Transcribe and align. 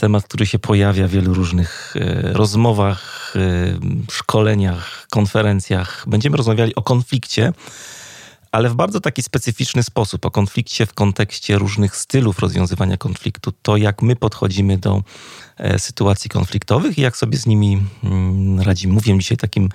temat, 0.00 0.24
który 0.24 0.46
się 0.46 0.58
pojawia 0.58 1.08
w 1.08 1.10
wielu 1.10 1.34
różnych 1.34 1.94
e, 1.96 2.32
rozmowach, 2.32 3.34
e, 3.36 4.10
szkoleniach, 4.10 5.06
konferencjach. 5.10 6.04
Będziemy 6.06 6.36
rozmawiali 6.36 6.74
o 6.74 6.82
konflikcie, 6.82 7.52
ale 8.52 8.70
w 8.70 8.74
bardzo 8.74 9.00
taki 9.00 9.22
specyficzny 9.22 9.82
sposób, 9.82 10.26
o 10.26 10.30
konflikcie 10.30 10.86
w 10.86 10.94
kontekście 10.94 11.58
różnych 11.58 11.96
stylów 11.96 12.38
rozwiązywania 12.38 12.96
konfliktu, 12.96 13.52
to 13.62 13.76
jak 13.76 14.02
my 14.02 14.16
podchodzimy 14.16 14.78
do 14.78 15.02
e, 15.56 15.78
sytuacji 15.78 16.30
konfliktowych 16.30 16.98
i 16.98 17.00
jak 17.00 17.16
sobie 17.16 17.38
z 17.38 17.46
nimi 17.46 17.82
mm, 18.04 18.60
radzimy. 18.60 18.94
Mówię 18.94 19.18
dzisiaj 19.18 19.36
takim 19.36 19.68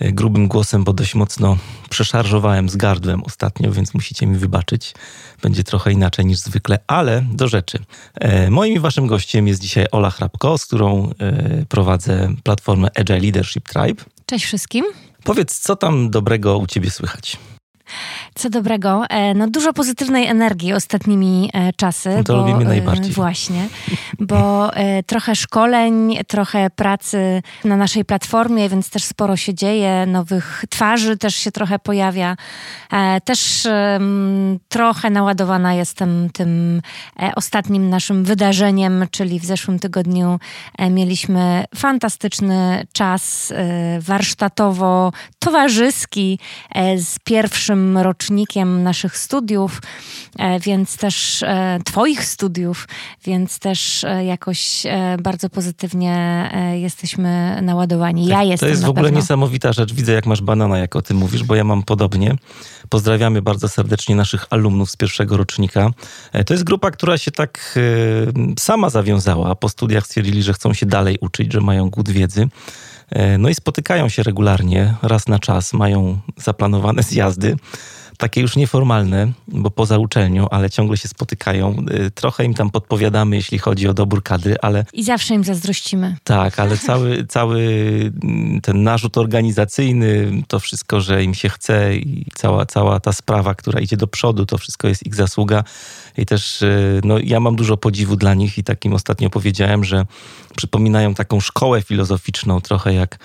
grubym 0.00 0.48
głosem, 0.48 0.84
bo 0.84 0.92
dość 0.92 1.14
mocno 1.14 1.56
przeszarżowałem 1.90 2.68
z 2.68 2.76
gardłem 2.76 3.24
ostatnio, 3.24 3.72
więc 3.72 3.94
musicie 3.94 4.26
mi 4.26 4.38
wybaczyć. 4.38 4.94
Będzie 5.42 5.64
trochę 5.64 5.92
inaczej 5.92 6.26
niż 6.26 6.38
zwykle, 6.38 6.78
ale 6.86 7.24
do 7.32 7.48
rzeczy. 7.48 7.78
E, 8.14 8.50
moim 8.50 8.74
i 8.74 8.78
waszym 8.78 9.06
gościem 9.06 9.48
jest 9.48 9.60
dzisiaj 9.60 9.86
Ola 9.92 10.10
Hrabko, 10.10 10.58
z 10.58 10.66
którą 10.66 11.10
e, 11.18 11.64
prowadzę 11.68 12.34
platformę 12.42 12.88
Agile 12.94 13.20
Leadership 13.20 13.68
Tribe. 13.68 14.04
Cześć 14.26 14.44
wszystkim. 14.44 14.84
Powiedz, 15.24 15.58
co 15.58 15.76
tam 15.76 16.10
dobrego 16.10 16.58
u 16.58 16.66
ciebie 16.66 16.90
słychać? 16.90 17.36
Co 18.38 18.50
dobrego. 18.50 19.04
E, 19.10 19.34
no 19.34 19.48
dużo 19.48 19.72
pozytywnej 19.72 20.26
energii 20.26 20.72
ostatnimi 20.72 21.50
e, 21.54 21.72
czasy. 21.72 22.10
No 22.16 22.24
to 22.24 22.32
bo, 22.32 22.40
lubimy 22.40 22.64
najbardziej. 22.64 23.12
Właśnie, 23.12 23.68
bo 24.30 24.74
e, 24.74 25.02
trochę 25.02 25.36
szkoleń, 25.36 26.18
trochę 26.26 26.70
pracy 26.70 27.42
na 27.64 27.76
naszej 27.76 28.04
platformie, 28.04 28.68
więc 28.68 28.90
też 28.90 29.04
sporo 29.04 29.36
się 29.36 29.54
dzieje, 29.54 30.06
nowych 30.06 30.64
twarzy 30.70 31.16
też 31.16 31.34
się 31.34 31.52
trochę 31.52 31.78
pojawia. 31.78 32.36
Też 33.24 33.68
trochę 34.68 35.10
naładowana 35.10 35.74
jestem 35.74 36.30
tym 36.32 36.82
ostatnim 37.36 37.90
naszym 37.90 38.24
wydarzeniem, 38.24 39.06
czyli 39.10 39.40
w 39.40 39.44
zeszłym 39.44 39.78
tygodniu 39.78 40.38
mieliśmy 40.90 41.64
fantastyczny 41.74 42.86
czas 42.92 43.52
warsztatowo-towarzyski 44.00 46.38
z 46.96 47.18
pierwszym 47.24 47.58
pierwszym 47.58 47.98
rocznikiem 48.28 48.82
naszych 48.82 49.18
studiów, 49.18 49.82
e, 50.38 50.60
więc 50.60 50.96
też 50.96 51.42
e, 51.42 51.78
Twoich 51.84 52.24
studiów, 52.24 52.88
więc 53.24 53.58
też 53.58 54.04
e, 54.04 54.24
jakoś 54.24 54.82
bardzo 55.22 55.50
pozytywnie 55.50 56.50
jesteśmy 56.72 57.58
naładowani. 57.62 58.26
Ja 58.26 58.42
jestem. 58.42 58.66
To 58.66 58.70
jest 58.70 58.84
w 58.84 58.88
ogóle 58.88 59.04
pewno. 59.04 59.20
niesamowita 59.20 59.72
rzecz. 59.72 59.92
Widzę, 59.92 60.12
jak 60.12 60.26
masz 60.26 60.42
banana, 60.42 60.78
jak 60.78 60.96
o 60.96 61.02
tym 61.02 61.16
mówisz, 61.16 61.44
bo 61.44 61.54
ja 61.54 61.64
mam 61.64 61.82
podobnie. 61.82 62.34
Pozdrawiamy 62.88 63.42
bardzo 63.42 63.68
serdecznie 63.68 64.16
naszych 64.16 64.46
alumnów 64.50 64.90
z 64.90 64.96
pierwszego 64.96 65.36
rocznika. 65.36 65.90
To 66.46 66.54
jest 66.54 66.64
grupa, 66.64 66.90
która 66.90 67.18
się 67.18 67.30
tak 67.30 67.78
sama 68.58 68.90
zawiązała. 68.90 69.54
Po 69.54 69.68
studiach 69.68 70.06
stwierdzili, 70.06 70.42
że 70.42 70.52
chcą 70.52 70.74
się 70.74 70.86
dalej 70.86 71.18
uczyć, 71.20 71.52
że 71.52 71.60
mają 71.60 71.90
głód 71.90 72.10
wiedzy. 72.10 72.48
No 73.38 73.48
i 73.48 73.54
spotykają 73.54 74.08
się 74.08 74.22
regularnie, 74.22 74.94
raz 75.02 75.28
na 75.28 75.38
czas, 75.38 75.72
mają 75.72 76.18
zaplanowane 76.36 77.02
zjazdy 77.10 77.56
takie 78.18 78.40
już 78.40 78.56
nieformalne, 78.56 79.32
bo 79.48 79.70
poza 79.70 79.98
uczelnią, 79.98 80.48
ale 80.48 80.70
ciągle 80.70 80.96
się 80.96 81.08
spotykają. 81.08 81.76
Y, 82.06 82.10
trochę 82.10 82.44
im 82.44 82.54
tam 82.54 82.70
podpowiadamy, 82.70 83.36
jeśli 83.36 83.58
chodzi 83.58 83.88
o 83.88 83.94
dobór 83.94 84.22
kadry, 84.22 84.56
ale... 84.62 84.84
I 84.92 85.04
zawsze 85.04 85.34
im 85.34 85.44
zazdrościmy. 85.44 86.16
Tak, 86.24 86.58
ale 86.58 86.76
cały, 86.76 87.24
cały 87.36 87.60
mm, 88.22 88.60
ten 88.60 88.82
narzut 88.82 89.18
organizacyjny, 89.18 90.42
to 90.48 90.60
wszystko, 90.60 91.00
że 91.00 91.24
im 91.24 91.34
się 91.34 91.48
chce 91.48 91.96
i 91.96 92.26
cała, 92.34 92.66
cała 92.66 93.00
ta 93.00 93.12
sprawa, 93.12 93.54
która 93.54 93.80
idzie 93.80 93.96
do 93.96 94.06
przodu, 94.06 94.46
to 94.46 94.58
wszystko 94.58 94.88
jest 94.88 95.06
ich 95.06 95.14
zasługa. 95.14 95.64
I 96.18 96.26
też 96.26 96.62
y, 96.62 97.00
no, 97.04 97.18
ja 97.18 97.40
mam 97.40 97.56
dużo 97.56 97.76
podziwu 97.76 98.16
dla 98.16 98.34
nich 98.34 98.58
i 98.58 98.64
takim 98.64 98.92
ostatnio 98.92 99.30
powiedziałem, 99.30 99.84
że 99.84 100.06
przypominają 100.56 101.14
taką 101.14 101.40
szkołę 101.40 101.82
filozoficzną, 101.82 102.60
trochę 102.60 102.94
jak 102.94 103.18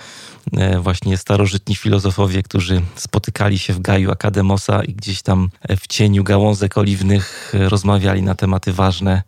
E, 0.52 0.80
właśnie 0.80 1.16
starożytni 1.18 1.74
filozofowie, 1.74 2.42
którzy 2.42 2.82
spotykali 2.96 3.58
się 3.58 3.72
w 3.72 3.80
Gaju 3.80 4.10
Akademosa 4.10 4.84
i 4.84 4.94
gdzieś 4.94 5.22
tam 5.22 5.50
w 5.80 5.86
cieniu 5.86 6.24
gałązek 6.24 6.78
oliwnych 6.78 7.52
rozmawiali 7.68 8.22
na 8.22 8.34
tematy 8.34 8.72
ważne, 8.72 9.22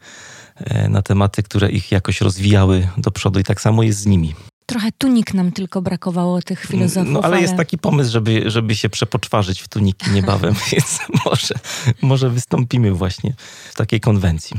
e, 0.56 0.88
na 0.88 1.02
tematy, 1.02 1.42
które 1.42 1.70
ich 1.70 1.92
jakoś 1.92 2.20
rozwijały 2.20 2.88
do 2.98 3.10
przodu 3.10 3.40
i 3.40 3.44
tak 3.44 3.60
samo 3.60 3.82
jest 3.82 3.98
z 3.98 4.06
nimi. 4.06 4.34
Trochę 4.66 4.92
tunik 4.98 5.34
nam 5.34 5.52
tylko 5.52 5.82
brakowało 5.82 6.42
tych 6.42 6.66
filozofów. 6.66 7.12
No 7.12 7.18
ale, 7.18 7.34
ale, 7.34 7.42
jest 7.42 7.56
taki 7.56 7.78
pomysł, 7.78 8.12
żeby, 8.12 8.50
żeby 8.50 8.74
się 8.74 8.88
przepoczwarzyć 8.88 9.62
w 9.62 9.68
tuniki 9.68 10.10
niebawem, 10.10 10.54
więc 10.72 10.98
może, 11.24 11.54
może 12.02 12.30
wystąpimy 12.30 12.92
właśnie 12.92 13.34
w 13.70 13.74
takiej 13.74 14.00
konwencji. 14.00 14.56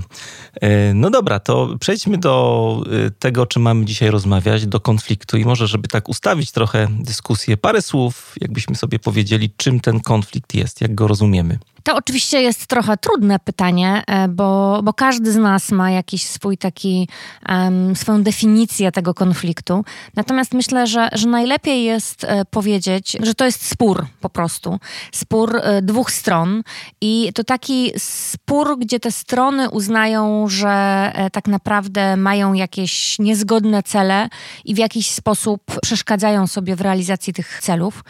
E, 0.62 0.94
no 0.94 1.10
dobra, 1.10 1.40
to 1.40 1.76
przejdźmy 1.80 2.18
do 2.18 2.84
e, 3.08 3.12
tego, 3.12 3.42
o 3.42 3.46
czym 3.46 3.62
mamy 3.62 3.86
dzisiaj 3.86 4.10
rozmawiać, 4.10 4.68
do 4.68 4.80
konfliktu 4.80 5.38
i 5.38 5.46
może, 5.46 5.68
żeby 5.68 5.88
tak 5.88 6.10
ustawić 6.10 6.52
trochę 6.52 6.88
dyskusję, 7.00 7.58
parę 7.58 7.82
słów, 7.82 8.36
jakbyśmy 8.42 8.76
sobie 8.76 9.00
powiedzieli, 9.00 9.52
czym 9.58 9.80
ten 9.80 10.00
konflikt 10.00 10.54
jest, 10.54 10.82
jak 10.82 10.96
go 10.96 11.08
rozumiemy. 11.08 11.60
To 11.88 11.96
oczywiście 11.96 12.42
jest 12.42 12.68
trochę 12.68 12.98
trudne 12.98 13.40
pytanie, 13.40 14.04
e, 14.08 14.28
bo, 14.28 14.80
bo 14.84 14.94
każdy 14.94 15.32
z 15.32 15.36
nas 15.36 15.72
ma 15.72 15.92
jakiś 15.92 16.24
swój 16.24 16.58
taki, 16.58 17.08
um, 17.50 17.96
swoją 17.96 18.24
definicję 18.24 18.92
tego 18.92 19.14
konfliktu. 19.14 19.86
Natomiast 20.16 20.54
myślę, 20.54 20.88
że, 20.88 21.10
że 21.12 21.28
najlepiej 21.28 21.84
jest 21.84 22.24
e, 22.24 22.46
powiedzieć, 22.46 23.18
że 23.20 23.36
to 23.36 23.46
jest 23.46 23.70
spór 23.70 24.06
po 24.22 24.30
prostu. 24.30 24.80
Spór 25.12 25.56
e, 25.56 25.82
dwóch 25.82 26.12
stron 26.12 26.64
i 27.02 27.32
to 27.36 27.44
taki 27.44 27.92
spór, 27.98 28.80
gdzie 28.80 29.00
te 29.00 29.12
strony 29.12 29.70
uznają, 29.70 30.46
że 30.48 31.12
tak 31.34 31.48
naprawdę 31.48 32.18
mają 32.18 32.54
jakieś 32.54 33.20
niezgodne 33.20 33.84
cele 33.84 34.30
i 34.66 34.76
w 34.76 34.78
jakiś 34.78 35.12
sposób 35.12 35.62
przeszkadzają 35.82 36.48
sobie 36.48 36.76
w 36.76 36.82
realizacji 36.82 37.34
tych 37.34 37.60
celów. 37.62 38.04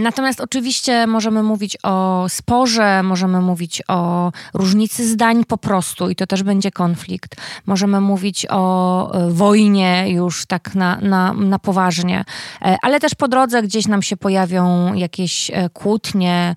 Natomiast 0.00 0.40
oczywiście 0.40 1.06
możemy 1.06 1.42
mówić 1.42 1.76
o 1.82 2.26
sporze, 2.28 2.89
możemy 3.02 3.40
mówić 3.40 3.82
o 3.88 4.32
różnicy 4.54 5.08
zdań 5.08 5.44
po 5.44 5.58
prostu 5.58 6.10
i 6.10 6.16
to 6.16 6.26
też 6.26 6.42
będzie 6.42 6.70
konflikt. 6.70 7.36
Możemy 7.66 8.00
mówić 8.00 8.46
o 8.50 9.14
e, 9.14 9.30
wojnie 9.30 10.04
już 10.08 10.46
tak 10.46 10.74
na, 10.74 10.96
na, 10.96 11.32
na 11.32 11.58
poważnie, 11.58 12.24
e, 12.62 12.76
ale 12.82 13.00
też 13.00 13.14
po 13.14 13.28
drodze 13.28 13.62
gdzieś 13.62 13.88
nam 13.88 14.02
się 14.02 14.16
pojawią 14.16 14.94
jakieś 14.94 15.50
e, 15.50 15.68
kłótnie 15.68 16.54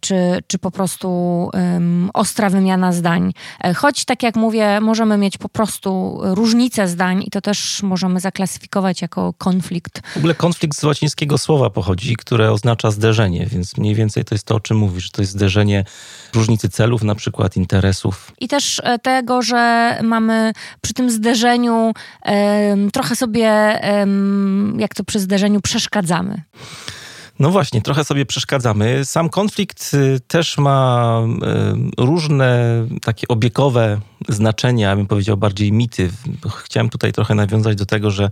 czy, 0.00 0.14
czy 0.46 0.58
po 0.58 0.70
prostu 0.70 1.08
um, 1.54 2.10
ostra 2.14 2.50
wymiana 2.50 2.92
zdań. 2.92 3.32
Choć 3.76 4.04
tak 4.04 4.22
jak 4.22 4.36
mówię, 4.36 4.80
możemy 4.80 5.18
mieć 5.18 5.38
po 5.38 5.48
prostu 5.48 6.20
różnice 6.22 6.88
zdań 6.88 7.22
i 7.26 7.30
to 7.30 7.40
też 7.40 7.82
możemy 7.82 8.20
zaklasyfikować 8.20 9.02
jako 9.02 9.34
konflikt. 9.38 10.02
W 10.14 10.16
ogóle 10.16 10.34
konflikt 10.34 10.78
z 10.78 10.84
łacińskiego 10.84 11.38
słowa 11.38 11.70
pochodzi, 11.70 12.16
które 12.16 12.52
oznacza 12.52 12.90
zderzenie, 12.90 13.46
więc 13.46 13.76
mniej 13.76 13.94
więcej 13.94 14.24
to 14.24 14.34
jest 14.34 14.46
to, 14.46 14.54
o 14.54 14.60
czym 14.60 14.76
mówisz, 14.76 15.10
to 15.10 15.22
jest 15.22 15.32
zderzenie 15.38 15.84
różnicy 16.34 16.68
celów, 16.68 17.02
na 17.02 17.14
przykład 17.14 17.56
interesów. 17.56 18.32
I 18.40 18.48
też 18.48 18.80
e, 18.84 18.98
tego, 18.98 19.42
że 19.42 19.94
mamy 20.02 20.52
przy 20.80 20.94
tym 20.94 21.10
zderzeniu 21.10 21.92
um, 22.24 22.90
trochę 22.90 23.16
sobie, 23.16 23.80
um, 23.82 24.76
jak 24.80 24.94
to 24.94 25.04
przy 25.04 25.20
zderzeniu, 25.20 25.60
przeszkadzamy. 25.60 26.42
No 27.38 27.50
właśnie, 27.50 27.82
trochę 27.82 28.04
sobie 28.04 28.26
przeszkadzamy. 28.26 29.04
Sam 29.04 29.28
konflikt 29.28 29.94
y, 29.94 30.20
też 30.20 30.58
ma 30.58 31.22
różne 31.98 32.86
takie 33.02 33.28
obiekowe 33.28 34.00
znaczenia, 34.28 34.96
bym 34.96 35.06
powiedział 35.06 35.36
bardziej 35.36 35.72
mity. 35.72 36.10
Chciałem 36.64 36.88
tutaj 36.88 37.12
trochę 37.12 37.34
nawiązać 37.34 37.76
do 37.76 37.86
tego, 37.86 38.10
że 38.10 38.30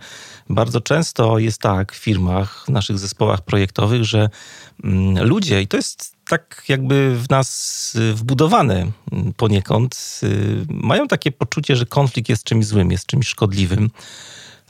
bardzo 0.51 0.81
często 0.81 1.39
jest 1.39 1.61
tak 1.61 1.93
w 1.93 1.97
firmach, 1.97 2.65
w 2.67 2.69
naszych 2.69 2.99
zespołach 2.99 3.41
projektowych, 3.41 4.05
że 4.05 4.29
mm, 4.85 5.25
ludzie, 5.27 5.63
i 5.63 5.69
to 5.69 5.77
jest 5.77 6.16
tak 6.29 6.65
jakby 6.69 7.17
w 7.17 7.31
nas 7.31 7.93
y, 7.95 8.15
wbudowane 8.15 8.87
poniekąd, 9.37 10.21
mają 10.69 11.09
takie 11.09 11.33
poczucie, 11.33 11.77
że 11.77 11.87
konflikt 11.87 12.29
jest 12.29 12.45
czymś 12.45 12.67
złym, 12.67 12.91
jest 12.91 13.07
czymś 13.07 13.29
szkodliwym. 13.29 13.91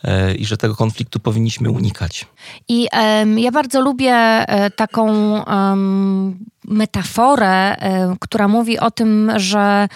E, 0.04 0.34
i 0.34 0.46
że 0.46 0.56
tego 0.56 0.76
konfliktu 0.76 1.20
powinniśmy 1.20 1.70
unikać. 1.70 2.26
I 2.68 2.88
um, 2.92 3.38
ja 3.38 3.50
bardzo 3.50 3.80
lubię 3.80 4.14
e, 4.14 4.70
taką 4.70 5.04
um, 5.44 6.38
metaforę, 6.68 7.76
która 8.20 8.48
mówi 8.48 8.78
o 8.78 8.90
tym, 8.90 9.32
że 9.36 9.88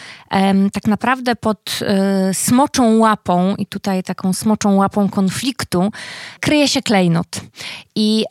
tak 0.72 0.86
naprawdę 0.86 1.36
pod 1.36 1.80
smoczą 2.32 2.98
łapą, 2.98 3.54
i 3.56 3.66
tutaj 3.66 4.02
taką 4.02 4.32
smoczą 4.32 4.74
łapą 4.74 5.08
konfliktu, 5.08 5.90
kryje 6.40 6.68
się 6.68 6.82
klejnot. 6.82 7.40
I, 7.96 8.24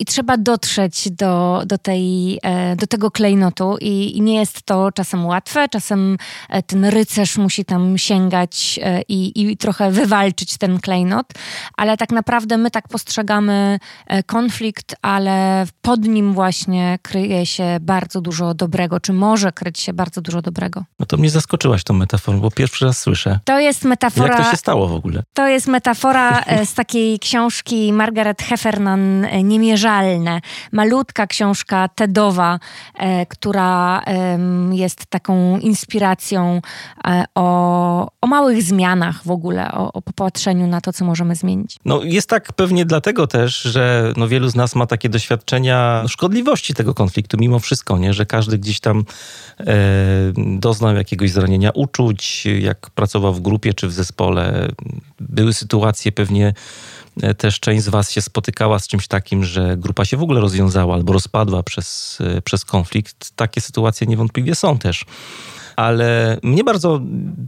i 0.00 0.04
trzeba 0.04 0.36
dotrzeć 0.36 1.10
do, 1.10 1.62
do, 1.66 1.78
tej, 1.78 2.40
do 2.76 2.86
tego 2.86 3.10
klejnotu, 3.10 3.76
i, 3.80 4.16
i 4.16 4.20
nie 4.20 4.34
jest 4.34 4.62
to 4.62 4.92
czasem 4.92 5.26
łatwe, 5.26 5.68
czasem 5.68 6.16
ten 6.66 6.84
rycerz 6.84 7.38
musi 7.38 7.64
tam 7.64 7.98
sięgać 7.98 8.80
i, 9.08 9.32
i 9.50 9.56
trochę 9.56 9.90
wywalczyć 9.90 10.58
ten 10.58 10.80
klejnot, 10.80 11.26
ale 11.76 11.96
tak 11.96 12.10
naprawdę 12.10 12.56
my 12.56 12.70
tak 12.70 12.88
postrzegamy 12.88 13.27
e, 13.30 13.78
konflikt, 14.22 14.96
ale 15.02 15.66
pod 15.82 16.04
nim 16.04 16.32
właśnie 16.32 16.98
kryje 17.02 17.46
się 17.46 17.76
bardzo 17.80 18.20
dużo 18.20 18.54
dobrego, 18.54 19.00
czy 19.00 19.12
może 19.12 19.52
kryć 19.52 19.80
się 19.80 19.92
bardzo 19.92 20.20
dużo 20.20 20.42
dobrego. 20.42 20.84
No 20.98 21.06
to 21.06 21.16
mnie 21.16 21.30
zaskoczyłaś 21.30 21.84
tą 21.84 21.94
metaforą, 21.94 22.40
bo 22.40 22.50
pierwszy 22.50 22.84
raz 22.84 22.98
słyszę. 22.98 23.40
To 23.44 23.58
jest 23.58 23.84
metafora... 23.84 24.34
Jak 24.34 24.44
to 24.44 24.50
się 24.50 24.56
stało 24.56 24.88
w 24.88 24.92
ogóle? 24.92 25.22
To 25.34 25.48
jest 25.48 25.66
metafora 25.66 26.40
e, 26.40 26.66
z 26.66 26.74
takiej 26.74 27.18
książki 27.18 27.92
Margaret 27.92 28.42
Heffernan 28.42 29.24
e, 29.24 29.42
Niemierzalne. 29.42 30.40
Malutka 30.72 31.26
książka 31.26 31.88
TEDowa, 31.88 32.58
która 33.28 34.02
jest 34.72 35.06
taką 35.06 35.58
inspiracją 35.58 36.60
o, 37.34 38.10
o 38.20 38.26
małych 38.26 38.62
zmianach 38.62 39.24
w 39.24 39.30
ogóle, 39.30 39.72
o, 39.72 39.92
o 39.92 40.02
popatrzeniu 40.02 40.66
na 40.66 40.80
to, 40.80 40.92
co 40.92 41.04
możemy 41.04 41.34
zmienić. 41.34 41.76
No 41.84 42.00
jest 42.02 42.28
tak 42.28 42.52
pewnie 42.52 42.84
dlatego 42.84 43.17
też, 43.26 43.62
że 43.62 44.12
no, 44.16 44.28
wielu 44.28 44.48
z 44.48 44.54
nas 44.54 44.74
ma 44.74 44.86
takie 44.86 45.08
doświadczenia 45.08 46.04
szkodliwości 46.08 46.74
tego 46.74 46.94
konfliktu 46.94 47.36
mimo 47.40 47.58
wszystko, 47.58 47.98
nie? 47.98 48.14
że 48.14 48.26
każdy 48.26 48.58
gdzieś 48.58 48.80
tam 48.80 49.04
e, 49.60 49.64
doznał 50.36 50.96
jakiegoś 50.96 51.30
zranienia 51.30 51.70
uczuć, 51.70 52.46
jak 52.60 52.90
pracował 52.90 53.34
w 53.34 53.40
grupie 53.40 53.74
czy 53.74 53.88
w 53.88 53.92
zespole. 53.92 54.68
Były 55.20 55.54
sytuacje 55.54 56.12
pewnie 56.12 56.54
e, 57.22 57.34
też 57.34 57.60
część 57.60 57.84
z 57.84 57.88
Was 57.88 58.10
się 58.10 58.22
spotykała 58.22 58.78
z 58.78 58.88
czymś 58.88 59.08
takim, 59.08 59.44
że 59.44 59.76
grupa 59.76 60.04
się 60.04 60.16
w 60.16 60.22
ogóle 60.22 60.40
rozwiązała 60.40 60.94
albo 60.94 61.12
rozpadła 61.12 61.62
przez, 61.62 62.18
e, 62.20 62.42
przez 62.42 62.64
konflikt. 62.64 63.30
Takie 63.36 63.60
sytuacje 63.60 64.06
niewątpliwie 64.06 64.54
są 64.54 64.78
też 64.78 65.04
ale 65.78 66.38
mnie 66.42 66.64
bardzo 66.64 67.00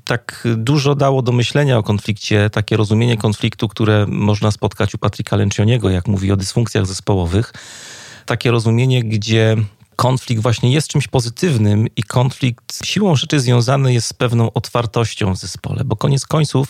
tak 0.04 0.48
dużo 0.56 0.94
dało 0.94 1.22
do 1.22 1.32
myślenia 1.32 1.78
o 1.78 1.82
konflikcie, 1.82 2.50
takie 2.50 2.76
rozumienie 2.76 3.16
konfliktu, 3.16 3.68
które 3.68 4.06
można 4.08 4.50
spotkać 4.50 4.94
u 4.94 4.98
Patryka 4.98 5.36
Lencioniego, 5.36 5.90
jak 5.90 6.08
mówi 6.08 6.32
o 6.32 6.36
dysfunkcjach 6.36 6.86
zespołowych. 6.86 7.52
Takie 8.26 8.50
rozumienie, 8.50 9.04
gdzie 9.04 9.56
konflikt 9.96 10.42
właśnie 10.42 10.72
jest 10.72 10.88
czymś 10.88 11.08
pozytywnym 11.08 11.86
i 11.96 12.02
konflikt 12.02 12.86
siłą 12.86 13.16
rzeczy 13.16 13.40
związany 13.40 13.92
jest 13.92 14.06
z 14.06 14.12
pewną 14.12 14.52
otwartością 14.52 15.34
w 15.34 15.38
zespole, 15.38 15.84
bo 15.84 15.96
koniec 15.96 16.26
końców 16.26 16.68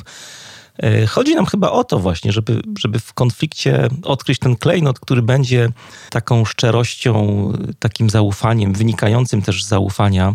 e, 0.79 1.07
Chodzi 1.07 1.35
nam 1.35 1.47
chyba 1.47 1.71
o 1.71 1.85
to 1.85 1.99
właśnie, 1.99 2.33
żeby, 2.33 2.63
żeby 2.79 2.99
w 2.99 3.15
konflikcie 3.15 3.89
odkryć 4.03 4.39
ten 4.39 4.57
klejnot, 4.57 5.01
który 5.01 5.23
będzie 5.23 5.69
taką 6.11 6.45
szczerością, 6.45 7.43
takim 7.79 8.11
zaufaniem, 8.11 8.73
wynikającym 8.73 9.43
też 9.43 9.65
z 9.65 9.69
zaufania, 9.69 10.35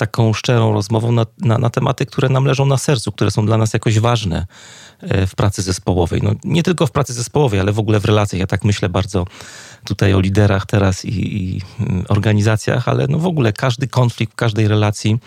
taką 0.00 0.32
szczerą 0.32 0.72
rozmową 0.72 1.12
na, 1.12 1.26
na, 1.38 1.58
na, 1.58 1.70
tematy, 1.70 2.06
które 2.06 2.28
nam 2.28 2.44
leżą 2.44 2.66
na 2.66 2.76
sercu, 2.76 3.12
które 3.12 3.30
są 3.30 3.46
dla 3.46 3.56
nas 3.56 3.72
jakoś 3.72 3.98
ważne 3.98 4.46
e, 5.00 5.26
w 5.26 5.34
pracy 5.34 5.62
zespołowej. 5.62 6.20
No, 6.22 6.32
nie 6.44 6.62
tylko 6.62 6.86
w 6.86 6.90
pracy 6.90 7.12
zespołowej, 7.12 7.60
ale 7.60 7.72
w 7.72 7.78
ogóle 7.78 8.00
w 8.00 8.04
relacjach. 8.04 8.40
Ja 8.40 8.46
tak 8.46 8.64
myślę 8.64 8.88
bardzo 8.88 9.24
tutaj 9.84 10.14
o 10.14 10.20
liderach 10.20 10.66
teraz 10.66 11.04
i, 11.04 11.36
i 11.36 11.60
mm, 11.80 12.04
organizacjach, 12.08 12.88
ale 12.88 13.06
no 13.08 13.18
w 13.18 13.26
ogóle 13.26 13.52
każdy 13.52 13.88
konflikt 13.88 14.32
w 14.32 14.36
każdej 14.36 14.68
relacji 14.68 15.18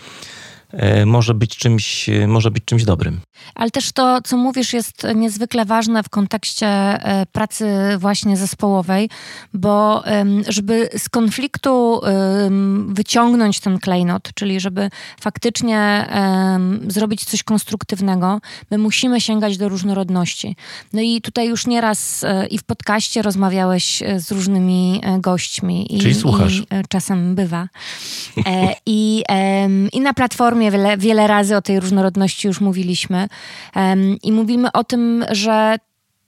E, 0.76 1.06
może 1.06 1.34
być 1.34 1.56
czymś, 1.56 2.08
e, 2.08 2.26
może 2.26 2.50
być 2.50 2.64
czymś 2.64 2.84
dobrym. 2.84 3.20
Ale 3.54 3.70
też 3.70 3.92
to, 3.92 4.18
co 4.24 4.36
mówisz, 4.36 4.72
jest 4.72 5.06
niezwykle 5.14 5.64
ważne 5.64 6.02
w 6.02 6.08
kontekście 6.08 6.66
e, 6.66 7.26
pracy 7.26 7.66
właśnie 7.98 8.36
zespołowej, 8.36 9.10
bo 9.54 10.04
żeby 10.48 10.88
z 10.98 11.08
konfliktu 11.08 12.00
wyciągnąć 12.86 13.60
ten 13.60 13.78
klejnot, 13.78 14.28
czyli 14.34 14.60
żeby 14.60 14.90
faktycznie 15.20 16.08
zrobić 16.88 17.24
coś 17.24 17.42
konstruktywnego, 17.42 18.40
my 18.70 18.78
musimy 18.78 19.20
sięgać 19.20 19.58
do 19.58 19.68
różnorodności. 19.68 20.56
No 20.92 21.00
i 21.00 21.20
tutaj 21.20 21.48
już 21.48 21.66
nieraz 21.66 22.24
i 22.50 22.58
w 22.58 22.64
podcaście 22.64 23.22
rozmawiałeś 23.22 24.02
z 24.16 24.32
różnymi 24.32 25.00
gośćmi. 25.18 25.86
Czyli 26.00 26.10
i, 26.10 26.14
słuchasz. 26.14 26.58
I 26.58 26.64
czasem 26.88 27.34
bywa. 27.34 27.68
I, 28.86 29.24
I 29.92 30.00
na 30.00 30.14
platformie 30.14 30.70
wiele, 30.70 30.96
wiele 30.96 31.26
razy 31.26 31.56
o 31.56 31.62
tej 31.62 31.80
różnorodności 31.80 32.46
już 32.48 32.60
mówiliśmy. 32.60 33.23
I 34.22 34.32
mówimy 34.32 34.72
o 34.72 34.84
tym, 34.84 35.24
że 35.30 35.76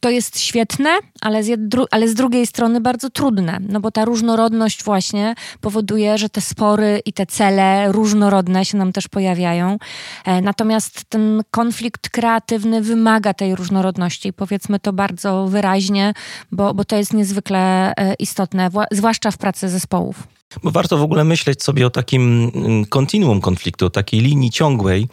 to 0.00 0.10
jest 0.10 0.40
świetne, 0.40 0.90
ale 1.20 1.44
z, 1.44 1.60
ale 1.90 2.08
z, 2.08 2.14
drugiej 2.14 2.46
strony 2.46 2.80
bardzo 2.80 3.10
trudne, 3.10 3.58
no 3.68 3.80
bo 3.80 3.90
ta 3.90 4.04
różnorodność 4.04 4.84
właśnie 4.84 5.34
powoduje, 5.60 6.18
że 6.18 6.28
te 6.28 6.40
spory 6.40 7.02
i 7.04 7.12
te 7.12 7.26
cele 7.26 7.92
różnorodne 7.92 8.64
się 8.64 8.78
nam 8.78 8.92
też 8.92 9.08
pojawiają. 9.08 9.78
E, 10.24 10.40
natomiast 10.40 11.04
ten 11.08 11.42
konflikt 11.50 12.08
kreatywny 12.08 12.82
wymaga 12.82 13.34
tej 13.34 13.54
różnorodności, 13.54 14.32
powiedzmy 14.32 14.80
to 14.80 14.92
bardzo 14.92 15.46
wyraźnie, 15.46 16.14
bo, 16.52 16.74
bo 16.74 16.84
to 16.84 16.96
jest 16.96 17.12
niezwykle 17.12 17.92
e, 17.96 18.14
istotne, 18.14 18.70
zwłaszcza 18.90 19.30
w 19.30 19.38
pracy 19.38 19.68
zespołów. 19.68 20.22
Bo 20.62 20.70
warto 20.70 20.98
w 20.98 21.02
ogóle 21.02 21.24
myśleć 21.24 21.62
sobie 21.62 21.86
o 21.86 21.90
takim 21.90 22.50
mm, 22.54 22.84
kontinuum 22.84 23.40
konfliktu, 23.40 23.86
o 23.86 23.90
takiej 23.90 24.20
linii 24.20 24.50
ciągłej. 24.50 25.08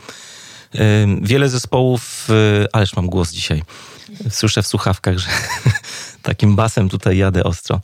Wiele 1.21 1.49
zespołów, 1.49 2.27
y, 2.63 2.67
ależ 2.71 2.95
mam 2.95 3.07
głos 3.07 3.31
dzisiaj, 3.31 3.63
słyszę 4.29 4.63
w 4.63 4.67
słuchawkach, 4.67 5.17
że 5.17 5.27
takim 6.21 6.55
basem 6.55 6.89
tutaj 6.89 7.17
jadę 7.17 7.43
ostro. 7.43 7.81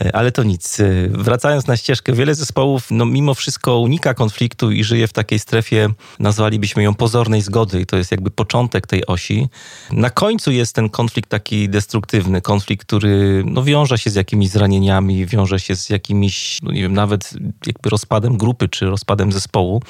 E, 0.00 0.16
ale 0.16 0.32
to 0.32 0.42
nic. 0.42 0.80
E, 0.80 0.84
wracając 1.08 1.66
na 1.66 1.76
ścieżkę, 1.76 2.12
wiele 2.12 2.34
zespołów 2.34 2.86
no, 2.90 3.06
mimo 3.06 3.34
wszystko 3.34 3.78
unika 3.78 4.14
konfliktu 4.14 4.70
i 4.70 4.84
żyje 4.84 5.08
w 5.08 5.12
takiej 5.12 5.38
strefie, 5.38 5.88
nazwalibyśmy 6.18 6.82
ją 6.82 6.94
pozornej 6.94 7.42
zgody 7.42 7.80
i 7.80 7.86
to 7.86 7.96
jest 7.96 8.10
jakby 8.10 8.30
początek 8.30 8.86
tej 8.86 9.06
osi. 9.06 9.48
Na 9.92 10.10
końcu 10.10 10.50
jest 10.50 10.74
ten 10.74 10.88
konflikt 10.88 11.30
taki 11.30 11.68
destruktywny, 11.68 12.40
konflikt, 12.40 12.86
który 12.86 13.42
no, 13.46 13.62
wiąże 13.62 13.98
się 13.98 14.10
z 14.10 14.14
jakimiś 14.14 14.48
zranieniami, 14.48 15.26
wiąże 15.26 15.60
się 15.60 15.76
z 15.76 15.90
jakimiś, 15.90 16.58
no 16.62 16.72
nie 16.72 16.82
wiem, 16.82 16.92
nawet 16.92 17.30
jakby 17.66 17.90
rozpadem 17.90 18.36
grupy 18.36 18.68
czy 18.68 18.86
rozpadem 18.86 19.32
zespołu. 19.32 19.82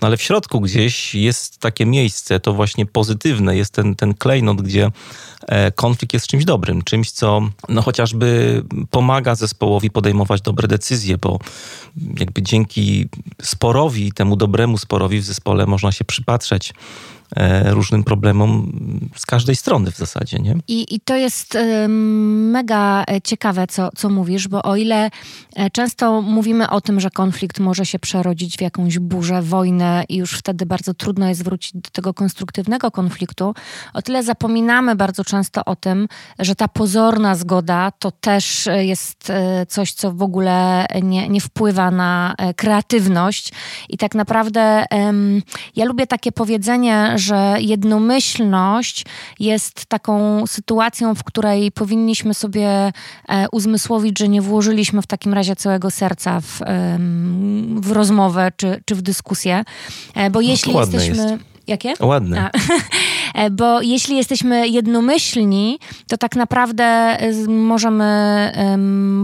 No 0.00 0.06
ale 0.06 0.16
w 0.16 0.22
środku 0.22 0.60
gdzieś 0.60 1.14
jest 1.14 1.58
takie 1.58 1.86
miejsce, 1.86 2.40
to 2.40 2.52
właśnie 2.52 2.86
pozytywne, 2.86 3.56
jest 3.56 3.72
ten, 3.72 3.94
ten 3.94 4.14
klejnot, 4.14 4.62
gdzie 4.62 4.90
e, 5.46 5.72
konflikt 5.72 6.14
jest 6.14 6.26
czymś 6.26 6.44
dobrym, 6.44 6.82
czymś, 6.82 7.10
co 7.10 7.40
no, 7.68 7.82
chociażby 7.82 8.62
pomaga 8.90 9.34
zespołowi 9.34 9.90
podejmować 9.90 10.40
dobre 10.40 10.68
decyzje, 10.68 11.18
bo 11.18 11.38
jakby 12.18 12.42
dzięki 12.42 13.08
sporowi, 13.42 14.12
temu 14.12 14.36
dobremu 14.36 14.78
sporowi 14.78 15.20
w 15.20 15.24
zespole 15.24 15.66
można 15.66 15.92
się 15.92 16.04
przypatrzeć 16.04 16.72
różnym 17.64 18.04
problemom 18.04 18.72
z 19.16 19.26
każdej 19.26 19.56
strony 19.56 19.90
w 19.90 19.96
zasadzie. 19.96 20.38
Nie? 20.38 20.56
I, 20.68 20.94
i 20.94 21.00
to 21.00 21.16
jest 21.16 21.58
mega 22.50 23.04
e, 23.10 23.20
ciekawe, 23.20 23.66
co, 23.66 23.90
co 23.96 24.08
mówisz, 24.08 24.48
bo 24.48 24.62
o 24.62 24.76
ile 24.76 25.10
e, 25.56 25.70
często 25.70 26.22
mówimy 26.22 26.70
o 26.70 26.80
tym, 26.80 27.00
że 27.00 27.10
konflikt 27.10 27.58
może 27.58 27.86
się 27.86 27.98
przerodzić 27.98 28.56
w 28.56 28.60
jakąś 28.60 28.98
burzę, 28.98 29.42
wojnę 29.42 30.04
i 30.08 30.16
już 30.16 30.32
wtedy 30.32 30.66
bardzo 30.66 30.94
trudno 30.94 31.28
jest 31.28 31.44
wrócić 31.44 31.72
do 31.74 31.90
tego 31.90 32.14
konstruktywnego 32.14 32.90
konfliktu, 32.90 33.54
o 33.94 34.02
tyle 34.02 34.22
zapominamy 34.22 34.96
bardzo 34.96 35.24
często 35.24 35.64
o 35.64 35.76
tym, 35.76 36.08
że 36.38 36.54
ta 36.54 36.68
pozorna 36.68 37.34
zgoda 37.34 37.90
to 37.98 38.10
też 38.10 38.68
jest 38.78 39.32
coś, 39.68 39.92
co 39.92 40.12
w 40.12 40.22
ogóle 40.22 40.86
nie, 41.02 41.28
nie 41.28 41.40
wpływa 41.40 41.90
na 41.90 42.34
kreatywność 42.56 43.52
i 43.88 43.98
tak 43.98 44.14
naprawdę 44.14 44.84
ja 45.76 45.84
lubię 45.84 46.06
takie 46.06 46.32
powiedzenie, 46.32 47.14
że 47.20 47.56
jednomyślność 47.60 49.04
jest 49.38 49.86
taką 49.86 50.46
sytuacją, 50.46 51.14
w 51.14 51.24
której 51.24 51.72
powinniśmy 51.72 52.34
sobie 52.34 52.68
e, 52.68 52.92
uzmysłowić, 53.52 54.18
że 54.18 54.28
nie 54.28 54.42
włożyliśmy 54.42 55.02
w 55.02 55.06
takim 55.06 55.34
razie 55.34 55.56
całego 55.56 55.90
serca 55.90 56.40
w, 56.40 56.60
w 57.80 57.90
rozmowę 57.90 58.52
czy, 58.56 58.82
czy 58.84 58.94
w 58.94 59.02
dyskusję. 59.02 59.64
E, 60.14 60.30
bo 60.30 60.40
no, 60.40 60.48
jeśli 60.48 60.74
jesteśmy. 60.74 61.16
Jest. 61.16 61.50
Jakie? 61.66 61.94
Ładne. 62.00 62.50
bo 63.50 63.82
jeśli 63.82 64.16
jesteśmy 64.16 64.68
jednomyślni, 64.68 65.78
to 66.08 66.16
tak 66.16 66.36
naprawdę 66.36 67.16
możemy 67.48 68.52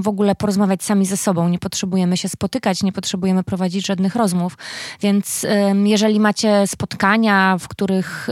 w 0.03 0.09
ogóle 0.09 0.35
porozmawiać 0.35 0.83
sami 0.83 1.07
ze 1.07 1.17
sobą. 1.17 1.49
Nie 1.49 1.59
potrzebujemy 1.59 2.17
się 2.17 2.29
spotykać, 2.29 2.83
nie 2.83 2.93
potrzebujemy 2.93 3.43
prowadzić 3.43 3.87
żadnych 3.87 4.17
rozmów. 4.17 4.59
Więc 5.01 5.47
jeżeli 5.85 6.21
macie 6.21 6.67
spotkania, 6.67 7.57
w 7.61 7.69
których 7.69 8.29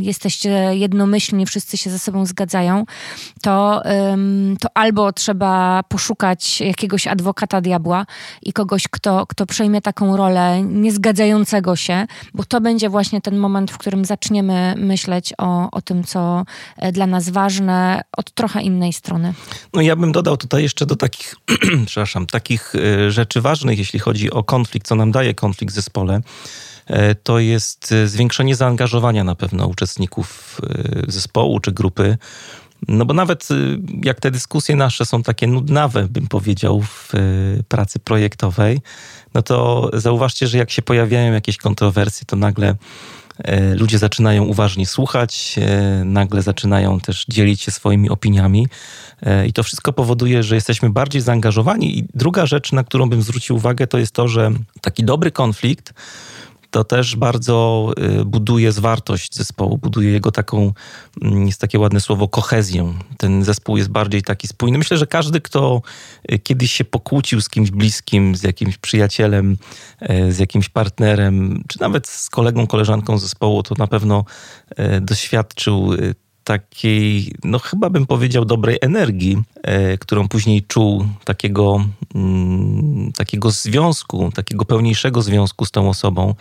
jesteście 0.00 0.50
jednomyślni, 0.72 1.46
wszyscy 1.46 1.76
się 1.76 1.90
ze 1.90 1.98
sobą 1.98 2.26
zgadzają, 2.26 2.84
to, 3.42 3.82
to 4.60 4.68
albo 4.74 5.12
trzeba 5.12 5.82
poszukać 5.88 6.60
jakiegoś 6.60 7.06
adwokata 7.06 7.60
diabła 7.60 8.06
i 8.42 8.52
kogoś, 8.52 8.88
kto, 8.88 9.26
kto 9.26 9.46
przejmie 9.46 9.80
taką 9.80 10.16
rolę 10.16 10.62
niezgadzającego 10.62 11.76
się, 11.76 12.06
bo 12.34 12.44
to 12.44 12.60
będzie 12.60 12.88
właśnie 12.88 13.20
ten 13.20 13.36
moment, 13.36 13.70
w 13.70 13.78
którym 13.78 14.04
zaczniemy 14.04 14.74
myśleć 14.94 15.34
o, 15.38 15.70
o 15.70 15.80
tym, 15.82 16.04
co 16.04 16.44
e, 16.76 16.92
dla 16.92 17.06
nas 17.06 17.30
ważne, 17.30 18.02
od 18.16 18.30
trochę 18.30 18.62
innej 18.62 18.92
strony. 18.92 19.34
No 19.72 19.82
ja 19.82 19.96
bym 19.96 20.12
dodał 20.12 20.36
tutaj 20.36 20.62
jeszcze 20.62 20.86
do 20.86 20.96
takich, 20.96 21.34
przepraszam, 21.86 22.26
takich 22.26 22.72
e, 22.74 23.10
rzeczy 23.10 23.40
ważnych, 23.40 23.78
jeśli 23.78 23.98
chodzi 23.98 24.30
o 24.30 24.42
konflikt, 24.42 24.86
co 24.86 24.94
nam 24.94 25.12
daje 25.12 25.34
konflikt 25.34 25.72
w 25.72 25.74
zespole 25.74 26.20
e, 26.86 27.14
to 27.14 27.38
jest 27.38 27.94
zwiększenie 28.04 28.56
zaangażowania 28.56 29.24
na 29.24 29.34
pewno 29.34 29.66
uczestników 29.66 30.60
zespołu 31.08 31.60
czy 31.60 31.72
grupy. 31.72 32.18
No 32.88 33.04
bo 33.04 33.14
nawet 33.14 33.48
jak 34.04 34.20
te 34.20 34.30
dyskusje 34.30 34.76
nasze 34.76 35.06
są 35.06 35.22
takie 35.22 35.46
nudnawe, 35.46 36.08
bym 36.08 36.26
powiedział, 36.26 36.82
w 36.82 37.12
pracy 37.68 37.98
projektowej, 37.98 38.80
no 39.34 39.42
to 39.42 39.90
zauważcie, 39.92 40.46
że 40.46 40.58
jak 40.58 40.70
się 40.70 40.82
pojawiają 40.82 41.32
jakieś 41.32 41.56
kontrowersje, 41.56 42.26
to 42.26 42.36
nagle 42.36 42.76
ludzie 43.76 43.98
zaczynają 43.98 44.44
uważnie 44.44 44.86
słuchać, 44.86 45.56
e, 45.58 46.04
nagle 46.04 46.42
zaczynają 46.42 47.00
też 47.00 47.24
dzielić 47.28 47.60
się 47.60 47.70
swoimi 47.70 48.10
opiniami 48.10 48.66
e, 49.22 49.46
i 49.46 49.52
to 49.52 49.62
wszystko 49.62 49.92
powoduje, 49.92 50.42
że 50.42 50.54
jesteśmy 50.54 50.90
bardziej 50.90 51.22
zaangażowani. 51.22 51.98
I 51.98 52.04
druga 52.14 52.46
rzecz, 52.46 52.72
na 52.72 52.84
którą 52.84 53.08
bym 53.08 53.22
zwrócił 53.22 53.56
uwagę, 53.56 53.86
to 53.86 53.98
jest 53.98 54.12
to, 54.12 54.28
że 54.28 54.50
taki 54.80 55.04
dobry 55.04 55.30
konflikt 55.30 55.94
to 56.74 56.84
też 56.84 57.16
bardzo 57.16 57.90
y, 58.20 58.24
buduje 58.24 58.72
zwartość 58.72 59.34
zespołu, 59.34 59.78
buduje 59.78 60.10
jego 60.10 60.30
taką, 60.30 60.72
mm, 61.22 61.46
jest 61.46 61.60
takie 61.60 61.78
ładne 61.78 62.00
słowo, 62.00 62.28
kohezję. 62.28 62.94
Ten 63.18 63.44
zespół 63.44 63.76
jest 63.76 63.90
bardziej 63.90 64.22
taki 64.22 64.48
spójny. 64.48 64.78
Myślę, 64.78 64.96
że 64.96 65.06
każdy, 65.06 65.40
kto 65.40 65.82
y, 66.32 66.38
kiedyś 66.38 66.72
się 66.72 66.84
pokłócił 66.84 67.40
z 67.40 67.48
kimś 67.48 67.70
bliskim, 67.70 68.36
z 68.36 68.42
jakimś 68.42 68.78
przyjacielem, 68.78 69.56
y, 70.02 70.32
z 70.32 70.38
jakimś 70.38 70.68
partnerem, 70.68 71.64
czy 71.68 71.80
nawet 71.80 72.08
z 72.08 72.30
kolegą, 72.30 72.66
koleżanką 72.66 73.18
zespołu, 73.18 73.62
to 73.62 73.74
na 73.78 73.86
pewno 73.86 74.24
doświadczył 75.00 75.90
takiej, 76.44 77.32
no 77.44 77.58
chyba 77.58 77.90
bym 77.90 78.06
powiedział, 78.06 78.44
dobrej 78.44 78.78
energii, 78.80 79.42
e, 79.62 79.98
którą 79.98 80.28
później 80.28 80.62
czuł, 80.62 81.06
takiego, 81.24 81.84
mm, 82.14 83.12
takiego 83.12 83.50
związku, 83.50 84.30
takiego 84.34 84.64
pełniejszego 84.64 85.22
związku 85.22 85.64
z 85.64 85.70
tą 85.70 85.88
osobą, 85.88 86.34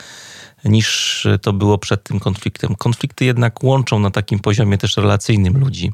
niż 0.65 1.27
to 1.41 1.53
było 1.53 1.77
przed 1.77 2.03
tym 2.03 2.19
konfliktem. 2.19 2.75
Konflikty 2.75 3.25
jednak 3.25 3.63
łączą 3.63 3.99
na 3.99 4.11
takim 4.11 4.39
poziomie 4.39 4.77
też 4.77 4.97
relacyjnym 4.97 5.57
ludzi. 5.57 5.91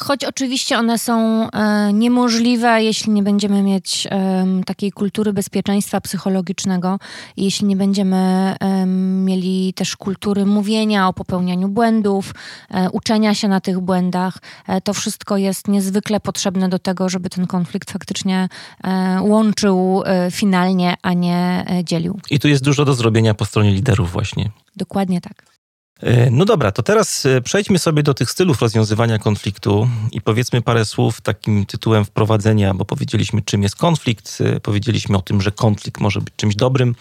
Choć 0.00 0.24
oczywiście 0.24 0.78
one 0.78 0.98
są 0.98 1.46
e, 1.50 1.92
niemożliwe, 1.92 2.82
jeśli 2.82 3.12
nie 3.12 3.22
będziemy 3.22 3.62
mieć 3.62 4.06
e, 4.10 4.46
takiej 4.66 4.92
kultury 4.92 5.32
bezpieczeństwa 5.32 6.00
psychologicznego, 6.00 6.98
jeśli 7.36 7.66
nie 7.66 7.76
będziemy 7.76 8.16
e, 8.60 8.86
mieli 8.86 9.74
też 9.74 9.96
kultury 9.96 10.46
mówienia 10.46 11.08
o 11.08 11.12
popełnianiu 11.12 11.68
błędów, 11.68 12.34
e, 12.70 12.90
uczenia 12.90 13.34
się 13.34 13.48
na 13.48 13.60
tych 13.60 13.80
błędach, 13.80 14.38
e, 14.66 14.80
to 14.80 14.94
wszystko 14.94 15.36
jest 15.36 15.68
niezwykle 15.68 16.20
potrzebne 16.20 16.68
do 16.68 16.78
tego, 16.78 17.08
żeby 17.08 17.30
ten 17.30 17.46
konflikt 17.46 17.90
faktycznie 17.90 18.48
e, 18.84 19.22
łączył 19.22 20.02
finalnie, 20.30 20.94
a 21.02 21.12
nie 21.12 21.64
dzielił. 21.84 22.20
I 22.30 22.38
tu 22.38 22.48
jest 22.48 22.64
dużo 22.64 22.84
do 22.84 22.94
zrobienia 22.94 23.34
po 23.34 23.44
stronie 23.44 23.72
liderów, 23.72 24.12
właśnie. 24.12 24.50
Dokładnie 24.76 25.20
tak. 25.20 25.57
E, 26.02 26.30
no 26.30 26.44
dobra, 26.44 26.72
to 26.72 26.82
teraz 26.82 27.26
e, 27.26 27.40
przejdźmy 27.40 27.78
sobie 27.78 28.02
do 28.02 28.14
tych 28.14 28.30
stylów 28.30 28.60
rozwiązywania 28.60 29.18
konfliktu 29.18 29.88
i 30.12 30.20
powiedzmy 30.20 30.62
parę 30.62 30.84
słów 30.84 31.20
takim 31.20 31.66
tytułem 31.66 32.04
wprowadzenia, 32.04 32.74
bo 32.74 32.84
powiedzieliśmy, 32.84 33.42
czym 33.42 33.62
jest 33.62 33.76
konflikt, 33.76 34.38
e, 34.40 34.60
powiedzieliśmy 34.60 35.16
o 35.16 35.22
tym, 35.22 35.42
że 35.42 35.52
konflikt 35.52 36.00
może 36.00 36.20
być 36.20 36.34
czymś 36.36 36.56
dobrym, 36.56 36.94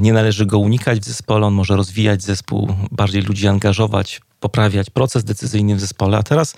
nie 0.00 0.12
należy 0.12 0.46
go 0.46 0.58
unikać 0.58 1.00
w 1.00 1.04
zespole, 1.04 1.46
on 1.46 1.54
może 1.54 1.76
rozwijać 1.76 2.22
zespół, 2.22 2.74
bardziej 2.90 3.22
ludzi 3.22 3.48
angażować, 3.48 4.20
poprawiać 4.40 4.90
proces 4.90 5.24
decyzyjny 5.24 5.76
w 5.76 5.80
zespole. 5.80 6.18
A 6.18 6.22
teraz 6.22 6.54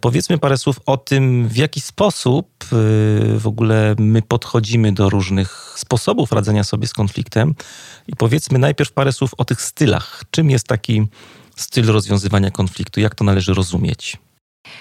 powiedzmy 0.00 0.38
parę 0.38 0.58
słów 0.58 0.80
o 0.86 0.96
tym, 0.96 1.48
w 1.48 1.56
jaki 1.56 1.80
sposób 1.80 2.64
w 3.36 3.42
ogóle 3.44 3.94
my 3.98 4.22
podchodzimy 4.22 4.92
do 4.92 5.10
różnych 5.10 5.74
sposobów 5.76 6.32
radzenia 6.32 6.64
sobie 6.64 6.86
z 6.86 6.92
konfliktem 6.92 7.54
i 8.08 8.16
powiedzmy 8.16 8.58
najpierw 8.58 8.92
parę 8.92 9.12
słów 9.12 9.34
o 9.38 9.44
tych 9.44 9.62
stylach. 9.62 10.22
Czym 10.30 10.50
jest 10.50 10.66
taki 10.66 11.06
styl 11.56 11.86
rozwiązywania 11.86 12.50
konfliktu? 12.50 13.00
Jak 13.00 13.14
to 13.14 13.24
należy 13.24 13.54
rozumieć? 13.54 14.18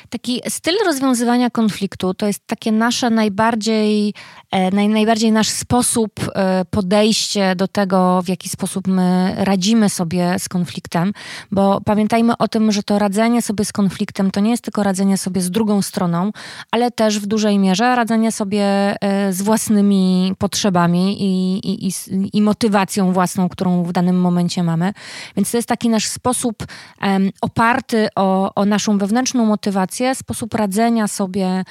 Taki 0.10 0.42
styl 0.50 0.76
rozwiązywania 0.86 1.50
konfliktu 1.50 2.14
to 2.14 2.28
jest 2.28 2.48
takie 2.48 2.72
nasze 2.72 3.10
najbardziej, 3.10 4.14
e, 4.52 4.72
naj, 4.72 4.88
najbardziej 4.88 5.32
nasz 5.32 5.50
sposób 5.50 6.12
e, 6.36 6.66
podejście 6.66 7.56
do 7.56 7.68
tego, 7.68 8.22
w 8.22 8.30
jaki 8.30 8.50
sposób 8.50 8.88
my 8.88 9.36
radzimy 9.38 9.90
sobie 9.90 10.36
z 10.40 10.50
konfliktem, 10.50 11.14
bo 11.52 11.82
pamiętajmy 11.86 12.38
o 12.38 12.48
tym, 12.48 12.72
że 12.72 12.84
to 12.84 13.00
radzenie 13.00 13.42
sobie 13.42 13.66
z 13.66 13.72
konfliktem 13.72 14.32
to 14.32 14.40
nie 14.40 14.52
jest 14.52 14.64
tylko 14.64 14.84
radzenie 14.84 15.18
sobie 15.18 15.42
z 15.42 15.52
drugą 15.52 15.82
stroną, 15.82 16.32
ale 16.72 16.92
też 16.92 17.20
w 17.20 17.26
dużej 17.26 17.60
mierze 17.60 17.96
radzenie 17.96 18.32
sobie 18.32 18.64
e, 19.02 19.34
z 19.34 19.42
własnymi 19.42 20.34
potrzebami 20.38 21.24
i, 21.24 21.58
i, 21.70 21.88
i, 21.88 21.92
i 22.34 22.42
motywacją 22.42 23.14
własną, 23.14 23.50
którą 23.50 23.84
w 23.84 23.92
danym 23.92 24.22
momencie 24.22 24.64
mamy. 24.64 24.94
Więc 25.36 25.52
to 25.52 25.58
jest 25.58 25.68
taki 25.68 25.90
nasz 25.90 26.08
sposób 26.08 26.66
um, 27.02 27.30
oparty 27.42 28.08
o, 28.16 28.56
o 28.56 28.66
naszą 28.66 28.98
wewnętrzną 28.98 29.46
motywację, 29.46 29.71
sytuację, 29.72 30.16
sposób 30.16 30.54
radzenia 30.54 31.08
sobie 31.08 31.64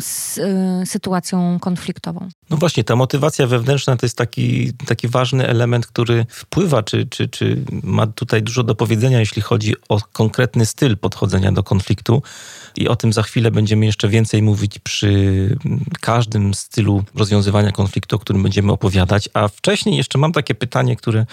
z 0.00 0.38
y, 0.38 0.86
sytuacją 0.86 1.58
konfliktową. 1.60 2.28
No 2.50 2.56
właśnie, 2.56 2.84
ta 2.84 2.96
motywacja 2.96 3.46
wewnętrzna 3.46 3.96
to 3.96 4.06
jest 4.06 4.16
taki, 4.16 4.72
taki 4.86 5.08
ważny 5.08 5.48
element, 5.48 5.86
który 5.86 6.26
wpływa, 6.30 6.82
czy, 6.82 7.06
czy, 7.06 7.28
czy 7.28 7.64
ma 7.82 8.06
tutaj 8.06 8.42
dużo 8.42 8.62
do 8.62 8.74
powiedzenia, 8.74 9.20
jeśli 9.20 9.42
chodzi 9.42 9.74
o 9.88 10.00
konkretny 10.12 10.66
styl 10.66 10.96
podchodzenia 10.96 11.52
do 11.52 11.62
konfliktu. 11.62 12.22
I 12.76 12.88
o 12.88 12.96
tym 12.96 13.12
za 13.12 13.22
chwilę 13.22 13.50
będziemy 13.50 13.86
jeszcze 13.86 14.08
więcej 14.08 14.42
mówić 14.42 14.78
przy 14.78 15.10
każdym 16.00 16.54
stylu 16.54 17.04
rozwiązywania 17.14 17.72
konfliktu, 17.72 18.16
o 18.16 18.18
którym 18.18 18.42
będziemy 18.42 18.72
opowiadać. 18.72 19.28
A 19.34 19.48
wcześniej 19.48 19.96
jeszcze 19.96 20.18
mam 20.18 20.32
takie 20.32 20.54
pytanie, 20.54 20.96
które 20.96 21.26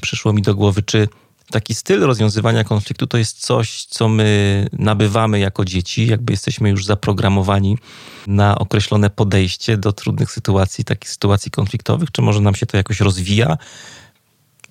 przyszło 0.00 0.32
mi 0.32 0.42
do 0.42 0.54
głowy, 0.54 0.82
czy 0.82 1.08
taki 1.50 1.74
styl 1.74 2.00
rozwiązywania 2.00 2.64
konfliktu 2.64 3.06
to 3.06 3.18
jest 3.18 3.40
coś, 3.40 3.84
co 3.84 4.08
my 4.08 4.66
nabywamy 4.72 5.38
jako 5.38 5.64
dzieci, 5.64 6.06
jakby 6.06 6.32
jesteśmy 6.32 6.70
już 6.70 6.84
zaprogramowani 6.84 7.78
na 8.26 8.58
określone 8.58 9.10
podejście 9.10 9.76
do 9.76 9.92
trudnych 9.92 10.30
sytuacji, 10.30 10.84
takich 10.84 11.10
sytuacji 11.10 11.50
konfliktowych, 11.50 12.10
czy 12.12 12.22
może 12.22 12.40
nam 12.40 12.54
się 12.54 12.66
to 12.66 12.76
jakoś 12.76 13.00
rozwija? 13.00 13.58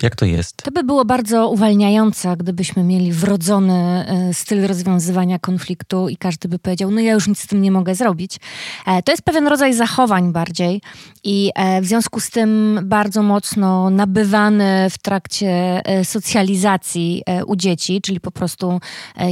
Jak 0.01 0.15
to 0.15 0.25
jest? 0.25 0.63
To 0.63 0.71
by 0.71 0.83
było 0.83 1.05
bardzo 1.05 1.49
uwalniające, 1.49 2.37
gdybyśmy 2.37 2.83
mieli 2.83 3.11
wrodzony 3.11 3.73
e, 3.73 4.33
styl 4.33 4.67
rozwiązywania 4.67 5.39
konfliktu 5.39 6.09
i 6.09 6.17
każdy 6.17 6.49
by 6.49 6.59
powiedział, 6.59 6.91
no 6.91 7.01
ja 7.01 7.13
już 7.13 7.27
nic 7.27 7.39
z 7.39 7.47
tym 7.47 7.61
nie 7.61 7.71
mogę 7.71 7.95
zrobić. 7.95 8.37
E, 8.87 9.03
to 9.03 9.11
jest 9.11 9.23
pewien 9.23 9.47
rodzaj 9.47 9.73
zachowań 9.73 10.31
bardziej 10.31 10.81
i 11.23 11.51
e, 11.55 11.81
w 11.81 11.85
związku 11.85 12.19
z 12.19 12.29
tym 12.29 12.79
bardzo 12.83 13.23
mocno 13.23 13.89
nabywany 13.89 14.89
w 14.89 14.97
trakcie 14.97 15.81
socjalizacji 16.03 17.23
u 17.47 17.55
dzieci, 17.55 18.01
czyli 18.01 18.19
po 18.19 18.31
prostu 18.31 18.79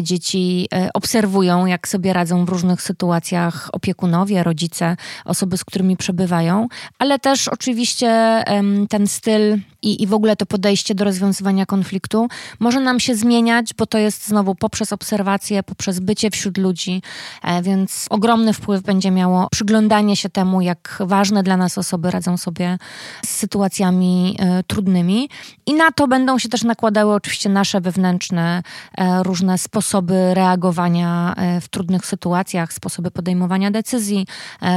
dzieci 0.01 0.67
obserwują, 0.93 1.65
jak 1.65 1.87
sobie 1.87 2.13
radzą 2.13 2.45
w 2.45 2.49
różnych 2.49 2.81
sytuacjach 2.81 3.69
opiekunowie, 3.73 4.43
rodzice, 4.43 4.97
osoby, 5.25 5.57
z 5.57 5.65
którymi 5.65 5.97
przebywają, 5.97 6.67
ale 6.99 7.19
też 7.19 7.47
oczywiście 7.47 8.43
ten 8.89 9.07
styl 9.07 9.57
i, 9.85 10.03
i 10.03 10.07
w 10.07 10.13
ogóle 10.13 10.35
to 10.35 10.45
podejście 10.45 10.95
do 10.95 11.05
rozwiązywania 11.05 11.65
konfliktu 11.65 12.27
może 12.59 12.79
nam 12.79 12.99
się 12.99 13.15
zmieniać, 13.15 13.73
bo 13.73 13.85
to 13.85 13.97
jest 13.97 14.27
znowu 14.27 14.55
poprzez 14.55 14.93
obserwacje, 14.93 15.63
poprzez 15.63 15.99
bycie 15.99 16.31
wśród 16.31 16.57
ludzi, 16.57 17.01
e, 17.43 17.61
więc 17.61 18.05
ogromny 18.09 18.53
wpływ 18.53 18.81
będzie 18.81 19.11
miało 19.11 19.47
przyglądanie 19.51 20.15
się 20.15 20.29
temu, 20.29 20.61
jak 20.61 20.97
ważne 20.99 21.43
dla 21.43 21.57
nas 21.57 21.77
osoby 21.77 22.11
radzą 22.11 22.37
sobie 22.37 22.77
z 23.25 23.29
sytuacjami 23.29 24.37
e, 24.39 24.63
trudnymi. 24.63 25.29
I 25.65 25.73
na 25.73 25.91
to 25.91 26.07
będą 26.07 26.39
się 26.39 26.49
też 26.49 26.63
nakładały 26.63 27.13
oczywiście 27.13 27.49
nasze 27.49 27.81
wewnętrzne 27.81 28.63
e, 28.97 29.23
różne 29.23 29.57
sposoby 29.57 30.33
reagowania 30.33 31.35
w 31.61 31.67
trudnych 31.67 32.05
sytuacjach, 32.05 32.73
sposoby 32.73 33.11
podejmowania 33.11 33.71
decyzji, 33.71 34.27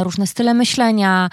różne 0.03 0.27
style 0.27 0.55
myślenia, 0.55 1.31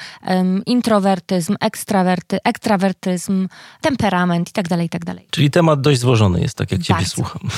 introwertyzm, 0.66 1.56
ekstrawerty, 1.60 2.38
ekstrawertyzm, 2.44 3.48
temperament 3.82 4.50
itd., 4.50 4.70
tak 4.70 4.82
itd. 4.82 5.16
Tak 5.16 5.24
Czyli 5.32 5.52
temat 5.52 5.82
dość 5.82 6.00
złożony 6.00 6.42
jest, 6.42 6.58
tak 6.58 6.72
jak 6.72 6.82
Bardzo. 6.82 6.94
ciebie 6.94 7.10
słucham. 7.10 7.42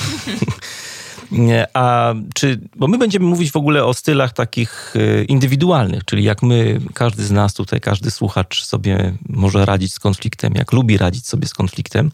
A 1.74 2.14
czy, 2.34 2.60
bo 2.76 2.88
my 2.88 2.98
będziemy 2.98 3.26
mówić 3.26 3.50
w 3.50 3.56
ogóle 3.56 3.84
o 3.84 3.94
stylach 3.94 4.32
takich 4.32 4.94
e, 4.96 5.24
indywidualnych, 5.24 6.04
czyli 6.04 6.24
jak 6.24 6.42
my, 6.42 6.80
każdy 6.94 7.24
z 7.24 7.30
nas 7.30 7.54
tutaj, 7.54 7.80
każdy 7.80 8.10
słuchacz 8.10 8.64
sobie 8.64 9.14
może 9.28 9.64
radzić 9.64 9.94
z 9.94 9.98
konfliktem, 9.98 10.54
jak 10.54 10.72
lubi 10.72 10.98
radzić 10.98 11.26
sobie 11.26 11.48
z 11.48 11.54
konfliktem, 11.54 12.10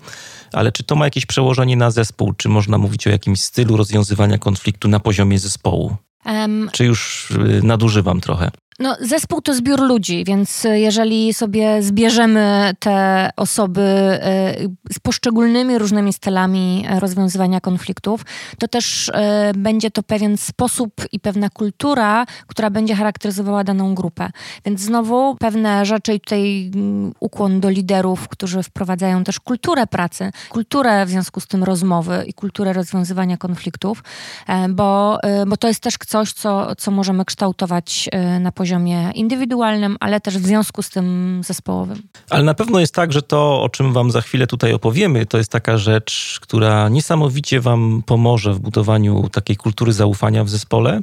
ale 0.53 0.73
czy 0.73 0.85
to 0.85 0.97
ma 0.97 1.05
jakieś 1.05 1.27
przełożenie 1.27 1.77
na 1.77 1.91
zespół? 1.91 2.33
Czy 2.33 2.49
można 2.49 2.79
mówić 2.79 3.07
o 3.07 3.11
jakimś 3.11 3.41
stylu 3.41 3.77
rozwiązywania 3.77 4.39
konfliktu 4.39 4.89
na 4.89 5.01
poziomie 5.01 5.39
zespołu? 5.39 5.97
Um, 6.27 6.69
czy 6.73 6.85
już 6.85 7.31
e, 7.31 7.67
nadużywam 7.67 8.21
trochę? 8.21 8.51
No, 8.79 8.97
zespół 9.01 9.41
to 9.41 9.55
zbiór 9.55 9.81
ludzi, 9.81 10.25
więc 10.25 10.67
jeżeli 10.73 11.35
sobie 11.35 11.83
zbierzemy 11.83 12.75
te 12.79 13.31
osoby 13.37 13.81
e, 13.81 14.55
z 14.93 14.99
poszczególnymi 14.99 15.79
różnymi 15.79 16.13
stylami 16.13 16.87
rozwiązywania 16.99 17.61
konfliktów, 17.61 18.25
to 18.59 18.69
też 18.69 19.11
e, 19.15 19.53
będzie 19.57 19.91
to 19.91 20.03
pewien 20.03 20.37
sposób 20.37 20.93
i 21.13 21.21
pewna 21.21 21.51
kultura, 21.51 22.27
która 22.47 22.71
będzie 22.71 22.95
charakteryzowała 22.95 23.65
daną 23.65 23.95
grupę. 23.95 24.31
Więc 24.65 24.81
znowu 24.81 25.37
pewne 25.37 25.87
rzeczy 25.87 26.15
i 26.15 26.21
tutaj 26.21 26.71
mm, 26.75 27.13
ukłon 27.21 27.61
do 27.61 27.71
liderów, 27.71 28.29
którzy 28.29 28.63
wprowadzają 28.63 29.25
też 29.25 29.41
kulturę 29.41 29.87
pracy, 29.87 30.31
kulturę 30.49 31.07
w 31.07 31.11
związku 31.11 31.41
z 31.41 31.47
tym 31.47 31.65
rozmowy 31.65 32.25
i 32.27 32.35
kulturę 32.35 32.73
rozwiązywania 32.73 33.37
konfliktów, 33.37 34.05
e, 34.47 34.69
bo, 34.69 35.19
bo 35.47 35.57
to 35.57 35.69
jest 35.69 35.81
też 35.81 35.95
coś, 36.07 36.33
co, 36.33 36.75
co 36.77 36.91
możemy 36.91 37.25
kształtować 37.25 38.09
na 38.41 38.53
poziomie 38.53 38.64
poziomie 38.65 39.11
indywidualnym, 39.15 39.97
ale 40.01 40.21
też 40.21 40.39
w 40.39 40.47
związku 40.47 40.83
z 40.83 40.91
tym 40.91 41.41
zespołowym. 41.45 42.03
Ale 42.31 42.45
na 42.45 42.55
pewno 42.55 42.81
jest 42.81 42.95
tak, 42.95 43.13
że 43.13 43.23
to, 43.23 43.63
o 43.63 43.69
czym 43.69 43.93
Wam 43.93 44.11
za 44.11 44.21
chwilę 44.21 44.47
tutaj 44.47 44.73
opowiemy, 44.73 45.27
to 45.27 45.39
jest 45.39 45.51
taka 45.51 45.79
rzecz, 45.79 46.39
która 46.43 46.89
niesamowicie 46.89 47.61
Wam 47.61 48.03
pomoże 48.07 48.55
w 48.55 48.59
budowaniu 48.59 49.29
takiej 49.29 49.57
kultury 49.57 49.93
zaufania 49.93 50.45
w 50.45 50.49
zespole 50.49 51.01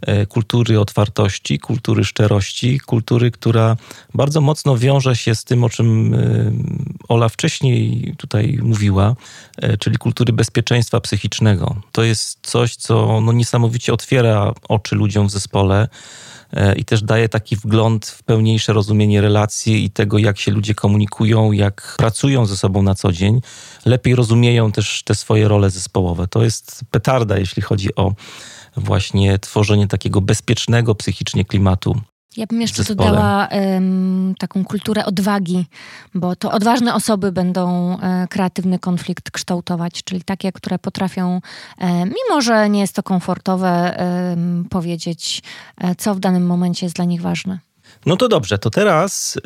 e, 0.00 0.26
kultury 0.26 0.80
otwartości, 0.80 1.58
kultury 1.58 2.04
szczerości, 2.04 2.80
kultury, 2.80 3.30
która 3.30 3.76
bardzo 4.14 4.40
mocno 4.40 4.76
wiąże 4.76 5.16
się 5.16 5.34
z 5.34 5.44
tym, 5.44 5.64
o 5.64 5.68
czym 5.68 6.14
e, 6.14 6.18
Ola 7.08 7.28
wcześniej 7.28 8.14
tutaj 8.16 8.58
mówiła, 8.62 9.16
e, 9.62 9.76
czyli 9.76 9.96
kultury 9.96 10.32
bezpieczeństwa 10.32 11.00
psychicznego. 11.00 11.76
To 11.92 12.02
jest 12.02 12.38
coś, 12.42 12.76
co 12.76 13.20
no, 13.20 13.32
niesamowicie 13.32 13.92
otwiera 13.92 14.52
oczy 14.68 14.96
ludziom 14.96 15.26
w 15.26 15.30
zespole 15.30 15.88
i 16.76 16.84
też 16.84 17.02
daje 17.02 17.28
taki 17.28 17.56
wgląd 17.56 18.06
w 18.06 18.22
pełniejsze 18.22 18.72
rozumienie 18.72 19.20
relacji 19.20 19.84
i 19.84 19.90
tego, 19.90 20.18
jak 20.18 20.38
się 20.38 20.50
ludzie 20.50 20.74
komunikują, 20.74 21.52
jak 21.52 21.94
pracują 21.98 22.46
ze 22.46 22.56
sobą 22.56 22.82
na 22.82 22.94
co 22.94 23.12
dzień. 23.12 23.40
Lepiej 23.84 24.14
rozumieją 24.14 24.72
też 24.72 25.02
te 25.02 25.14
swoje 25.14 25.48
role 25.48 25.70
zespołowe. 25.70 26.28
To 26.28 26.42
jest 26.42 26.80
petarda, 26.90 27.38
jeśli 27.38 27.62
chodzi 27.62 27.94
o 27.94 28.12
właśnie 28.76 29.38
tworzenie 29.38 29.86
takiego 29.86 30.20
bezpiecznego 30.20 30.94
psychicznie 30.94 31.44
klimatu 31.44 32.00
ja 32.38 32.46
bym 32.46 32.60
jeszcze 32.60 32.84
dodała 32.84 33.48
um, 33.50 34.34
taką 34.38 34.64
kulturę 34.64 35.04
odwagi, 35.04 35.66
bo 36.14 36.36
to 36.36 36.52
odważne 36.52 36.94
osoby 36.94 37.32
będą 37.32 37.96
e, 38.00 38.26
kreatywny 38.30 38.78
konflikt 38.78 39.30
kształtować, 39.30 40.04
czyli 40.04 40.22
takie, 40.22 40.52
które 40.52 40.78
potrafią, 40.78 41.40
e, 41.78 42.04
mimo 42.04 42.40
że 42.40 42.70
nie 42.70 42.80
jest 42.80 42.94
to 42.94 43.02
komfortowe, 43.02 43.68
e, 43.68 44.36
powiedzieć, 44.70 45.42
co 45.98 46.14
w 46.14 46.20
danym 46.20 46.46
momencie 46.46 46.86
jest 46.86 46.96
dla 46.96 47.04
nich 47.04 47.22
ważne. 47.22 47.67
No 48.06 48.16
to 48.16 48.28
dobrze, 48.28 48.58
to 48.58 48.70
teraz 48.70 49.36
y, 49.36 49.40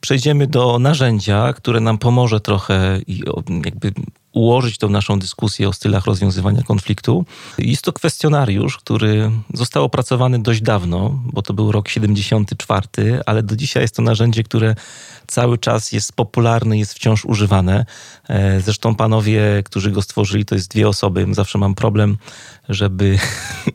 przejdziemy 0.00 0.46
do 0.46 0.78
narzędzia, 0.78 1.52
które 1.52 1.80
nam 1.80 1.98
pomoże 1.98 2.40
trochę 2.40 3.00
i 3.06 3.22
jakby 3.64 3.92
ułożyć 4.36 4.78
tą 4.78 4.88
naszą 4.88 5.18
dyskusję 5.18 5.68
o 5.68 5.72
stylach 5.72 6.04
rozwiązywania 6.04 6.62
konfliktu. 6.62 7.24
Jest 7.58 7.82
to 7.82 7.92
kwestionariusz, 7.92 8.76
który 8.76 9.30
został 9.54 9.84
opracowany 9.84 10.38
dość 10.38 10.60
dawno, 10.60 11.20
bo 11.32 11.42
to 11.42 11.54
był 11.54 11.72
rok 11.72 11.88
74, 11.88 13.20
ale 13.26 13.42
do 13.42 13.56
dzisiaj 13.56 13.82
jest 13.82 13.96
to 13.96 14.02
narzędzie, 14.02 14.42
które 14.42 14.74
cały 15.26 15.58
czas 15.58 15.92
jest 15.92 16.12
popularne, 16.12 16.78
jest 16.78 16.94
wciąż 16.94 17.24
używane. 17.24 17.86
E, 18.28 18.60
zresztą 18.60 18.94
panowie, 18.94 19.62
którzy 19.64 19.90
go 19.90 20.02
stworzyli, 20.02 20.44
to 20.44 20.54
jest 20.54 20.70
dwie 20.70 20.88
osoby. 20.88 21.26
Zawsze 21.30 21.58
mam 21.58 21.74
problem, 21.74 22.16
żeby 22.68 23.18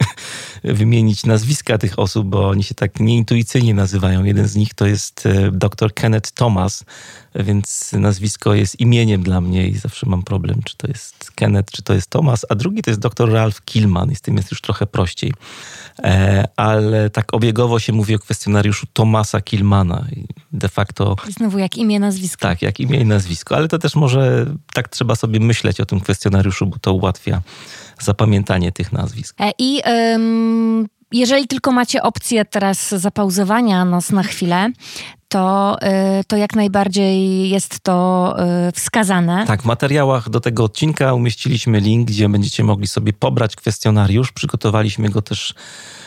wymienić 0.64 1.26
nazwiska 1.26 1.78
tych 1.78 2.00
osób, 2.00 2.28
bo 2.28 2.50
oni 2.50 2.64
się 2.64 2.76
tak 2.76 3.00
nieintuicyjnie 3.00 3.74
nazywają. 3.74 4.24
Jeden 4.24 4.48
z 4.48 4.56
nich 4.56 4.74
to 4.74 4.86
jest 4.86 5.26
e, 5.26 5.52
dr 5.52 5.94
Kenneth 5.94 6.32
Thomas, 6.32 6.86
więc 7.36 7.92
nazwisko 7.94 8.54
jest 8.54 8.80
imieniem 8.80 9.24
dla 9.24 9.42
mnie 9.42 9.68
i 9.68 9.78
zawsze 9.78 10.06
mam 10.06 10.24
problem, 10.24 10.62
czy 10.64 10.78
to 10.78 10.88
jest 10.88 11.32
Kenneth, 11.36 11.72
czy 11.72 11.82
to 11.82 11.94
jest 11.94 12.10
Thomas, 12.10 12.46
a 12.50 12.56
drugi 12.56 12.82
to 12.82 12.90
jest 12.90 13.00
dr 13.00 13.32
Ralph 13.32 13.62
Killman 13.66 14.12
i 14.12 14.16
z 14.16 14.22
tym 14.22 14.38
jest 14.38 14.52
już 14.52 14.62
trochę 14.62 14.88
prościej. 14.88 15.34
E, 16.04 16.48
ale 16.56 17.10
tak 17.10 17.34
obiegowo 17.34 17.80
się 17.80 17.94
mówi 17.94 18.16
o 18.16 18.20
kwestionariuszu 18.20 18.88
Thomasa 18.94 19.42
Killmana. 19.42 20.06
De 20.52 20.70
facto... 20.70 21.16
Znowu 21.38 21.58
jak 21.58 21.78
imię, 21.78 22.00
nazwisko. 22.00 22.42
Tak, 22.42 22.62
jak 22.62 22.80
imię 22.80 23.00
i 23.00 23.06
nazwisko, 23.06 23.56
ale 23.56 23.68
to 23.68 23.80
też 23.80 23.96
może 23.96 24.46
tak 24.74 24.90
trzeba 24.90 25.16
sobie 25.16 25.40
myśleć 25.40 25.82
o 25.82 25.86
tym 25.86 26.00
kwestionariuszu, 26.00 26.66
bo 26.66 26.80
to 26.80 26.94
ułatwia 26.94 27.42
zapamiętanie 28.04 28.72
tych 28.72 28.92
nazwisk. 28.92 29.36
E, 29.42 29.52
I 29.58 29.82
ym, 30.14 30.88
jeżeli 31.12 31.48
tylko 31.48 31.72
macie 31.72 32.04
opcję 32.04 32.46
teraz 32.46 32.90
zapauzowania 32.90 33.86
nas 33.86 34.12
na 34.12 34.24
chwilę, 34.24 34.70
to, 35.28 35.78
y, 36.20 36.24
to 36.24 36.38
jak 36.38 36.56
najbardziej 36.56 37.50
jest 37.50 37.80
to 37.80 38.36
y, 38.68 38.72
wskazane. 38.72 39.44
Tak, 39.48 39.62
w 39.62 39.66
materiałach 39.66 40.30
do 40.30 40.40
tego 40.40 40.64
odcinka 40.64 41.14
umieściliśmy 41.14 41.80
link, 41.80 42.08
gdzie 42.08 42.30
będziecie 42.30 42.64
mogli 42.64 42.88
sobie 42.88 43.14
pobrać 43.14 43.56
kwestionariusz. 43.56 44.32
Przygotowaliśmy 44.32 45.10
go 45.10 45.22
też 45.22 45.56
E, 45.56 46.01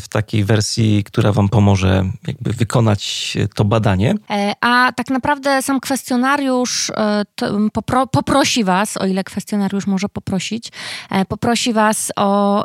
w 0.00 0.08
takiej 0.08 0.44
wersji, 0.44 1.04
która 1.04 1.32
Wam 1.32 1.48
pomoże 1.48 2.04
jakby 2.26 2.52
wykonać 2.52 3.36
to 3.54 3.64
badanie. 3.64 4.14
E, 4.30 4.52
a 4.60 4.92
tak 4.96 5.10
naprawdę 5.10 5.62
sam 5.62 5.80
kwestionariusz 5.80 6.90
e, 6.90 7.24
popro, 7.72 8.06
poprosi 8.06 8.64
Was, 8.64 8.96
o 8.96 9.06
ile 9.06 9.24
kwestionariusz 9.24 9.86
może 9.86 10.08
poprosić, 10.08 10.68
poprosi 11.28 11.72
Was 11.72 12.12
o, 12.16 12.64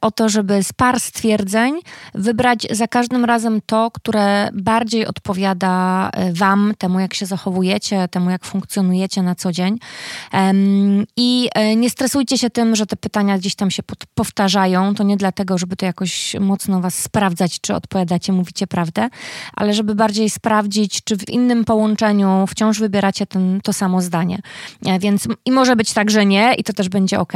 o 0.00 0.10
to, 0.10 0.28
żeby 0.28 0.62
z 0.62 0.72
par 0.72 1.00
stwierdzeń 1.00 1.80
wybrać 2.14 2.66
za 2.70 2.86
każdym 2.86 3.24
razem 3.24 3.60
to, 3.66 3.90
które 3.90 4.48
bardziej 4.52 5.06
odpowiada 5.06 6.10
Wam, 6.32 6.72
temu 6.78 7.00
jak 7.00 7.14
się 7.14 7.26
zachowujecie, 7.26 8.08
temu 8.08 8.30
jak 8.30 8.44
funkcjonujecie 8.44 9.22
na 9.22 9.34
co 9.34 9.52
dzień. 9.52 9.78
I 11.16 11.48
nie 11.76 11.90
stresujcie 11.90 12.38
się 12.38 12.50
tym, 12.50 12.76
że 12.76 12.86
te 12.86 12.96
pytania 12.96 13.38
gdzieś 13.38 13.54
tam 13.54 13.70
się 13.70 13.82
powtarzają. 14.14 14.94
To 14.94 15.02
nie 15.02 15.16
dlatego, 15.16 15.58
żeby 15.58 15.76
to 15.76 15.86
jakoś 15.86 16.25
mocno 16.40 16.80
was 16.80 16.94
sprawdzać, 16.94 17.60
czy 17.60 17.74
odpowiadacie, 17.74 18.32
mówicie 18.32 18.66
prawdę, 18.66 19.08
ale 19.54 19.74
żeby 19.74 19.94
bardziej 19.94 20.30
sprawdzić, 20.30 21.04
czy 21.04 21.16
w 21.16 21.28
innym 21.28 21.64
połączeniu 21.64 22.44
wciąż 22.48 22.78
wybieracie 22.78 23.26
ten, 23.26 23.60
to 23.64 23.72
samo 23.72 24.02
zdanie. 24.02 24.38
E, 24.86 24.98
więc 24.98 25.28
i 25.44 25.52
może 25.52 25.76
być 25.76 25.92
tak, 25.92 26.10
że 26.10 26.26
nie, 26.26 26.54
i 26.54 26.64
to 26.64 26.72
też 26.72 26.88
będzie 26.88 27.20
ok. 27.20 27.32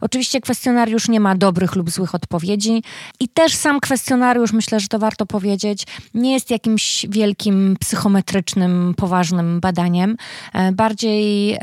Oczywiście 0.00 0.40
kwestionariusz 0.40 1.08
nie 1.08 1.20
ma 1.20 1.34
dobrych 1.34 1.76
lub 1.76 1.90
złych 1.90 2.14
odpowiedzi, 2.14 2.82
i 3.20 3.28
też 3.28 3.54
sam 3.54 3.80
kwestionariusz, 3.80 4.52
myślę, 4.52 4.80
że 4.80 4.88
to 4.88 4.98
warto 4.98 5.26
powiedzieć, 5.26 5.86
nie 6.14 6.32
jest 6.32 6.50
jakimś 6.50 7.06
wielkim 7.08 7.76
psychometrycznym, 7.80 8.94
poważnym 8.96 9.60
badaniem. 9.60 10.16
E, 10.52 10.72
bardziej 10.72 11.58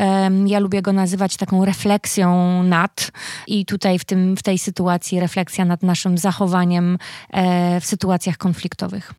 ja 0.46 0.60
lubię 0.60 0.82
go 0.82 0.94
nazywać 0.94 1.38
taką 1.38 1.66
refleksją 1.66 2.64
nad, 2.64 3.12
i 3.48 3.66
tutaj 3.66 4.00
w, 4.00 4.06
tym, 4.06 4.38
w 4.38 4.44
tej 4.44 4.58
sytuacji 4.58 5.20
refleksja 5.20 5.66
nad 5.66 5.84
naszym 5.84 6.18
zachowaniem 6.18 6.71
E, 6.80 7.82
w 7.82 7.86
sytuacjach 7.86 8.38
konfliktowych. 8.38 9.14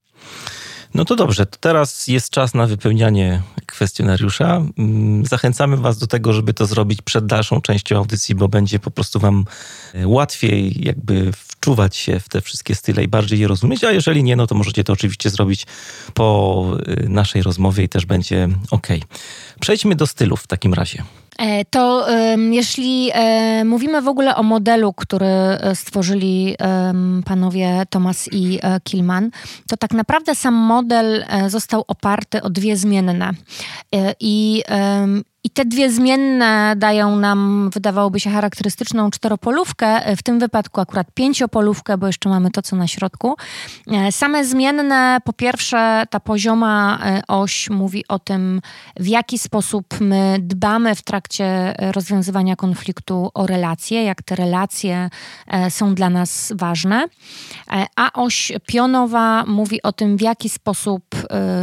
No 0.94 1.04
to 1.04 1.16
dobrze, 1.16 1.46
to 1.46 1.56
teraz 1.60 2.08
jest 2.08 2.30
czas 2.30 2.54
na 2.54 2.66
wypełnianie 2.66 3.42
kwestionariusza. 3.66 4.62
Mm, 4.78 5.26
zachęcamy 5.26 5.76
Was 5.76 5.98
do 5.98 6.06
tego, 6.06 6.32
żeby 6.32 6.54
to 6.54 6.66
zrobić 6.66 7.02
przed 7.02 7.26
dalszą 7.26 7.60
częścią 7.60 7.96
audycji, 7.96 8.34
bo 8.34 8.48
będzie 8.48 8.78
po 8.78 8.90
prostu 8.90 9.20
Wam 9.20 9.44
e, 9.94 10.08
łatwiej 10.08 10.84
jakby 10.84 11.32
wczuwać 11.32 11.96
się 11.96 12.20
w 12.20 12.28
te 12.28 12.40
wszystkie 12.40 12.74
style 12.74 13.04
i 13.04 13.08
bardziej 13.08 13.40
je 13.40 13.48
rozumieć, 13.48 13.84
a 13.84 13.92
jeżeli 13.92 14.24
nie, 14.24 14.36
no 14.36 14.46
to 14.46 14.54
możecie 14.54 14.84
to 14.84 14.92
oczywiście 14.92 15.30
zrobić 15.30 15.66
po 16.14 16.66
e, 16.86 17.08
naszej 17.08 17.42
rozmowie 17.42 17.84
i 17.84 17.88
też 17.88 18.06
będzie 18.06 18.48
ok. 18.70 18.86
Przejdźmy 19.60 19.94
do 19.94 20.06
stylów 20.06 20.42
w 20.42 20.46
takim 20.46 20.74
razie. 20.74 21.04
E, 21.42 21.64
to 21.64 22.07
jeśli 22.50 23.11
e, 23.14 23.64
mówimy 23.64 24.02
w 24.02 24.09
ogóle 24.09 24.37
o 24.37 24.42
modelu, 24.42 24.92
który 24.92 25.26
e, 25.26 25.74
stworzyli 25.74 26.57
panowie 27.24 27.83
Thomas 27.90 28.28
i 28.33 28.61
Kilman, 28.85 29.31
to 29.68 29.76
tak 29.76 29.92
naprawdę 29.92 30.35
sam 30.35 30.55
model 30.55 31.24
został 31.48 31.85
oparty 31.88 32.42
o 32.42 32.50
dwie 32.50 32.76
zmienne. 32.76 33.31
I 34.20 34.62
I 35.44 35.50
te 35.50 35.64
dwie 35.64 35.90
zmienne 35.90 36.74
dają 36.76 37.16
nam, 37.16 37.70
wydawałoby 37.74 38.20
się, 38.20 38.31
charakterystyczną 38.31 39.11
czteropolówkę, 39.11 40.16
w 40.16 40.22
tym 40.22 40.38
wypadku 40.38 40.81
akurat 40.81 41.07
pięciopolówkę, 41.14 41.98
bo 41.98 42.07
jeszcze 42.07 42.28
mamy 42.28 42.50
to, 42.50 42.62
co 42.62 42.76
na 42.76 42.87
środku. 42.87 43.35
E, 43.87 44.12
same 44.12 44.44
zmienne, 44.44 45.18
po 45.24 45.33
pierwsze, 45.33 46.05
ta 46.11 46.20
pozioma 46.20 46.98
e, 47.05 47.22
oś 47.28 47.70
mówi 47.70 48.05
o 48.09 48.18
tym, 48.18 48.61
w 48.96 49.07
jaki 49.07 49.38
sposób 49.38 50.00
my 50.00 50.37
dbamy 50.40 50.94
w 50.94 51.02
trakcie 51.02 51.74
rozwiązywania 51.78 52.57
konfliktu 52.57 53.31
o 53.35 53.46
relacje, 53.46 54.05
jak 54.05 54.22
te 54.22 54.37
relacje 54.37 55.11
e, 55.46 55.70
są 55.70 55.94
dla 55.94 56.11
nas 56.11 56.52
ważne. 56.57 57.07
A 57.96 58.12
oś 58.12 58.52
pionowa 58.66 59.44
mówi 59.46 59.83
o 59.83 59.92
tym, 59.92 60.16
w 60.16 60.20
jaki 60.20 60.48
sposób 60.48 61.02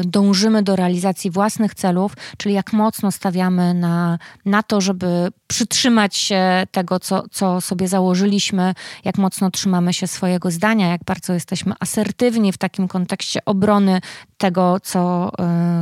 dążymy 0.05 0.63
do 0.63 0.75
realizacji 0.75 1.31
własnych 1.31 1.75
celów, 1.75 2.13
czyli 2.37 2.55
jak 2.55 2.73
mocno 2.73 3.11
stawiamy 3.11 3.68
na, 3.73 4.19
na 4.45 4.63
to, 4.63 4.81
żeby 4.81 5.31
przytrzymać 5.47 6.15
się 6.15 6.67
tego, 6.71 6.99
co, 6.99 7.23
co 7.31 7.61
sobie 7.61 7.87
założyliśmy, 7.87 8.73
jak 9.05 9.17
mocno 9.17 9.51
trzymamy 9.51 9.93
się 9.93 10.07
swojego 10.07 10.51
zdania, 10.51 10.87
jak 10.87 11.03
bardzo 11.03 11.33
jesteśmy 11.33 11.73
asertywni 11.79 12.51
w 12.51 12.57
takim 12.57 12.87
kontekście 12.87 13.45
obrony 13.45 14.01
tego, 14.37 14.79
co 14.83 15.31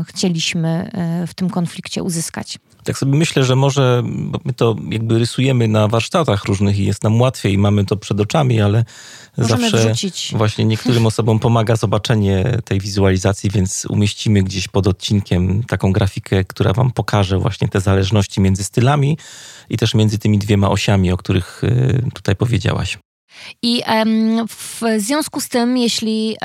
y, 0.01 0.03
chcieliśmy 0.03 0.91
y, 1.23 1.27
w 1.27 1.33
tym 1.33 1.49
konflikcie 1.49 2.03
uzyskać. 2.03 2.59
Tak 2.87 2.97
sobie 2.97 3.17
myślę, 3.17 3.43
że 3.43 3.55
może, 3.55 4.03
bo 4.05 4.39
my 4.45 4.53
to 4.53 4.75
jakby 4.89 5.19
rysujemy 5.19 5.67
na 5.67 5.87
warsztatach 5.87 6.45
różnych 6.45 6.79
i 6.79 6.85
jest 6.85 7.03
nam 7.03 7.21
łatwiej, 7.21 7.57
mamy 7.57 7.85
to 7.85 7.97
przed 7.97 8.19
oczami, 8.19 8.61
ale 8.61 8.85
Możemy 9.37 9.69
zawsze 9.69 9.87
wrzucić. 9.87 10.33
właśnie 10.35 10.65
niektórym 10.65 11.05
osobom 11.11 11.39
pomaga 11.39 11.75
zobaczenie 11.75 12.57
tej 12.65 12.79
wizualizacji, 12.79 13.49
więc 13.49 13.85
umieścimy 13.89 14.43
gdzieś 14.43 14.67
pod 14.67 14.87
odcinkiem 14.87 15.63
taką 15.63 15.91
grafikę, 15.91 16.43
która 16.43 16.73
wam 16.73 16.91
pokaże 16.91 17.39
właśnie 17.39 17.67
te 17.67 17.81
zależności 17.81 18.41
między 18.41 18.63
stylami 18.63 19.17
i 19.69 19.77
też 19.77 19.93
między 19.93 20.19
tymi 20.19 20.39
dwiema 20.39 20.69
osiami, 20.69 21.11
o 21.11 21.17
których 21.17 21.63
y, 21.63 22.03
tutaj 22.13 22.35
powiedziałaś. 22.35 22.97
I 23.61 23.83
w 24.49 24.81
związku 24.97 25.41
z 25.41 25.49
tym, 25.49 25.77
jeśli 25.77 26.37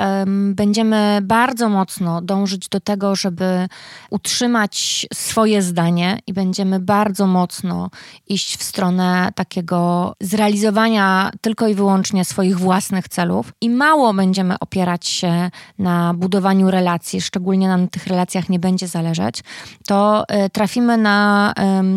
będziemy 0.55 1.19
bardzo 1.23 1.69
mocno 1.69 2.23
dążyć 2.23 2.69
do 2.69 2.81
tego, 2.81 3.17
żeby 3.17 3.69
utrzymać 4.11 5.07
swoje 5.15 5.63
zdanie 5.63 6.19
i 6.27 6.33
będziemy 6.33 6.81
bardzo 6.81 7.27
mocno 7.27 7.91
iść 8.29 8.57
w 8.57 8.63
stronę 8.63 9.33
takiego 9.35 10.13
zrealizowania 10.21 11.31
tylko 11.41 11.69
i 11.69 11.75
wyłącznie 11.75 12.25
swoich 12.25 12.59
własnych 12.59 13.09
celów 13.09 13.53
i 13.61 13.71
mało 13.71 14.15
będziemy 14.15 14.59
opierać 14.59 15.07
się 15.07 15.51
na 15.79 16.15
budowaniu 16.15 16.71
relacji, 16.71 17.21
szczególnie 17.21 17.69
na 17.69 17.87
tych 17.87 18.07
relacjach 18.07 18.49
nie 18.49 18.59
będzie 18.59 18.89
zależeć, 18.89 19.41
to 19.87 20.25
y, 20.47 20.51
trafimy 20.51 20.97
na 20.97 21.53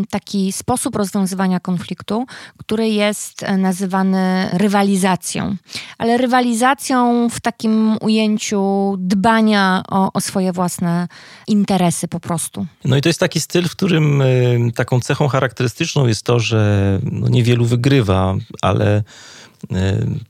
taki 0.10 0.52
sposób 0.52 0.96
rozwiązywania 0.96 1.60
konfliktu, 1.60 2.26
który 2.58 2.90
jest 2.90 3.44
e, 3.44 3.58
nazywany 3.58 4.50
rywalizacją 4.54 4.85
rywalizacją, 4.86 5.56
ale 5.98 6.18
rywalizacją 6.18 7.30
w 7.30 7.40
takim 7.40 7.98
ujęciu 8.02 8.96
dbania 9.00 9.84
o, 9.90 10.14
o 10.14 10.22
swoje 10.22 10.52
własne 10.54 11.08
interesy 11.48 12.08
po 12.08 12.20
prostu. 12.20 12.66
No 12.86 12.98
i 12.98 13.02
to 13.02 13.10
jest 13.10 13.20
taki 13.20 13.42
styl, 13.42 13.68
w 13.68 13.72
którym 13.72 14.22
y, 14.22 14.72
taką 14.76 15.00
cechą 15.00 15.28
charakterystyczną 15.28 16.08
jest 16.08 16.24
to, 16.24 16.40
że 16.40 17.00
no 17.04 17.28
niewielu 17.28 17.66
wygrywa, 17.66 18.36
ale 18.62 19.00
y, 19.00 19.74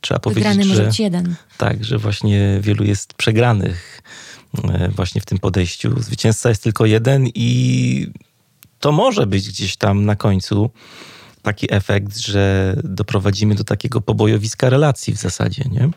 trzeba 0.01 0.19
powiedzieć, 0.19 0.43
Wygrany 0.43 0.65
może 0.69 0.83
być 0.83 0.99
jeden. 0.99 1.35
Tak, 1.57 1.83
że 1.83 1.97
właśnie 1.97 2.59
wielu 2.61 2.83
jest 2.83 3.13
przegranych 3.13 4.01
y, 4.57 4.91
właśnie 4.91 5.21
w 5.21 5.25
tym 5.25 5.39
podejściu. 5.39 6.01
Zwycięzca 6.01 6.49
jest 6.49 6.63
tylko 6.63 6.85
jeden 6.85 7.27
i 7.35 8.07
to 8.79 8.91
może 8.91 9.27
być 9.27 9.49
gdzieś 9.49 9.77
tam 9.77 10.05
na 10.05 10.15
końcu 10.15 10.69
taki 11.45 11.73
efekt, 11.73 12.17
że 12.17 12.75
doprowadzimy 12.84 13.55
do 13.55 13.63
takiego 13.63 14.01
pobojowiska 14.01 14.69
relacji 14.69 15.13
w 15.13 15.17
zasadzie, 15.17 15.63
nie? 15.71 15.89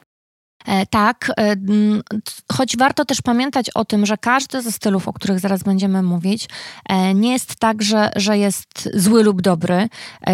E, 0.66 0.87
tak, 0.87 1.33
e, 1.38 1.57
choć 2.53 2.77
warto 2.77 3.05
też 3.05 3.23
pamiętać 3.23 3.71
o 3.75 3.85
tym, 3.85 4.07
że 4.07 4.18
każdy 4.18 4.62
ze 4.62 4.73
stylów, 4.73 5.09
o 5.09 5.12
których 5.12 5.40
zaraz 5.40 5.62
będziemy 5.62 6.03
mówić, 6.03 6.49
e, 6.88 7.14
nie 7.14 7.33
jest 7.33 7.57
tak, 7.57 7.83
że, 7.83 8.11
że 8.16 8.38
jest 8.38 8.88
zły 8.94 9.23
lub 9.23 9.42
dobry. 9.42 9.88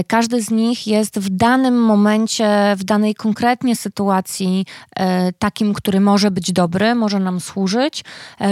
Każdy 0.06 0.42
z 0.42 0.50
nich 0.50 0.86
jest 0.86 1.18
w 1.18 1.28
danym 1.28 1.82
momencie, 1.82 2.74
w 2.76 2.84
danej 2.84 3.14
konkretnie 3.14 3.76
sytuacji 3.76 4.66
takim, 5.38 5.74
który 5.74 6.00
może 6.00 6.30
być 6.30 6.52
dobry, 6.52 6.94
może 6.94 7.20
nam 7.20 7.40
służyć, 7.40 8.04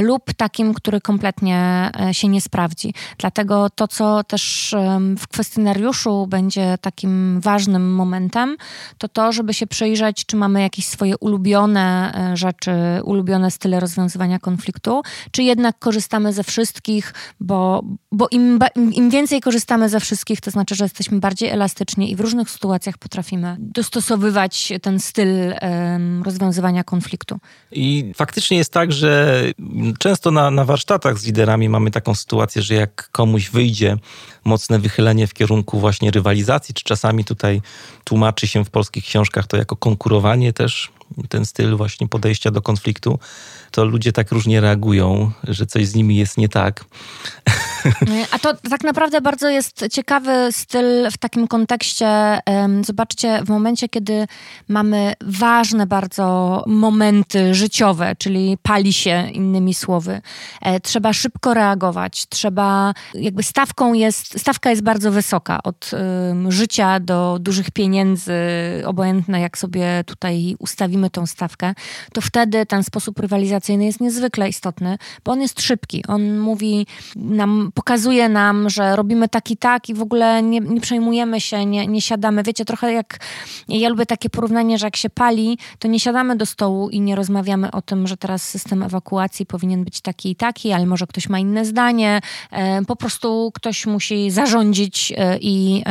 lub 0.02 0.32
takim, 0.34 0.74
który 0.74 1.00
kompletnie 1.00 1.90
się 2.12 2.28
nie 2.28 2.40
sprawdzi. 2.40 2.94
Dlatego 3.18 3.70
to, 3.70 3.88
co 3.88 4.24
też 4.24 4.74
w 5.18 5.28
kwestionariuszu 5.28 6.26
będzie 6.26 6.78
takim 6.80 7.40
ważnym 7.40 7.94
momentem, 7.94 8.56
to 8.98 9.08
to, 9.08 9.32
żeby 9.32 9.54
się 9.54 9.66
przyjrzeć, 9.66 10.26
czy 10.26 10.36
mamy 10.36 10.62
jakieś 10.62 10.86
swoje 10.86 11.18
ulubione 11.18 11.61
ulubione 11.62 12.12
e, 12.32 12.36
rzeczy, 12.36 12.72
ulubione 13.04 13.50
style 13.50 13.80
rozwiązywania 13.80 14.38
konfliktu, 14.38 15.02
czy 15.30 15.42
jednak 15.42 15.78
korzystamy 15.78 16.32
ze 16.32 16.44
wszystkich, 16.44 17.14
bo, 17.40 17.82
bo 18.12 18.28
im, 18.30 18.58
im 18.92 19.10
więcej 19.10 19.40
korzystamy 19.40 19.88
ze 19.88 20.00
wszystkich, 20.00 20.40
to 20.40 20.50
znaczy, 20.50 20.74
że 20.74 20.84
jesteśmy 20.84 21.20
bardziej 21.20 21.48
elastyczni 21.48 22.10
i 22.10 22.16
w 22.16 22.20
różnych 22.20 22.50
sytuacjach 22.50 22.98
potrafimy 22.98 23.56
dostosowywać 23.58 24.72
ten 24.82 25.00
styl 25.00 25.28
rozwiązywania 26.22 26.84
konfliktu. 26.84 27.38
I 27.72 28.12
faktycznie 28.16 28.56
jest 28.56 28.72
tak, 28.72 28.92
że 28.92 29.42
często 29.98 30.30
na, 30.30 30.50
na 30.50 30.64
warsztatach 30.64 31.18
z 31.18 31.26
liderami 31.26 31.68
mamy 31.68 31.90
taką 31.90 32.14
sytuację, 32.14 32.62
że 32.62 32.74
jak 32.74 33.08
komuś 33.12 33.50
wyjdzie 33.50 33.96
mocne 34.44 34.78
wychylenie 34.78 35.26
w 35.26 35.34
kierunku 35.34 35.80
właśnie 35.80 36.10
rywalizacji, 36.10 36.74
czy 36.74 36.84
czasami 36.84 37.24
tutaj 37.24 37.62
tłumaczy 38.04 38.46
się 38.46 38.64
w 38.64 38.70
polskich 38.70 39.04
książkach 39.04 39.46
to 39.46 39.56
jako 39.56 39.76
konkurowanie 39.76 40.52
też, 40.52 40.90
ten 41.28 41.46
styl 41.46 41.76
właśnie 41.76 42.08
podejścia 42.08 42.50
do 42.50 42.62
konfliktu, 42.62 43.18
to 43.70 43.84
ludzie 43.84 44.12
tak 44.12 44.32
różnie 44.32 44.60
reagują, 44.60 45.32
że 45.48 45.66
coś 45.66 45.86
z 45.86 45.94
nimi 45.94 46.16
jest 46.16 46.38
nie 46.38 46.48
tak. 46.48 46.84
A 48.30 48.38
to 48.38 48.54
tak 48.70 48.84
naprawdę 48.84 49.20
bardzo 49.20 49.48
jest 49.48 49.84
ciekawy 49.90 50.48
styl 50.50 51.10
w 51.10 51.18
takim 51.18 51.48
kontekście. 51.48 52.38
Zobaczcie, 52.84 53.42
w 53.44 53.48
momencie, 53.48 53.88
kiedy 53.88 54.26
mamy 54.68 55.12
ważne 55.20 55.86
bardzo 55.86 56.64
momenty 56.66 57.54
życiowe, 57.54 58.16
czyli 58.18 58.58
pali 58.62 58.92
się 58.92 59.30
innymi 59.30 59.74
słowy, 59.74 60.20
e, 60.62 60.80
trzeba 60.80 61.12
szybko 61.12 61.54
reagować, 61.54 62.26
trzeba, 62.28 62.94
jakby 63.14 63.42
stawką 63.42 63.92
jest, 63.92 64.40
stawka 64.40 64.70
jest 64.70 64.82
bardzo 64.82 65.10
wysoka, 65.10 65.62
od 65.62 65.90
życia 66.48 67.00
do 67.00 67.38
dużych 67.40 67.70
pieniędzy, 67.70 68.32
obojętne 68.86 69.40
jak 69.40 69.58
sobie 69.58 70.04
tutaj 70.06 70.56
ustawimy 70.58 71.10
tą 71.10 71.26
stawkę, 71.26 71.74
to 72.12 72.20
wtedy 72.20 72.66
ten 72.66 72.84
sposób 72.84 73.18
rywalizacyjny 73.18 73.84
jest 73.84 74.00
niezwykle 74.00 74.48
istotny, 74.48 74.98
bo 75.24 75.32
on 75.32 75.40
jest 75.40 75.62
szybki. 75.62 76.04
On 76.08 76.38
mówi 76.38 76.86
nam 77.16 77.71
pokazuje 77.74 78.28
nam, 78.28 78.70
że 78.70 78.96
robimy 78.96 79.28
tak 79.28 79.50
i 79.50 79.56
tak 79.56 79.88
i 79.88 79.94
w 79.94 80.02
ogóle 80.02 80.42
nie, 80.42 80.60
nie 80.60 80.80
przejmujemy 80.80 81.40
się, 81.40 81.66
nie, 81.66 81.86
nie 81.86 82.00
siadamy. 82.02 82.42
Wiecie, 82.42 82.64
trochę 82.64 82.92
jak, 82.92 83.18
ja 83.68 83.88
lubię 83.88 84.06
takie 84.06 84.30
porównanie, 84.30 84.78
że 84.78 84.86
jak 84.86 84.96
się 84.96 85.10
pali, 85.10 85.58
to 85.78 85.88
nie 85.88 86.00
siadamy 86.00 86.36
do 86.36 86.46
stołu 86.46 86.90
i 86.90 87.00
nie 87.00 87.16
rozmawiamy 87.16 87.70
o 87.70 87.82
tym, 87.82 88.06
że 88.06 88.16
teraz 88.16 88.48
system 88.48 88.82
ewakuacji 88.82 89.46
powinien 89.46 89.84
być 89.84 90.00
taki 90.00 90.30
i 90.30 90.36
taki, 90.36 90.72
ale 90.72 90.86
może 90.86 91.06
ktoś 91.06 91.28
ma 91.28 91.38
inne 91.38 91.64
zdanie. 91.64 92.20
E, 92.50 92.84
po 92.84 92.96
prostu 92.96 93.52
ktoś 93.54 93.86
musi 93.86 94.30
zarządzić 94.30 95.12
e, 95.16 95.38
i, 95.38 95.84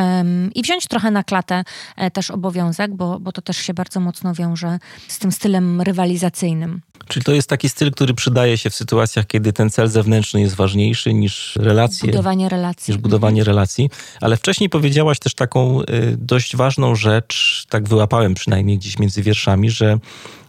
i 0.55 0.61
wziąć 0.61 0.87
trochę 0.87 1.11
na 1.11 1.23
klatę 1.23 1.63
e, 1.97 2.11
też 2.11 2.31
obowiązek, 2.31 2.95
bo, 2.95 3.19
bo 3.19 3.31
to 3.31 3.41
też 3.41 3.57
się 3.57 3.73
bardzo 3.73 3.99
mocno 3.99 4.33
wiąże 4.33 4.79
z 5.07 5.19
tym 5.19 5.31
stylem 5.31 5.81
rywalizacyjnym. 5.81 6.81
Czyli 7.11 7.23
to 7.23 7.33
jest 7.33 7.49
taki 7.49 7.69
styl, 7.69 7.91
który 7.91 8.13
przydaje 8.13 8.57
się 8.57 8.69
w 8.69 8.75
sytuacjach, 8.75 9.27
kiedy 9.27 9.53
ten 9.53 9.69
cel 9.69 9.87
zewnętrzny 9.87 10.41
jest 10.41 10.55
ważniejszy 10.55 11.13
niż 11.13 11.55
relacje. 11.55 12.11
Budowanie 12.11 12.49
relacji. 12.49 12.91
Niż 12.91 13.01
budowanie 13.01 13.43
relacji. 13.43 13.89
Ale 14.21 14.37
wcześniej 14.37 14.69
powiedziałaś 14.69 15.19
też 15.19 15.33
taką 15.33 15.81
y, 15.81 15.85
dość 16.17 16.55
ważną 16.55 16.95
rzecz, 16.95 17.65
tak 17.69 17.89
wyłapałem 17.89 18.33
przynajmniej 18.33 18.77
gdzieś 18.77 18.99
między 18.99 19.21
wierszami, 19.21 19.69
że 19.69 19.99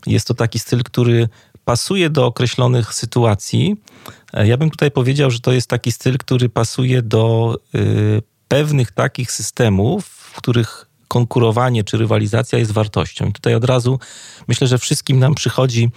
jest 0.06 0.26
to 0.26 0.34
taki 0.34 0.58
styl, 0.58 0.82
który 0.82 1.28
pasuje 1.64 2.10
do 2.10 2.26
określonych 2.26 2.94
sytuacji. 2.94 3.76
E, 4.32 4.46
ja 4.46 4.56
bym 4.56 4.70
tutaj 4.70 4.90
powiedział, 4.90 5.30
że 5.30 5.40
to 5.40 5.52
jest 5.52 5.68
taki 5.68 5.92
styl, 5.92 6.18
który 6.18 6.48
pasuje 6.48 7.02
do 7.02 7.56
y, 7.74 8.22
pewnych 8.48 8.92
takich 8.92 9.32
systemów, 9.32 10.06
w 10.06 10.36
których 10.36 10.91
konkurowanie 11.12 11.84
czy 11.84 11.96
rywalizacja 11.96 12.58
jest 12.58 12.72
wartością. 12.72 13.26
I 13.26 13.32
tutaj 13.32 13.54
od 13.54 13.64
razu 13.64 13.98
myślę, 14.48 14.66
że 14.66 14.78
wszystkim 14.78 15.18
nam 15.18 15.34
przychodzi 15.34 15.90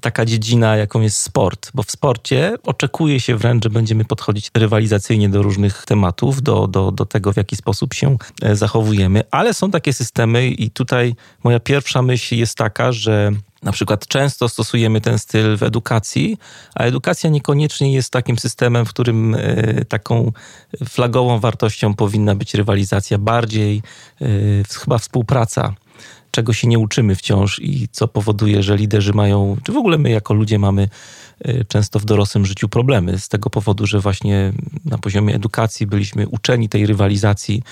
taka 0.00 0.24
dziedzina, 0.24 0.76
jaką 0.76 1.00
jest 1.00 1.16
sport, 1.16 1.70
bo 1.74 1.82
w 1.82 1.90
sporcie 1.90 2.54
oczekuje 2.62 3.20
się 3.20 3.36
wręcz, 3.36 3.64
że 3.64 3.70
będziemy 3.70 4.04
podchodzić 4.04 4.50
rywalizacyjnie 4.54 5.28
do 5.28 5.42
różnych 5.42 5.84
tematów, 5.84 6.42
do, 6.42 6.66
do, 6.66 6.92
do 6.92 7.06
tego, 7.06 7.32
w 7.32 7.36
jaki 7.36 7.56
sposób 7.56 7.94
się 7.94 8.16
e, 8.42 8.56
zachowujemy, 8.56 9.22
ale 9.30 9.54
są 9.54 9.70
takie 9.70 9.92
systemy 9.92 10.48
i 10.48 10.70
tutaj 10.70 11.14
moja 11.44 11.60
pierwsza 11.60 12.02
myśl 12.02 12.34
jest 12.34 12.54
taka, 12.56 12.92
że 12.92 13.32
Na 13.66 13.72
przykład 13.72 14.06
często 14.06 14.48
stosujemy 14.48 15.00
ten 15.00 15.18
styl 15.18 15.56
w 15.56 15.62
edukacji, 15.62 16.38
a 16.74 16.82
edukacja 16.82 17.30
niekoniecznie 17.30 17.92
jest 17.92 18.10
takim 18.10 18.38
systemem, 18.38 18.86
w 18.86 18.88
którym 18.88 19.34
e, 19.34 19.84
taką 19.84 20.32
flagową 20.88 21.40
wartością 21.40 21.94
powinna 21.94 22.34
być 22.34 22.54
rywalizacja, 22.54 23.18
bardziej 23.18 23.82
e, 24.20 24.26
chyba 24.80 24.98
współpraca 24.98 25.74
czego 26.30 26.52
się 26.52 26.68
nie 26.68 26.78
uczymy 26.78 27.14
wciąż 27.14 27.58
i 27.58 27.88
co 27.92 28.08
powoduje, 28.08 28.62
że 28.62 28.76
liderzy 28.76 29.12
mają, 29.12 29.56
czy 29.64 29.72
w 29.72 29.76
ogóle 29.76 29.98
my 29.98 30.10
jako 30.10 30.34
ludzie 30.34 30.58
mamy 30.58 30.88
często 31.68 31.98
w 31.98 32.04
dorosłym 32.04 32.46
życiu 32.46 32.68
problemy 32.68 33.18
z 33.18 33.28
tego 33.28 33.50
powodu, 33.50 33.86
że 33.86 34.00
właśnie 34.00 34.52
na 34.84 34.98
poziomie 34.98 35.34
edukacji 35.34 35.86
byliśmy 35.86 36.28
uczeni 36.28 36.68
tej 36.68 36.86
rywalizacji, 36.86 37.62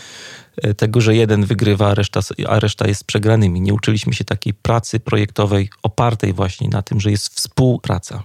E, 0.56 0.74
tego, 0.74 1.00
że 1.00 1.16
jeden 1.16 1.44
wygrywa, 1.44 1.88
a 1.88 1.94
reszta, 1.94 2.20
a 2.48 2.60
reszta 2.60 2.88
jest 2.88 3.04
przegranymi. 3.04 3.60
Nie 3.60 3.74
uczyliśmy 3.74 4.14
się 4.14 4.24
takiej 4.24 4.54
pracy 4.54 5.00
projektowej 5.00 5.70
opartej 5.82 6.32
właśnie 6.32 6.68
na 6.68 6.82
tym, 6.82 7.00
że 7.00 7.10
jest 7.10 7.28
współpraca. 7.34 8.22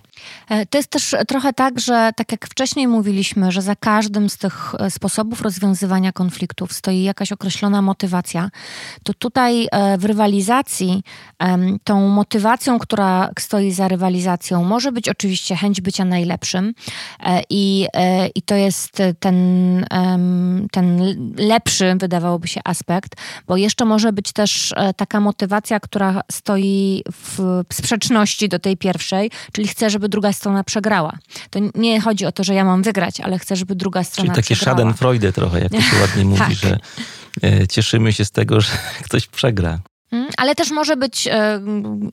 E, 0.49 0.65
to 0.65 0.77
jest 0.77 0.89
też 0.89 1.15
trochę 1.27 1.53
tak, 1.53 1.79
że 1.79 2.11
tak 2.15 2.31
jak 2.31 2.47
wcześniej 2.47 2.87
mówiliśmy, 2.87 3.51
że 3.51 3.61
za 3.61 3.75
każdym 3.75 4.29
z 4.29 4.37
tych 4.37 4.75
e, 4.79 4.91
sposobów 4.91 5.41
rozwiązywania 5.41 6.11
konfliktów 6.11 6.73
stoi 6.73 7.03
jakaś 7.03 7.31
określona 7.31 7.81
motywacja, 7.81 8.49
to 9.03 9.13
tutaj 9.13 9.67
w 9.97 10.05
rywalizacji 10.05 11.03
tą 11.83 12.07
motywacją, 12.07 12.79
która 12.79 13.29
stoi 13.39 13.71
za 13.71 13.87
rywalizacją, 13.87 14.63
może 14.63 14.91
być 14.91 15.09
oczywiście 15.09 15.55
chęć 15.55 15.81
bycia 15.81 16.05
najlepszym 16.05 16.73
i, 17.49 17.87
i 18.35 18.41
to 18.41 18.55
jest 18.55 18.97
ten, 19.19 19.85
ten 20.71 21.15
lepszy, 21.37 21.95
wydawałoby 21.99 22.47
się 22.47 22.61
aspekt, 22.63 23.15
bo 23.47 23.57
jeszcze 23.57 23.85
może 23.85 24.13
być 24.13 24.33
też 24.33 24.73
e, 24.75 24.93
taka 24.93 25.19
motywacja, 25.19 25.79
która 25.79 26.21
stoi 26.31 27.03
w 27.11 27.63
sprzeczności 27.73 28.49
do 28.49 28.59
tej 28.59 28.77
pierwszej, 28.77 29.31
czyli 29.51 29.67
chcę, 29.67 29.89
żeby 29.89 30.08
druga 30.09 30.33
strona 30.33 30.63
przegrała. 30.63 31.17
To 31.49 31.59
nie 31.75 32.01
chodzi 32.01 32.25
o 32.25 32.31
to, 32.31 32.43
że 32.43 32.53
ja 32.53 32.63
mam 32.65 32.83
wygrać, 32.83 33.19
ale 33.19 33.39
chcę, 33.39 33.55
żeby 33.55 33.75
druga 33.75 34.03
strona 34.03 34.33
czyli 34.33 34.43
takie 34.43 34.55
przegrała. 34.55 34.77
schadenfreude 34.77 35.33
trochę, 35.33 35.59
jak 35.59 35.71
to 35.71 35.81
się 35.81 36.01
ładnie 36.01 36.25
mówi, 36.33 36.39
tak. 36.39 36.51
że 36.53 36.79
e, 37.43 37.67
cieszymy 37.67 38.13
się 38.13 38.25
z 38.25 38.31
tego, 38.31 38.61
że 38.61 38.71
ktoś 39.05 39.27
przegra. 39.27 39.79
Mm, 40.11 40.27
ale 40.37 40.55
też 40.55 40.71
może 40.71 40.97
być 40.97 41.27
e, 41.27 41.61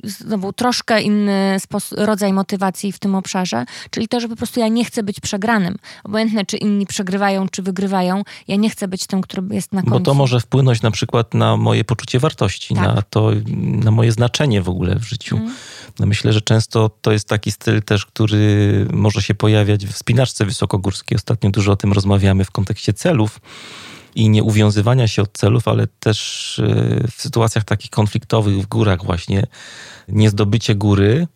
znowu 0.04 0.52
troszkę 0.52 1.02
inny 1.02 1.56
rodzaj 1.96 2.32
motywacji 2.32 2.92
w 2.92 2.98
tym 2.98 3.14
obszarze, 3.14 3.64
czyli 3.90 4.08
to, 4.08 4.20
że 4.20 4.28
po 4.28 4.36
prostu 4.36 4.60
ja 4.60 4.68
nie 4.68 4.84
chcę 4.84 5.02
być 5.02 5.20
przegranym. 5.20 5.76
Obojętne, 6.04 6.44
czy 6.44 6.56
inni 6.56 6.86
przegrywają, 6.86 7.48
czy 7.48 7.62
wygrywają, 7.62 8.22
ja 8.48 8.56
nie 8.56 8.70
chcę 8.70 8.88
być 8.88 9.06
tym, 9.06 9.20
który 9.20 9.42
jest 9.50 9.72
na 9.72 9.82
końcu. 9.82 9.98
Bo 9.98 10.00
to 10.00 10.14
może 10.14 10.40
wpłynąć 10.40 10.82
na 10.82 10.90
przykład 10.90 11.34
na 11.34 11.56
moje 11.56 11.84
poczucie 11.84 12.18
wartości, 12.18 12.74
tak. 12.74 12.94
na 12.94 13.02
to, 13.02 13.30
na 13.56 13.90
moje 13.90 14.12
znaczenie 14.12 14.62
w 14.62 14.68
ogóle 14.68 14.96
w 14.98 15.04
życiu. 15.04 15.36
Mm. 15.36 15.54
No 15.98 16.06
myślę, 16.06 16.32
że 16.32 16.40
często 16.40 16.90
to 17.02 17.12
jest 17.12 17.28
taki 17.28 17.52
styl 17.52 17.82
też, 17.82 18.06
który 18.06 18.86
może 18.92 19.22
się 19.22 19.34
pojawiać 19.34 19.86
w 19.86 19.96
spinaczce 19.96 20.44
wysokogórskiej. 20.44 21.16
Ostatnio 21.16 21.50
dużo 21.50 21.72
o 21.72 21.76
tym 21.76 21.92
rozmawiamy 21.92 22.44
w 22.44 22.50
kontekście 22.50 22.92
celów 22.92 23.40
i 24.16 24.28
nie 24.28 24.42
uwiązywania 24.42 25.08
się 25.08 25.22
od 25.22 25.32
celów, 25.32 25.68
ale 25.68 25.86
też 26.00 26.58
e, 26.58 27.08
w 27.10 27.22
sytuacjach 27.22 27.64
takich 27.64 27.90
konfliktowych 27.90 28.58
w 28.62 28.66
górach 28.66 29.04
właśnie 29.04 29.46
niezdobycie 30.08 30.74
góry 30.74 31.26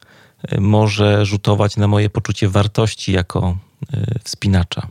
e, 0.42 0.60
może 0.60 1.26
rzutować 1.26 1.76
na 1.76 1.88
moje 1.88 2.10
poczucie 2.10 2.48
wartości 2.48 3.12
jako 3.12 3.56
e, 3.92 4.18
wspinacza. 4.24 4.88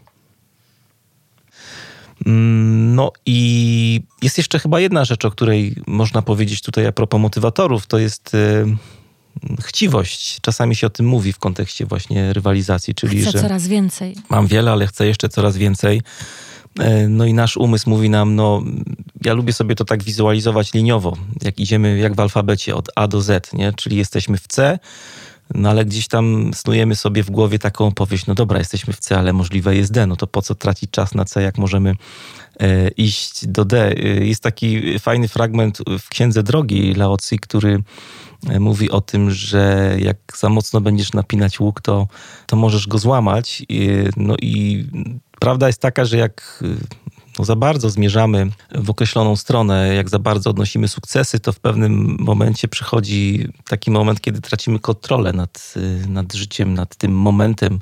Mm, 2.25 2.95
no 2.95 3.12
i 3.25 4.02
jest 4.21 4.38
jeszcze 4.38 4.60
chyba 4.60 4.80
jedna 4.80 5.06
rzecz, 5.06 5.25
o 5.25 5.32
której 5.32 5.75
można 5.88 6.21
powiedzieć 6.21 6.62
tutaj 6.62 6.88
a 6.88 6.91
propos 6.91 7.21
motywatorów, 7.21 7.88
to 7.88 7.97
jest 7.97 8.32
chciwość. 9.62 10.41
Czasami 10.41 10.75
się 10.75 10.88
o 10.88 10.89
tym 10.89 11.06
mówi 11.06 11.34
w 11.34 11.39
kontekście 11.39 11.86
właśnie 11.86 12.34
rywalizacji, 12.34 12.95
czyli 12.95 13.21
chcę 13.21 13.32
że 13.32 13.41
coraz 13.41 13.67
więcej. 13.67 14.15
Mam 14.30 14.47
wiele, 14.47 14.71
ale 14.71 14.88
chcę 14.88 15.08
jeszcze 15.08 15.30
coraz 15.30 15.58
więcej. 15.58 16.02
E, 16.79 17.08
no 17.08 17.25
i 17.25 17.34
nasz 17.34 17.58
umysł 17.58 17.89
mówi 17.89 18.10
nam, 18.10 18.36
no 18.36 18.63
ja 19.25 19.34
lubię 19.34 19.53
sobie 19.53 19.75
to 19.75 19.86
tak 19.86 20.03
wizualizować 20.03 20.73
liniowo, 20.73 21.17
jak 21.41 21.60
idziemy 21.60 21.97
jak 21.97 22.15
w 22.15 22.19
alfabecie 22.19 22.75
od 22.75 22.89
A 22.95 23.08
do 23.08 23.21
Z, 23.21 23.53
nie? 23.53 23.73
czyli 23.73 23.97
jesteśmy 23.97 24.38
w 24.38 24.47
C, 24.47 24.79
no 25.53 25.69
ale 25.69 25.86
gdzieś 25.86 26.08
tam 26.08 26.51
snujemy 26.53 26.95
sobie 26.95 27.23
w 27.23 27.32
głowie 27.32 27.60
taką 27.60 27.88
opowieść, 27.88 28.25
no 28.27 28.36
dobra, 28.36 28.60
jesteśmy 28.60 28.93
w 28.93 28.99
C, 28.99 29.17
ale 29.17 29.34
możliwe 29.34 29.75
jest 29.75 29.91
D, 29.91 30.08
no 30.08 30.15
to 30.15 30.27
po 30.27 30.41
co 30.41 30.55
tracić 30.55 30.91
czas 30.91 31.15
na 31.15 31.25
C, 31.25 31.41
jak 31.41 31.58
możemy 31.58 31.93
e, 32.60 32.88
iść 32.89 33.47
do 33.47 33.65
D. 33.65 33.95
E, 33.97 34.25
jest 34.25 34.43
taki 34.43 34.99
fajny 34.99 35.27
fragment 35.27 35.77
w 35.99 36.10
Księdze 36.10 36.43
Drogi 36.43 36.93
Laocji, 36.93 37.39
który 37.39 37.84
e, 38.49 38.60
mówi 38.60 38.91
o 38.91 39.01
tym, 39.01 39.32
że 39.32 39.95
jak 39.99 40.17
za 40.38 40.49
mocno 40.49 40.82
będziesz 40.82 41.13
napinać 41.13 41.60
łuk, 41.60 41.82
to, 41.82 42.08
to 42.45 42.55
możesz 42.55 42.88
go 42.88 42.97
złamać. 42.97 43.63
No 44.17 44.36
i 44.41 44.86
Prawda 45.39 45.67
jest 45.67 45.82
taka, 45.82 46.06
że 46.06 46.17
jak 46.17 46.60
y, 46.62 46.78
no, 47.39 47.45
za 47.45 47.56
bardzo 47.56 47.89
zmierzamy 47.89 48.47
w 48.75 48.89
określoną 48.89 49.36
stronę, 49.36 49.95
jak 49.95 50.10
za 50.10 50.19
bardzo 50.19 50.49
odnosimy 50.49 50.88
sukcesy, 50.88 51.39
to 51.39 51.52
w 51.52 51.60
pewnym 51.60 52.17
momencie 52.19 52.67
przychodzi 52.67 53.47
taki 53.69 53.91
moment, 53.91 54.21
kiedy 54.21 54.41
tracimy 54.41 54.80
kontrolę 54.80 55.34
nad, 55.34 55.73
y, 55.78 56.08
nad 56.10 56.34
życiem, 56.34 56.73
nad 56.73 56.95
tym 56.95 57.12
momentem, 57.12 57.80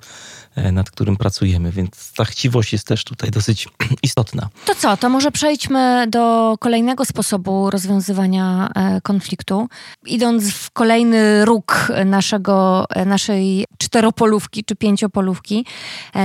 nad 0.72 0.92
którym 0.92 1.18
pracujemy, 1.18 1.72
więc 1.72 2.14
ta 2.14 2.26
chciwość 2.26 2.74
jest 2.74 2.88
też 2.88 3.04
tutaj 3.04 3.32
dosyć 3.32 3.68
istotna. 4.04 4.50
To 4.66 4.76
co, 4.76 4.98
to 4.98 5.10
może 5.10 5.32
przejdźmy 5.32 6.08
do 6.10 6.56
kolejnego 6.60 7.06
sposobu 7.06 7.70
rozwiązywania 7.70 8.70
e, 8.76 9.02
konfliktu. 9.02 9.68
Idąc 10.06 10.52
w 10.52 10.72
kolejny 10.72 11.46
róg 11.46 11.88
naszego, 12.06 12.86
e, 12.90 13.06
naszej 13.06 13.66
czteropolówki 13.78 14.64
czy 14.64 14.76
pięciopolówki, 14.76 15.66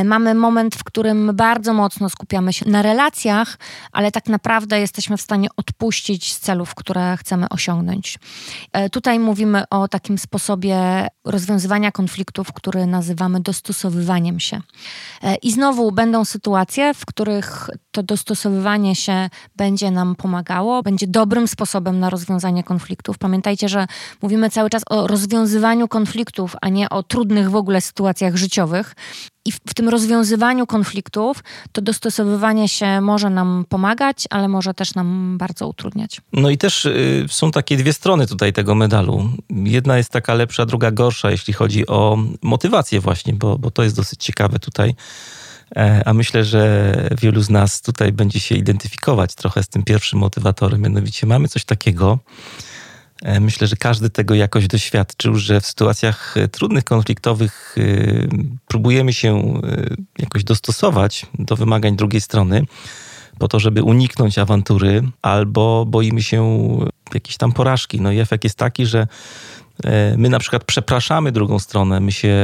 mamy 0.05 0.35
moment, 0.35 0.75
w 0.75 0.85
którym 0.85 1.31
bardzo 1.35 1.73
mocno 1.73 2.11
skupiamy 2.11 2.53
się 2.53 2.71
na 2.71 2.83
relacjach, 2.83 3.59
ale 3.92 4.12
tak 4.12 4.27
naprawdę 4.27 4.81
jesteśmy 4.81 5.16
w 5.16 5.21
stanie 5.21 5.49
odpuścić 5.57 6.33
z 6.33 6.40
celów, 6.40 6.75
które 6.75 7.16
chcemy 7.16 7.49
osiągnąć. 7.49 8.18
Tutaj 8.92 9.18
mówimy 9.18 9.64
o 9.71 9.88
takim 9.88 10.18
sposobie 10.18 11.07
rozwiązywania 11.25 11.92
konfliktów, 11.92 12.53
który 12.53 12.87
nazywamy 12.87 13.40
dostosowywaniem 13.40 14.21
dostosowywaniem 14.22 14.40
się. 14.40 14.61
E, 15.22 15.35
I 15.35 15.52
znowu 15.52 15.92
będą 15.92 16.24
sytuacje, 16.24 16.94
w 16.94 17.06
których 17.06 17.70
to 17.90 18.02
dostosowywanie 18.02 18.94
się 18.94 19.30
będzie 19.56 19.90
nam 19.90 20.14
pomagało, 20.14 20.82
będzie 20.82 21.06
dobrym 21.06 21.48
sposobem 21.48 21.98
na 21.98 22.11
rozwiązanie 22.11 22.64
konfliktów. 22.64 23.18
Pamiętajcie, 23.18 23.68
że 23.68 23.87
mówimy 24.22 24.50
cały 24.50 24.70
czas 24.70 24.82
o 24.90 25.06
rozwiązywaniu 25.06 25.88
konfliktów, 25.88 26.56
a 26.61 26.68
nie 26.68 26.88
o 26.88 27.02
trudnych 27.02 27.50
w 27.50 27.56
ogóle 27.56 27.80
sytuacjach 27.80 28.37
życiowych. 28.37 28.94
I 29.44 29.52
w, 29.52 29.61
w, 29.68 29.74
tym 29.74 29.88
rozwiązywaniu 29.88 30.66
konfliktów 30.66 31.44
to 31.72 31.83
dostosowywanie 31.83 32.68
się 32.68 33.00
może 33.00 33.31
nam 33.31 33.64
pomagać, 33.68 34.24
ale 34.31 34.48
może 34.48 34.74
też 34.74 34.94
nam 34.94 35.38
bardzo 35.38 35.68
utrudniać. 35.68 36.20
No 36.33 36.50
i 36.50 36.59
też 36.59 36.85
y, 36.85 37.26
są 37.28 37.50
takie 37.50 37.76
dwie 37.76 37.92
strony 37.92 38.26
tutaj 38.26 38.52
tego 38.52 38.74
medalu. 38.74 39.31
Jedna 39.50 39.96
jest 39.96 40.11
taka 40.11 40.35
lepsza, 40.35 40.66
druga 40.66 40.90
gorsza, 40.90 41.31
jeśli 41.31 41.52
chodzi 41.52 41.87
o 41.87 42.18
motywację 42.42 43.00
właśnie, 43.00 43.35
bo, 43.35 43.59
bo 43.59 43.70
to 43.70 43.83
jest 43.83 43.96
dosyć 43.96 44.24
ciekawe 44.24 44.59
tutaj. 44.59 44.94
E, 45.76 46.02
a 46.07 46.14
myślę, 46.14 46.44
że 46.44 46.92
wielu 47.20 47.42
z 47.42 47.50
nas 47.50 47.83
tutaj 47.83 48.12
będzie 48.12 48.40
się 48.40 48.55
identyfikować 48.55 49.35
trochę 49.35 49.62
z 49.62 49.68
tym 49.68 49.83
pierwszym 49.83 50.18
motywatorem. 50.18 50.81
Mianowicie 50.81 51.26
mamy 51.26 51.48
coś 51.48 51.64
takiego, 51.64 52.18
myślę, 53.40 53.66
że 53.66 53.76
każdy 53.76 54.11
tego 54.11 54.35
jakoś 54.35 54.66
doświadczył, 54.66 55.35
że 55.35 55.61
w 55.61 55.66
sytuacjach 55.66 56.37
e, 56.37 56.48
trudnych, 56.48 56.85
konfliktowych 56.85 57.76
e, 57.78 57.82
próbujemy 58.68 59.12
się 59.12 59.61
jakoś 60.18 60.44
dostosować 60.44 61.26
do 61.38 61.56
wymagań 61.56 61.96
drugiej 61.96 62.20
strony, 62.20 62.64
po 63.38 63.48
to, 63.48 63.61
żeby 63.61 63.82
uniknąć 63.82 64.38
awantury, 64.38 65.02
albo 65.22 65.87
boimy 65.87 66.22
się 66.22 66.68
jakiejś 67.14 67.37
tam 67.37 67.52
porażki. 67.52 68.00
No 68.00 68.12
i 68.12 68.18
efekt 68.18 68.44
jest 68.44 68.58
taki, 68.58 68.87
że 68.87 69.06
my 70.16 70.28
na 70.28 70.38
przykład 70.38 70.64
przepraszamy 70.64 71.32
drugą 71.32 71.58
stronę, 71.58 72.00
my 72.00 72.12
się, 72.12 72.37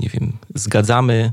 nie 0.00 0.08
wiem, 0.08 0.32
zgadzamy 0.54 1.32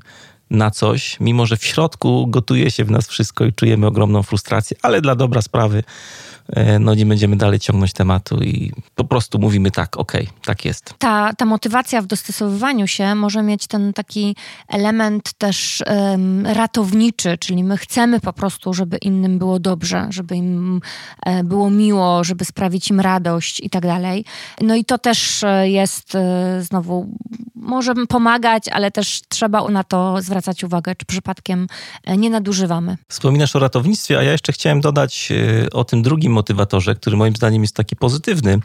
na 0.49 0.71
coś, 0.71 1.19
mimo 1.19 1.45
że 1.45 1.57
w 1.57 1.65
środku 1.65 2.27
gotuje 2.27 2.71
się 2.71 2.85
w 2.85 2.91
nas 2.91 3.07
wszystko 3.07 3.45
i 3.45 3.53
czujemy 3.53 3.87
ogromną 3.87 4.23
frustrację, 4.23 4.77
ale 4.81 5.01
dla 5.01 5.15
dobra 5.15 5.41
sprawy 5.41 5.83
E, 5.83 6.34
no 6.79 6.95
nie 6.95 7.05
będziemy 7.05 7.35
dalej 7.35 7.59
ciągnąć 7.59 7.93
tematu 7.93 8.43
i 8.43 8.71
po 8.95 9.03
prostu 9.03 9.39
mówimy 9.39 9.71
tak, 9.71 9.97
okej, 9.97 10.21
okay, 10.21 10.33
tak 10.45 10.65
jest. 10.65 10.93
Ta, 10.97 11.33
ta 11.33 11.45
motywacja 11.45 12.01
w 12.01 12.05
dostosowywaniu 12.05 12.87
się 12.87 13.15
może 13.15 13.43
mieć 13.43 13.67
ten 13.67 13.93
taki 13.93 14.35
element 14.67 15.33
też 15.33 15.83
um, 15.87 16.47
ratowniczy, 16.47 17.37
czyli 17.37 17.63
my 17.63 17.77
chcemy 17.77 18.19
po 18.19 18.33
prostu, 18.33 18.73
żeby 18.73 18.97
innym 18.97 19.39
było 19.39 19.59
dobrze, 19.59 20.07
żeby 20.09 20.35
im 20.35 20.81
e, 21.25 21.43
było 21.43 21.69
miło, 21.69 22.23
żeby 22.23 22.45
sprawić 22.45 22.89
im 22.89 22.99
radość 22.99 23.59
i 23.59 23.69
tak 23.69 23.83
dalej. 23.83 24.25
No 24.61 24.75
i 24.75 24.85
to 24.85 24.97
też 24.97 25.43
e, 25.43 25.69
jest 25.69 26.15
e, 26.15 26.61
znowu, 26.61 27.07
może 27.55 27.93
pomagać, 28.09 28.67
ale 28.69 28.91
też 28.91 29.21
trzeba 29.29 29.69
na 29.69 29.83
to 29.83 30.21
zwracać 30.21 30.63
uwagę, 30.63 30.95
czy 30.95 31.05
przypadkiem 31.05 31.67
e, 32.03 32.17
nie 32.17 32.29
nadużywamy. 32.29 32.97
Wspominasz 33.09 33.55
o 33.55 33.59
ratownictwie, 33.59 34.17
a 34.17 34.23
ja 34.23 34.31
jeszcze 34.31 34.51
chciałem 34.51 34.81
dodać 34.81 35.31
e, 35.31 35.69
o 35.69 35.83
tym 35.83 36.01
drugim 36.01 36.34
motywatorze, 36.35 36.95
który 36.95 37.17
moim 37.17 37.35
zdaniem 37.35 37.61
jest 37.61 37.75
taki 37.75 37.95
pozytywny, 37.95 38.59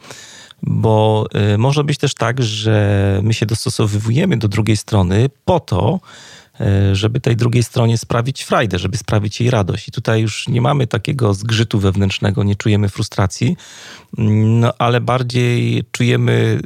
Bo 0.62 1.26
y, 1.54 1.58
może 1.58 1.84
być 1.84 1.98
też 1.98 2.14
tak, 2.14 2.42
że 2.42 3.20
my 3.22 3.34
się 3.34 3.46
dostosowujemy 3.46 4.36
do 4.36 4.48
drugiej 4.48 4.76
strony 4.76 5.30
po 5.44 5.60
to, 5.60 6.00
y, 6.60 6.96
żeby 6.96 7.20
tej 7.20 7.36
drugiej 7.36 7.62
stronie 7.62 7.98
sprawić 7.98 8.42
frajdę, 8.42 8.78
żeby 8.78 8.96
sprawić 8.96 9.40
jej 9.40 9.50
radość. 9.50 9.88
I 9.88 9.92
tutaj 9.92 10.20
już 10.20 10.48
nie 10.48 10.60
mamy 10.60 10.86
takiego 10.86 11.34
zgrzytu 11.34 11.78
wewnętrznego, 11.78 12.44
nie 12.44 12.56
czujemy 12.56 12.88
frustracji, 12.88 13.56
no 14.18 14.72
ale 14.78 15.00
bardziej 15.00 15.84
czujemy, 15.92 16.60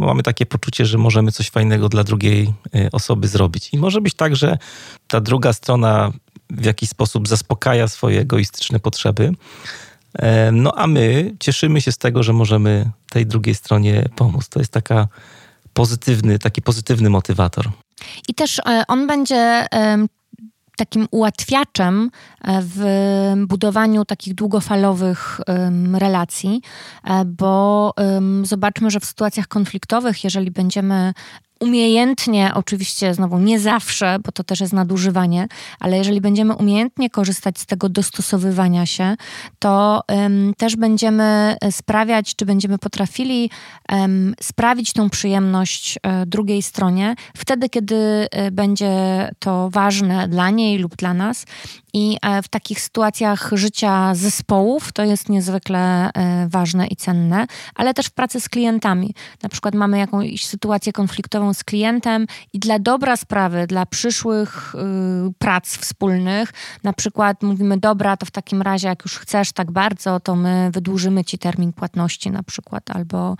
mamy 0.00 0.22
takie 0.22 0.46
poczucie, 0.46 0.86
że 0.86 0.98
możemy 0.98 1.32
coś 1.32 1.50
fajnego 1.50 1.88
dla 1.88 2.04
drugiej 2.04 2.52
y, 2.74 2.88
osoby 2.92 3.28
zrobić. 3.28 3.72
I 3.72 3.78
może 3.78 4.00
być 4.00 4.14
tak, 4.14 4.36
że 4.36 4.58
ta 5.08 5.20
druga 5.20 5.52
strona 5.52 6.12
w 6.50 6.64
jakiś 6.64 6.88
sposób 6.88 7.28
zaspokaja 7.28 7.88
swoje 7.88 8.20
egoistyczne 8.20 8.80
potrzeby, 8.80 9.32
no 10.52 10.72
a 10.76 10.86
my 10.86 11.34
cieszymy 11.40 11.80
się 11.80 11.92
z 11.92 11.98
tego, 11.98 12.22
że 12.22 12.32
możemy 12.32 12.90
tej 13.10 13.26
drugiej 13.26 13.54
stronie 13.54 14.08
pomóc. 14.16 14.48
To 14.48 14.58
jest 14.58 14.72
taka 14.72 15.08
pozytywny, 15.72 16.38
taki 16.38 16.62
pozytywny 16.62 17.10
motywator. 17.10 17.70
I 18.28 18.34
też 18.34 18.58
e, 18.58 18.82
on 18.88 19.06
będzie 19.06 19.66
takim 20.76 21.08
ułatwiaczem 21.10 22.10
e, 22.44 22.60
w 22.62 22.84
budowaniu 23.46 24.04
takich 24.04 24.34
długofalowych 24.34 25.40
relacji, 25.92 26.62
bo 27.26 27.94
zobaczmy, 28.42 28.90
że 28.90 29.00
w 29.00 29.04
sytuacjach 29.04 29.48
konfliktowych, 29.48 30.24
jeżeli 30.24 30.50
będziemy 30.50 31.12
umiejętnie, 31.60 32.50
oczywiście 32.54 33.14
znowu 33.14 33.38
nie 33.38 33.60
zawsze, 33.60 34.16
bo 34.24 34.32
to 34.32 34.44
też 34.44 34.60
jest 34.60 34.72
nadużywanie, 34.72 35.48
ale 35.80 35.96
jeżeli 35.96 36.20
będziemy 36.20 36.54
umiejętnie 36.54 37.10
korzystać 37.10 37.58
z 37.58 37.66
tego 37.66 37.88
dostosowywania 37.88 38.86
się, 38.86 39.16
to 39.58 40.00
um, 40.08 40.54
też 40.58 40.76
będziemy 40.76 41.56
sprawiać, 41.70 42.34
czy 42.34 42.46
będziemy 42.46 42.78
potrafili 42.78 43.50
um, 43.92 44.34
sprawić 44.40 44.92
tą 44.92 45.10
przyjemność 45.10 45.98
um, 46.04 46.28
drugiej 46.28 46.62
stronie, 46.62 47.14
wtedy, 47.36 47.68
kiedy 47.68 47.96
e, 48.30 48.50
będzie 48.50 48.90
to 49.38 49.70
ważne 49.70 50.28
dla 50.28 50.50
niej 50.50 50.78
lub 50.78 50.96
dla 50.96 51.14
nas. 51.14 51.46
I 51.92 52.16
w 52.42 52.48
takich 52.48 52.80
sytuacjach 52.80 53.50
życia 53.52 54.14
zespołów 54.14 54.92
to 54.92 55.04
jest 55.04 55.28
niezwykle 55.28 56.10
ważne 56.48 56.86
i 56.86 56.96
cenne, 56.96 57.46
ale 57.74 57.94
też 57.94 58.06
w 58.06 58.10
pracy 58.10 58.40
z 58.40 58.48
klientami. 58.48 59.14
Na 59.42 59.48
przykład 59.48 59.74
mamy 59.74 59.98
jakąś 59.98 60.46
sytuację 60.46 60.92
konfliktową 60.92 61.54
z 61.54 61.64
klientem 61.64 62.26
i 62.52 62.58
dla 62.58 62.78
dobra 62.78 63.16
sprawy, 63.16 63.66
dla 63.66 63.86
przyszłych 63.86 64.74
y, 64.74 64.78
prac 65.38 65.76
wspólnych, 65.76 66.52
na 66.82 66.92
przykład 66.92 67.42
mówimy, 67.42 67.78
dobra, 67.78 68.16
to 68.16 68.26
w 68.26 68.30
takim 68.30 68.62
razie, 68.62 68.88
jak 68.88 69.04
już 69.04 69.18
chcesz 69.18 69.52
tak 69.52 69.70
bardzo, 69.70 70.20
to 70.20 70.36
my 70.36 70.70
wydłużymy 70.72 71.24
ci 71.24 71.38
termin 71.38 71.72
płatności 71.72 72.30
na 72.30 72.42
przykład, 72.42 72.90
albo 72.90 73.36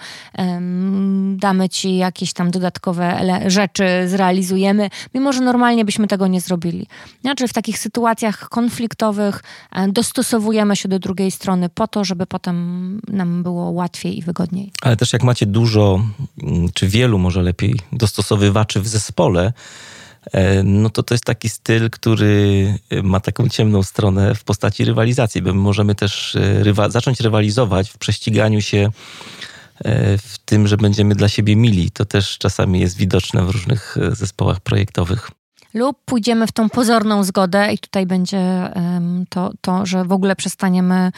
damy 1.37 1.69
ci 1.69 1.97
jakieś 1.97 2.33
tam 2.33 2.51
dodatkowe 2.51 3.21
rzeczy, 3.47 3.85
zrealizujemy, 4.07 4.91
mimo 5.15 5.33
że 5.33 5.41
normalnie 5.41 5.85
byśmy 5.85 6.07
tego 6.07 6.27
nie 6.27 6.41
zrobili. 6.41 6.87
Znaczy 7.21 7.49
w 7.49 7.53
takich 7.53 7.79
sytuacjach 7.79 8.40
konfliktowych 8.49 9.43
e, 9.73 9.89
dostosowujemy 9.89 10.77
się 10.77 10.89
do 10.89 10.99
drugiej 10.99 11.31
strony 11.31 11.69
po 11.69 11.89
to, 11.89 12.05
żeby 12.05 12.27
potem 12.27 13.01
nam 13.09 13.43
było 13.43 13.71
łatwiej 13.71 14.19
i 14.19 14.23
wygodniej. 14.23 14.73
Ale 14.83 14.97
też 14.97 15.13
jak 15.13 15.23
macie 15.23 15.47
dużo, 15.47 16.05
mm, 16.43 16.69
czy 16.75 16.89
wielu 16.89 17.19
może 17.19 17.43
lepiej 17.43 17.75
dostosowywaczy 17.93 18.81
w 18.81 18.89
zespole, 18.89 19.53
e, 20.33 20.63
no 20.63 20.91
to 20.91 21.03
to 21.03 21.15
jest 21.15 21.25
taki 21.25 21.49
styl, 21.49 21.91
który 21.91 22.75
ma 23.03 23.21
taką 23.21 23.49
ciemną 23.49 23.83
stronę 23.83 24.35
w 24.35 24.45
postaci 24.45 24.85
rywalizacji, 24.85 25.43
bo 25.43 25.55
my 25.55 25.61
możemy 25.61 25.95
też 25.95 26.37
e, 26.37 26.63
rywa 26.65 26.89
zacząć 26.89 27.21
rywalizować 27.21 27.91
w 27.91 27.99
prześciganiu 27.99 28.61
się 28.61 28.91
e, 29.85 30.19
w 30.19 30.39
tym, 30.45 30.67
że 30.67 30.77
będziemy 30.77 31.15
dla 31.15 31.29
siebie 31.29 31.57
mili. 31.57 31.91
To 31.91 32.05
też 32.05 32.39
czasami 32.39 32.81
jest 32.81 32.97
widoczne 32.97 33.45
w 33.45 33.51
różnych 33.51 33.97
zespołach 34.13 34.61
projektowych. 34.61 35.31
Lub 35.75 35.97
pójdziemy 36.05 36.47
w 36.47 36.53
tą 36.53 36.69
pozorną 36.69 37.25
zgodę 37.25 37.73
i 37.73 37.79
tutaj 37.79 38.07
będzie 38.07 38.71
to, 39.29 39.53
to, 39.61 39.87
że 39.87 40.05
w 40.05 40.13
ogóle 40.13 40.37
przestaniemy 40.37 41.13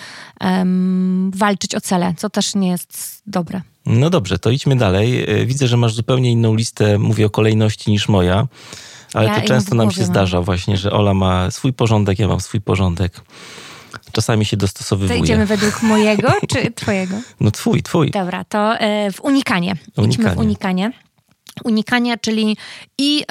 walczyć 1.31 1.75
o 1.75 1.81
cele, 1.81 2.15
co 2.17 2.31
też 2.31 2.55
nie 2.55 2.69
jest 2.69 3.23
dobre. 3.27 3.63
No 3.87 4.11
dobrze, 4.11 4.39
to 4.39 4.51
idźmy 4.51 4.77
dalej. 4.77 5.31
E, 5.31 5.47
widzę, 5.47 5.67
że 5.67 5.77
masz 5.77 5.95
zupełnie 5.95 6.31
inną 6.31 6.55
listę, 6.55 6.99
mówię 6.99 7.27
o 7.27 7.31
kolejności 7.31 7.91
niż 7.91 8.09
moja, 8.09 8.47
ale 9.15 9.29
ja 9.29 9.41
to 9.41 9.49
często 9.49 9.75
nam 9.75 9.91
się 9.91 10.05
zdarza 10.05 10.43
właśnie, 10.43 10.77
że 10.77 10.93
Ola 10.93 11.15
ma 11.15 11.51
swój 11.51 11.73
porządek, 11.73 12.19
ja 12.19 12.29
mam 12.29 12.41
swój 12.41 12.61
porządek. 12.61 13.21
Czasami 14.13 14.45
się 14.45 14.57
dostosowywuje. 14.57 15.19
To 15.19 15.25
idziemy 15.25 15.47
według 15.47 15.83
mojego 15.83 16.33
czy 16.49 16.71
twojego? 16.71 17.17
No 17.41 17.51
twój, 17.51 17.83
twój. 17.83 18.11
Dobra, 18.11 18.45
to 18.45 18.79
e, 18.79 19.13
w 19.13 19.21
unikanie. 19.21 19.75
unikanie. 19.97 20.09
Idźmy 20.09 20.35
w 20.35 20.39
unikanie 20.39 20.93
unikania, 21.65 22.17
czyli 22.17 22.57
i 22.99 23.25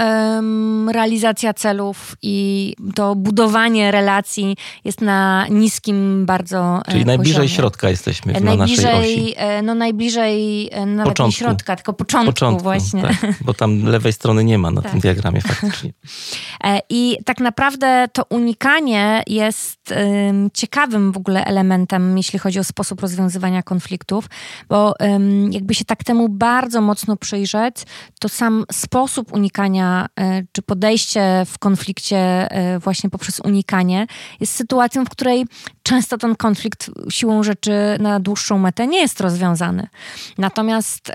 realizacja 0.92 1.54
celów, 1.54 2.16
i 2.22 2.76
to 2.96 3.16
budowanie 3.16 3.92
relacji 3.92 4.58
jest 4.86 5.02
na 5.02 5.48
niskim 5.48 6.26
bardzo 6.26 6.82
Czyli 6.90 7.06
najbliżej 7.06 7.36
poziomie. 7.36 7.56
środka 7.56 7.90
jesteśmy 7.90 8.34
w, 8.34 8.44
najbliżej, 8.44 8.86
na 8.86 8.92
naszej 8.92 9.14
osi. 9.14 9.34
E, 9.38 9.62
no 9.62 9.76
najbliżej 9.76 10.70
e, 10.72 10.86
nawet 10.86 11.12
początku. 11.12 11.44
nie 11.44 11.48
środka, 11.48 11.76
tylko 11.76 11.94
początku, 11.94 12.34
początku 12.34 12.64
właśnie. 12.64 13.02
Tak, 13.02 13.34
bo 13.42 13.54
tam 13.54 13.84
lewej 13.84 14.14
strony 14.14 14.44
nie 14.44 14.58
ma 14.58 14.72
na 14.72 14.82
tak. 14.82 14.92
tym 14.92 15.00
diagramie 15.00 15.42
faktycznie. 15.42 15.94
I 16.90 17.18
tak 17.26 17.40
naprawdę 17.40 18.08
to 18.14 18.24
unikanie 18.30 19.24
jest 19.28 19.94
ciekawym 20.54 21.12
w 21.12 21.18
ogóle 21.18 21.46
elementem, 21.46 22.18
jeśli 22.18 22.40
chodzi 22.40 22.60
o 22.60 22.64
sposób 22.64 23.02
rozwiązywania 23.02 23.64
konfliktów, 23.64 24.26
bo 24.70 24.94
jakby 25.50 25.76
się 25.76 25.86
tak 25.86 26.04
temu 26.04 26.30
bardzo 26.30 26.82
mocno 26.82 27.18
przyjrzeć, 27.18 27.76
to 28.22 28.30
sam 28.30 28.66
sposób 28.72 29.34
unikania, 29.34 30.08
e, 30.20 30.44
czy 30.52 30.62
podejście 30.62 31.46
w 31.46 31.60
konflikcie 31.60 32.18
e, 32.18 32.80
właśnie 32.80 33.10
poprzez 33.10 33.40
unikanie 33.40 34.08
jest 34.40 34.56
sytuacją, 34.56 35.06
w 35.06 35.10
której 35.10 35.46
często 35.84 36.18
ten 36.18 36.36
konflikt 36.36 36.92
siłą 37.10 37.44
rzeczy 37.44 37.72
na 38.00 38.20
dłuższą 38.20 38.58
metę 38.58 38.88
nie 38.88 39.00
jest 39.00 39.22
rozwiązany. 39.22 39.88
Natomiast 40.38 41.12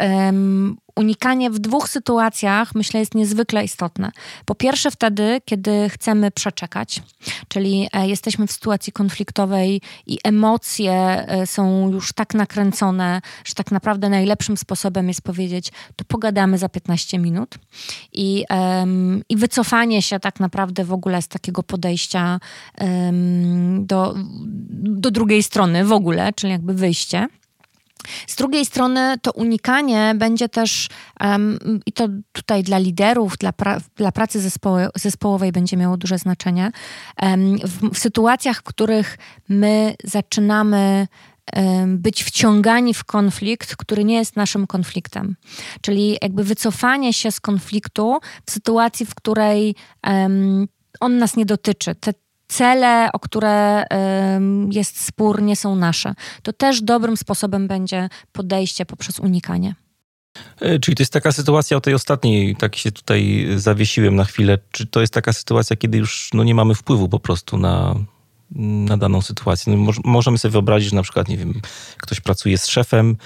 unikanie 0.97 1.51
w 1.51 1.59
dwóch 1.59 1.89
sytuacjach 1.89 2.75
myślę 2.75 3.01
jest 3.01 3.15
niezwykle 3.15 3.65
istotne. 3.65 4.13
Po 4.45 4.55
pierwsze 4.55 4.91
wtedy, 4.91 5.41
kiedy 5.45 5.89
chcemy 5.89 6.31
przeczekać, 6.31 7.03
czyli 7.49 7.89
e, 7.93 8.09
jesteśmy 8.09 8.47
w 8.47 8.53
sytuacji 8.53 8.93
konfliktowej 8.93 9.81
i 10.07 10.19
emocje 10.25 10.93
e, 10.93 11.47
są 11.47 11.91
już 11.93 12.13
tak 12.13 12.35
nakręcone, 12.35 13.21
że 13.45 13.55
tak 13.55 13.71
naprawdę 13.71 14.09
najlepszym 14.09 14.57
sposobem 14.57 15.09
jest 15.09 15.23
powiedzieć, 15.23 15.73
to 15.97 16.05
pogadamy 16.05 16.59
za 16.59 16.69
15 16.69 17.19
minut 17.19 17.55
i, 18.13 18.45
um, 18.51 19.23
i 19.29 19.37
wycofanie 19.37 20.03
się 20.03 20.21
tak 20.21 20.41
naprawdę 20.41 20.85
w 20.85 20.93
ogóle 20.93 21.23
z 21.23 21.29
takiego 21.29 21.63
podejścia 21.63 22.41
um, 22.81 23.87
do, 23.87 24.15
do 24.81 25.11
drugiej 25.11 25.43
strony 25.43 25.85
w 25.85 25.93
ogóle, 25.93 26.33
czyli 26.33 26.53
jakby 26.53 26.75
wyjście. 26.75 27.29
Z 28.27 28.37
drugiej 28.37 28.65
strony 28.65 29.17
to 29.23 29.33
unikanie 29.33 30.15
będzie 30.17 30.49
też, 30.49 30.89
um, 31.21 31.59
i 31.87 31.93
to 31.93 32.09
tutaj 32.33 32.63
dla 32.63 32.79
liderów, 32.79 33.39
dla, 33.39 33.53
pra, 33.53 33.81
dla 33.97 34.13
pracy 34.13 34.41
zespoły, 34.41 34.89
zespołowej 34.95 35.53
będzie 35.53 35.77
miało 35.77 35.97
duże 35.97 36.19
znaczenie, 36.19 36.71
um, 37.23 37.59
w, 37.59 37.95
w 37.95 37.99
sytuacjach, 37.99 38.57
w 38.57 38.63
których 38.63 39.19
my 39.49 39.95
zaczynamy 40.05 41.07
być 41.87 42.25
wciągani 42.25 42.95
w 42.95 43.05
konflikt, 43.05 43.77
który 43.77 44.05
nie 44.05 44.15
jest 44.15 44.37
naszym 44.37 44.67
konfliktem. 44.67 45.37
Czyli 45.81 46.17
jakby 46.23 46.45
wycofanie 46.45 47.13
się 47.13 47.31
z 47.31 47.41
konfliktu 47.41 48.19
w 48.47 48.51
sytuacji, 48.51 49.07
w 49.07 49.15
której 49.15 49.75
um, 50.07 50.69
on 51.01 51.19
nas 51.19 51.37
nie 51.37 51.47
dotyczy. 51.47 51.95
Te, 51.95 52.13
cele, 52.49 53.09
o 53.13 53.19
które 53.19 53.85
jest 54.71 55.05
spór, 55.05 55.43
nie 55.43 55.57
są 55.57 55.77
nasze. 55.77 56.15
To 56.43 56.53
też 56.53 56.83
dobrym 56.83 57.17
sposobem 57.17 57.69
będzie 57.69 58.09
podejście 58.33 58.87
poprzez 58.87 59.21
unikanie. 59.21 59.75
E, 60.61 60.79
czyli 60.79 60.97
to 60.97 61.03
jest 61.03 61.13
taka 61.13 61.33
sytuacja 61.33 61.77
o 61.77 61.81
tej 61.81 61.95
ostatniej, 61.95 62.57
tak 62.57 62.77
się 62.77 62.93
tutaj 62.93 63.47
zawiesiłem 63.57 64.17
na 64.17 64.25
chwilę. 64.25 64.59
Czy 64.71 64.87
to 64.87 65.01
jest 65.01 65.13
taka 65.13 65.33
sytuacja, 65.33 65.77
kiedy 65.77 65.99
już 65.99 66.31
no, 66.35 66.45
nie 66.45 66.55
mamy 66.55 66.75
wpływu 66.75 67.09
po 67.09 67.19
prostu 67.19 67.59
na, 67.59 67.95
na 68.51 68.97
daną 68.97 69.23
sytuację? 69.23 69.77
No, 69.77 69.93
możemy 70.05 70.39
sobie 70.39 70.53
wyobrazić, 70.53 70.91
że 70.91 70.97
na 70.97 71.03
przykład, 71.03 71.29
nie 71.29 71.37
wiem, 71.37 71.61
ktoś 71.97 72.21
pracuje 72.21 72.59
z 72.59 72.67
szefem, 72.67 73.17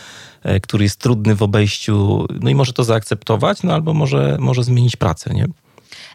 e, 0.42 0.60
który 0.60 0.84
jest 0.84 1.00
trudny 1.00 1.34
w 1.34 1.42
obejściu, 1.42 2.26
no 2.40 2.50
i 2.50 2.54
może 2.54 2.72
to 2.72 2.84
zaakceptować, 2.84 3.62
no 3.62 3.74
albo 3.74 3.94
może, 3.94 4.36
może 4.40 4.64
zmienić 4.64 4.96
pracę, 4.96 5.34
nie? 5.34 5.46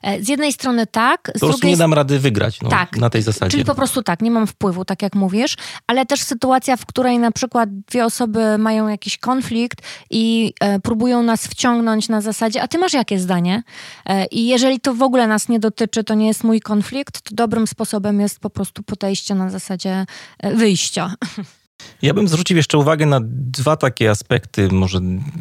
E, 0.05 0.23
z 0.23 0.29
jednej 0.29 0.53
strony 0.53 0.87
tak. 0.87 1.19
Z 1.21 1.23
po 1.23 1.39
prostu 1.39 1.47
drugiej... 1.47 1.71
nie 1.71 1.77
dam 1.77 1.93
rady 1.93 2.19
wygrać 2.19 2.61
no, 2.61 2.69
tak, 2.69 2.97
na 2.97 3.09
tej 3.09 3.21
zasadzie. 3.21 3.51
Czyli 3.51 3.65
po 3.65 3.75
prostu 3.75 4.03
tak, 4.03 4.21
nie 4.21 4.31
mam 4.31 4.47
wpływu, 4.47 4.85
tak 4.85 5.01
jak 5.01 5.15
mówisz, 5.15 5.55
ale 5.87 6.05
też 6.05 6.21
sytuacja, 6.21 6.77
w 6.77 6.85
której 6.85 7.19
na 7.19 7.31
przykład 7.31 7.69
dwie 7.79 8.05
osoby 8.05 8.57
mają 8.57 8.87
jakiś 8.87 9.17
konflikt 9.17 9.81
i 10.09 10.53
e, 10.59 10.79
próbują 10.79 11.23
nas 11.23 11.47
wciągnąć 11.47 12.09
na 12.09 12.21
zasadzie, 12.21 12.61
a 12.61 12.67
ty 12.67 12.77
masz 12.77 12.93
jakie 12.93 13.19
zdanie? 13.19 13.63
E, 14.05 14.25
I 14.25 14.47
jeżeli 14.47 14.79
to 14.79 14.93
w 14.93 15.01
ogóle 15.01 15.27
nas 15.27 15.49
nie 15.49 15.59
dotyczy, 15.59 16.03
to 16.03 16.13
nie 16.13 16.27
jest 16.27 16.43
mój 16.43 16.59
konflikt, 16.59 17.21
to 17.21 17.35
dobrym 17.35 17.67
sposobem 17.67 18.19
jest 18.19 18.39
po 18.39 18.49
prostu 18.49 18.83
podejście 18.83 19.35
na 19.35 19.49
zasadzie 19.49 20.05
e, 20.39 20.55
wyjścia. 20.55 21.13
Ja 22.01 22.13
bym 22.13 22.27
zwrócił 22.27 22.57
jeszcze 22.57 22.77
uwagę 22.77 23.05
na 23.05 23.19
dwa 23.23 23.75
takie 23.75 24.09
aspekty, 24.09 24.69
może 24.71 24.99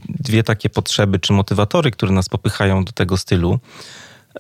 dwie 0.09 0.43
takie 0.43 0.71
potrzeby 0.71 1.19
czy 1.19 1.33
motywatory, 1.33 1.91
które 1.91 2.13
nas 2.13 2.29
popychają 2.29 2.85
do 2.85 2.93
tego 2.93 3.17
stylu. 3.17 3.59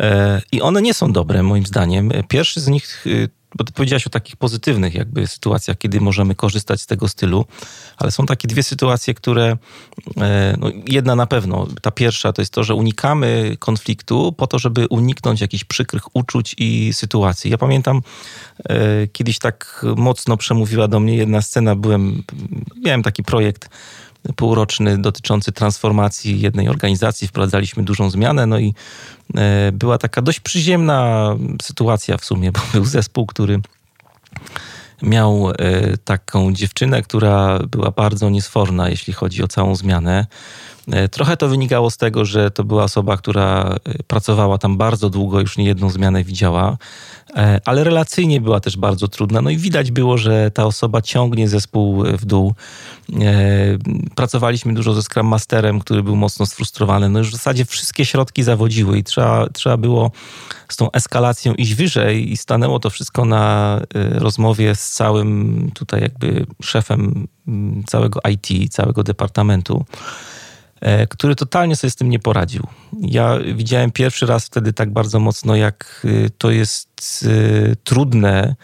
E, 0.00 0.42
I 0.52 0.62
one 0.62 0.82
nie 0.82 0.94
są 0.94 1.12
dobre, 1.12 1.42
moim 1.42 1.66
zdaniem. 1.66 2.10
Pierwszy 2.28 2.60
z 2.60 2.68
nich 2.68 3.06
y, 3.06 3.28
bo 3.54 3.64
ty 3.64 3.72
powiedziałaś 3.72 4.06
o 4.06 4.10
takich 4.10 4.36
pozytywnych 4.36 4.94
jakby 4.94 5.26
sytuacjach, 5.26 5.78
kiedy 5.78 6.00
możemy 6.00 6.34
korzystać 6.34 6.80
z 6.80 6.86
tego 6.86 7.08
stylu, 7.08 7.44
ale 7.96 8.10
są 8.10 8.26
takie 8.26 8.48
dwie 8.48 8.62
sytuacje, 8.62 9.14
które, 9.14 9.56
e, 10.20 10.56
no 10.60 10.70
jedna 10.88 11.16
na 11.16 11.26
pewno, 11.26 11.66
ta 11.82 11.90
pierwsza 11.90 12.32
to 12.32 12.42
jest 12.42 12.52
to, 12.52 12.64
że 12.64 12.74
unikamy 12.74 13.56
konfliktu 13.58 14.32
po 14.32 14.46
to, 14.46 14.58
żeby 14.58 14.86
uniknąć 14.88 15.40
jakichś 15.40 15.64
przykrych 15.64 16.16
uczuć 16.16 16.54
i 16.58 16.92
sytuacji. 16.92 17.50
Ja 17.50 17.58
pamiętam, 17.58 18.02
e, 18.68 19.06
kiedyś 19.06 19.38
tak 19.38 19.86
mocno 19.96 20.36
przemówiła 20.36 20.88
do 20.88 21.00
mnie 21.00 21.16
jedna 21.16 21.42
scena, 21.42 21.76
byłem, 21.76 22.22
miałem 22.84 23.02
taki 23.02 23.22
projekt, 23.22 23.68
półroczny 24.36 24.98
dotyczący 24.98 25.52
transformacji 25.52 26.40
jednej 26.40 26.68
organizacji. 26.68 27.28
Wprowadzaliśmy 27.28 27.82
dużą 27.82 28.10
zmianę, 28.10 28.46
no 28.46 28.58
i 28.58 28.74
e, 29.34 29.72
była 29.72 29.98
taka 29.98 30.22
dość 30.22 30.40
przyziemna 30.40 31.28
sytuacja 31.62 32.18
w 32.18 32.24
sumie, 32.24 32.52
bo 32.52 32.60
był 32.72 32.84
zespół, 32.84 33.26
który 33.26 33.60
miał 35.02 35.50
e, 35.50 35.54
taką 35.96 36.52
dziewczynę, 36.52 37.02
która 37.02 37.58
była 37.58 37.90
bardzo 37.90 38.30
niesforna, 38.30 38.88
jeśli 38.88 39.12
chodzi 39.12 39.42
o 39.42 39.48
całą 39.48 39.74
zmianę. 39.74 40.26
E, 40.92 41.08
trochę 41.08 41.36
to 41.36 41.48
wynikało 41.48 41.90
z 41.90 41.96
tego, 41.96 42.24
że 42.24 42.50
to 42.50 42.64
była 42.64 42.84
osoba, 42.84 43.16
która 43.16 43.76
pracowała 44.06 44.58
tam 44.58 44.76
bardzo 44.76 45.10
długo, 45.10 45.40
już 45.40 45.58
nie 45.58 45.64
jedną 45.64 45.90
zmianę 45.90 46.24
widziała. 46.24 46.76
E, 47.36 47.60
ale 47.64 47.84
relacyjnie 47.84 48.40
była 48.40 48.60
też 48.60 48.76
bardzo 48.76 49.08
trudna. 49.08 49.40
No 49.40 49.50
i 49.50 49.56
widać 49.56 49.90
było, 49.90 50.18
że 50.18 50.50
ta 50.50 50.64
osoba 50.66 51.02
ciągnie 51.02 51.48
zespół 51.48 52.04
w 52.04 52.24
dół. 52.24 52.54
E, 53.12 53.14
pracowaliśmy 54.14 54.74
dużo 54.74 54.94
ze 54.94 55.02
Scrum 55.02 55.26
Masterem, 55.26 55.80
który 55.80 56.02
był 56.02 56.16
mocno 56.16 56.46
sfrustrowany. 56.46 57.08
No 57.08 57.18
już 57.18 57.28
w 57.28 57.32
zasadzie 57.32 57.64
wszystkie 57.64 58.04
środki 58.04 58.42
zawodziły 58.42 58.98
i 58.98 59.04
trzeba, 59.04 59.48
trzeba 59.48 59.76
było 59.76 60.10
z 60.68 60.76
tą 60.76 60.90
eskalacją 60.90 61.54
iść 61.54 61.74
wyżej 61.74 62.32
i 62.32 62.36
stanęło 62.36 62.78
to 62.78 62.90
wszystko 62.90 63.24
na 63.24 63.80
e, 63.94 64.18
rozmowie 64.18 64.74
z 64.74 64.90
całym 64.90 65.70
tutaj 65.74 66.00
jakby 66.00 66.46
szefem 66.62 67.26
całego 67.86 68.20
IT, 68.30 68.72
całego 68.72 69.02
departamentu. 69.02 69.84
E, 70.84 71.06
który 71.06 71.34
totalnie 71.34 71.76
sobie 71.76 71.90
z 71.90 71.96
tym 71.96 72.10
nie 72.10 72.18
poradził. 72.18 72.66
Ja 73.00 73.38
widziałem 73.54 73.90
pierwszy 73.90 74.26
raz 74.26 74.46
wtedy 74.46 74.72
tak 74.72 74.92
bardzo 74.92 75.20
mocno, 75.20 75.56
jak 75.56 76.02
y, 76.04 76.30
to 76.38 76.50
jest 76.50 77.22
y, 77.22 77.76
trudne, 77.84 78.56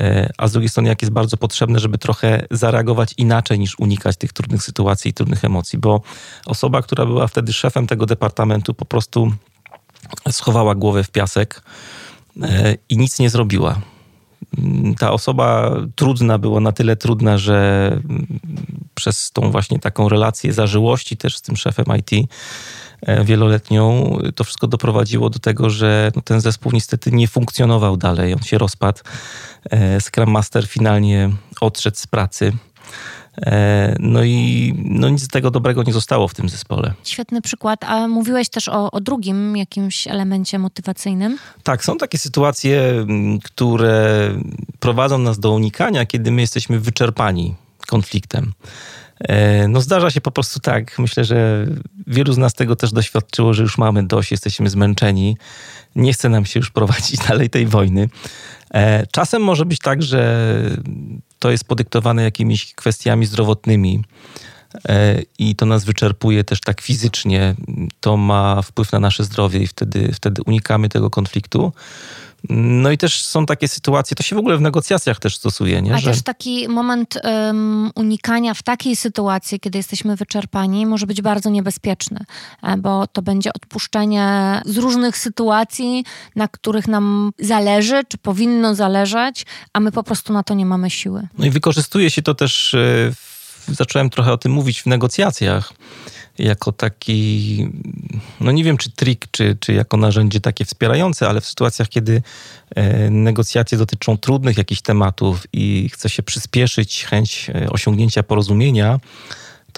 e, 0.00 0.30
a 0.38 0.48
z 0.48 0.52
drugiej 0.52 0.68
strony, 0.68 0.88
jak 0.88 1.02
jest 1.02 1.12
bardzo 1.12 1.36
potrzebne, 1.36 1.78
żeby 1.78 1.98
trochę 1.98 2.46
zareagować 2.50 3.14
inaczej 3.16 3.58
niż 3.58 3.78
unikać 3.78 4.16
tych 4.16 4.32
trudnych 4.32 4.62
sytuacji 4.62 5.10
i 5.10 5.14
trudnych 5.14 5.44
emocji, 5.44 5.78
bo 5.78 6.02
osoba, 6.46 6.82
która 6.82 7.06
była 7.06 7.26
wtedy 7.26 7.52
szefem 7.52 7.86
tego 7.86 8.06
departamentu, 8.06 8.74
po 8.74 8.84
prostu 8.84 9.32
schowała 10.30 10.74
głowę 10.74 11.04
w 11.04 11.10
piasek 11.10 11.62
e, 12.42 12.74
i 12.88 12.98
nic 12.98 13.18
nie 13.18 13.30
zrobiła 13.30 13.80
ta 14.98 15.12
osoba 15.12 15.76
trudna 15.96 16.38
była 16.38 16.60
na 16.60 16.72
tyle 16.72 16.96
trudna, 16.96 17.38
że 17.38 17.90
przez 18.94 19.30
tą 19.30 19.50
właśnie 19.50 19.78
taką 19.78 20.08
relację 20.08 20.52
zażyłości 20.52 21.16
też 21.16 21.36
z 21.36 21.42
tym 21.42 21.56
szefem 21.56 21.84
IT 21.98 22.28
e, 23.02 23.24
wieloletnią, 23.24 24.18
to 24.34 24.44
wszystko 24.44 24.66
doprowadziło 24.66 25.30
do 25.30 25.38
tego, 25.38 25.70
że 25.70 26.12
no, 26.16 26.22
ten 26.22 26.40
zespół 26.40 26.72
niestety 26.72 27.10
nie 27.12 27.28
funkcjonował 27.28 27.96
dalej, 27.96 28.34
on 28.34 28.42
się 28.42 28.58
rozpadł. 28.58 29.00
E, 29.70 30.00
Scrum 30.00 30.30
Master 30.30 30.66
finalnie 30.66 31.30
odszedł 31.60 31.96
z 31.96 32.06
pracy. 32.06 32.52
E, 33.42 33.96
no 34.00 34.24
i 34.24 34.74
no 34.84 35.08
nic 35.08 35.22
z 35.22 35.28
tego 35.28 35.50
dobrego 35.50 35.82
nie 35.82 35.92
zostało 35.92 36.28
w 36.28 36.34
tym 36.34 36.48
zespole. 36.48 36.94
Świetny 37.04 37.42
przykład. 37.42 37.84
A 37.84 38.08
mówiłeś 38.08 38.48
też 38.48 38.68
o, 38.68 38.90
o 38.90 39.00
drugim 39.00 39.56
jakimś 39.56 40.06
elemencie 40.06 40.58
motywacyjnym? 40.58 41.38
Tak, 41.62 41.84
są 41.84 41.96
takie 41.96 42.18
sytuacje, 42.18 43.06
które 43.44 44.30
prowadzą 44.80 45.18
nas 45.18 45.38
do 45.38 45.52
unikania, 45.52 46.06
kiedy 46.06 46.30
my 46.30 46.40
jesteśmy 46.40 46.80
wyczerpani 46.80 47.54
konfliktem. 47.86 48.52
E, 49.20 49.68
no 49.68 49.80
zdarza 49.80 50.10
się 50.10 50.20
po 50.20 50.30
prostu 50.30 50.60
tak. 50.60 50.98
Myślę, 50.98 51.24
że 51.24 51.66
wielu 52.06 52.32
z 52.32 52.38
nas 52.38 52.54
tego 52.54 52.76
też 52.76 52.92
doświadczyło, 52.92 53.54
że 53.54 53.62
już 53.62 53.78
mamy 53.78 54.06
dość, 54.06 54.30
jesteśmy 54.30 54.70
zmęczeni. 54.70 55.36
Nie 55.96 56.12
chce 56.12 56.28
nam 56.28 56.46
się 56.46 56.60
już 56.60 56.70
prowadzić 56.70 57.20
dalej 57.28 57.50
tej 57.50 57.66
wojny. 57.66 58.08
E, 58.74 59.06
czasem 59.06 59.42
może 59.42 59.64
być 59.64 59.78
tak, 59.78 60.02
że 60.02 60.52
to 61.38 61.50
jest 61.50 61.64
podyktowane 61.64 62.22
jakimiś 62.22 62.74
kwestiami 62.74 63.26
zdrowotnymi 63.26 64.04
e, 64.88 65.22
i 65.38 65.56
to 65.56 65.66
nas 65.66 65.84
wyczerpuje 65.84 66.44
też 66.44 66.60
tak 66.60 66.80
fizycznie. 66.80 67.54
To 68.00 68.16
ma 68.16 68.62
wpływ 68.62 68.92
na 68.92 69.00
nasze 69.00 69.24
zdrowie 69.24 69.60
i 69.60 69.66
wtedy, 69.66 70.12
wtedy 70.12 70.42
unikamy 70.46 70.88
tego 70.88 71.10
konfliktu. 71.10 71.72
No 72.48 72.90
i 72.90 72.98
też 72.98 73.22
są 73.22 73.46
takie 73.46 73.68
sytuacje, 73.68 74.14
to 74.14 74.22
się 74.22 74.36
w 74.36 74.38
ogóle 74.38 74.56
w 74.56 74.60
negocjacjach 74.60 75.18
też 75.18 75.36
stosuje, 75.36 75.82
nie? 75.82 75.94
A 75.94 75.98
że... 75.98 76.10
też 76.10 76.22
taki 76.22 76.68
moment 76.68 77.18
um, 77.24 77.90
unikania 77.94 78.54
w 78.54 78.62
takiej 78.62 78.96
sytuacji, 78.96 79.60
kiedy 79.60 79.78
jesteśmy 79.78 80.16
wyczerpani, 80.16 80.86
może 80.86 81.06
być 81.06 81.22
bardzo 81.22 81.50
niebezpieczny, 81.50 82.20
e, 82.62 82.76
bo 82.76 83.06
to 83.06 83.22
będzie 83.22 83.52
odpuszczenie 83.52 84.60
z 84.66 84.76
różnych 84.76 85.18
sytuacji, 85.18 86.04
na 86.36 86.48
których 86.48 86.88
nam 86.88 87.32
zależy, 87.38 88.02
czy 88.08 88.18
powinno 88.18 88.74
zależeć, 88.74 89.46
a 89.72 89.80
my 89.80 89.92
po 89.92 90.02
prostu 90.02 90.32
na 90.32 90.42
to 90.42 90.54
nie 90.54 90.66
mamy 90.66 90.90
siły. 90.90 91.28
No 91.38 91.46
i 91.46 91.50
wykorzystuje 91.50 92.10
się 92.10 92.22
to 92.22 92.34
też, 92.34 92.74
e, 92.74 93.12
zacząłem 93.68 94.10
trochę 94.10 94.32
o 94.32 94.38
tym 94.38 94.52
mówić 94.52 94.82
w 94.82 94.86
negocjacjach 94.86 95.72
jako 96.38 96.72
taki, 96.72 97.68
no 98.40 98.52
nie 98.52 98.64
wiem 98.64 98.76
czy 98.76 98.90
trik, 98.90 99.26
czy, 99.30 99.56
czy 99.60 99.72
jako 99.72 99.96
narzędzie 99.96 100.40
takie 100.40 100.64
wspierające, 100.64 101.28
ale 101.28 101.40
w 101.40 101.46
sytuacjach, 101.46 101.88
kiedy 101.88 102.22
e, 102.74 103.10
negocjacje 103.10 103.78
dotyczą 103.78 104.18
trudnych 104.18 104.58
jakichś 104.58 104.80
tematów 104.80 105.46
i 105.52 105.88
chce 105.92 106.08
się 106.08 106.22
przyspieszyć 106.22 107.04
chęć 107.04 107.50
e, 107.54 107.70
osiągnięcia 107.70 108.22
porozumienia, 108.22 109.00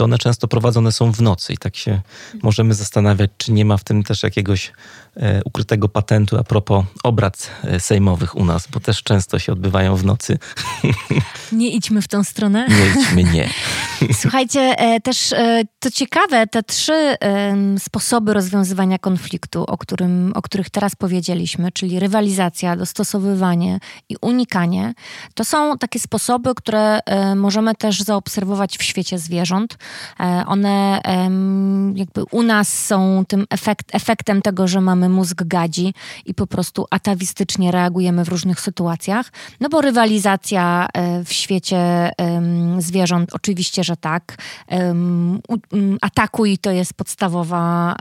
to 0.00 0.04
one 0.04 0.18
często 0.18 0.48
prowadzone 0.48 0.92
są 0.92 1.12
w 1.12 1.20
nocy 1.20 1.52
i 1.52 1.58
tak 1.58 1.76
się 1.76 2.00
możemy 2.42 2.74
zastanawiać, 2.74 3.30
czy 3.36 3.52
nie 3.52 3.64
ma 3.64 3.76
w 3.76 3.84
tym 3.84 4.02
też 4.02 4.22
jakiegoś 4.22 4.72
e, 5.16 5.40
ukrytego 5.44 5.88
patentu 5.88 6.38
a 6.38 6.44
propos 6.44 6.84
obrad 7.02 7.50
e, 7.64 7.80
sejmowych 7.80 8.36
u 8.36 8.44
nas, 8.44 8.68
bo 8.72 8.80
też 8.80 9.02
często 9.02 9.38
się 9.38 9.52
odbywają 9.52 9.96
w 9.96 10.04
nocy. 10.04 10.38
Nie 11.52 11.70
idźmy 11.70 12.02
w 12.02 12.08
tą 12.08 12.24
stronę. 12.24 12.68
Nie 12.68 13.02
idźmy, 13.02 13.24
nie. 13.24 13.50
Słuchajcie, 14.22 14.60
e, 14.60 15.00
też 15.00 15.34
to 15.78 15.90
ciekawe, 15.90 16.46
te 16.46 16.62
trzy 16.62 17.16
sposoby 17.78 18.34
rozwiązywania 18.34 18.98
konfliktu, 18.98 19.64
o, 19.64 19.78
którym, 19.78 20.32
o 20.34 20.42
których 20.42 20.70
teraz 20.70 20.96
powiedzieliśmy, 20.96 21.72
czyli 21.72 22.00
rywalizacja, 22.00 22.76
dostosowywanie 22.76 23.80
i 24.08 24.16
unikanie, 24.20 24.94
to 25.34 25.44
są 25.44 25.78
takie 25.78 26.00
sposoby, 26.00 26.54
które 26.54 27.00
możemy 27.36 27.74
też 27.74 28.02
zaobserwować 28.02 28.78
w 28.78 28.82
świecie 28.82 29.18
zwierząt. 29.18 29.78
E, 30.20 30.44
one 30.46 31.00
jakby 31.94 32.24
u 32.30 32.42
nas 32.42 32.86
są 32.86 33.24
tym 33.28 33.46
efekt, 33.50 33.94
efektem 33.94 34.42
tego, 34.42 34.68
że 34.68 34.80
mamy 34.80 35.08
mózg 35.08 35.42
gadzi 35.44 35.94
i 36.26 36.34
po 36.34 36.46
prostu 36.46 36.86
atawistycznie 36.90 37.70
reagujemy 37.70 38.24
w 38.24 38.28
różnych 38.28 38.60
sytuacjach. 38.60 39.32
No 39.60 39.68
bo 39.68 39.80
rywalizacja 39.80 40.88
e, 40.92 41.24
w 41.24 41.32
świecie 41.32 42.10
zwierząt 42.78 43.34
oczywiście, 43.34 43.84
że 43.84 43.96
tak. 43.96 44.36
Atakuj 46.00 46.58
to 46.58 46.70
jest 46.70 46.94
podstawowa 46.94 47.96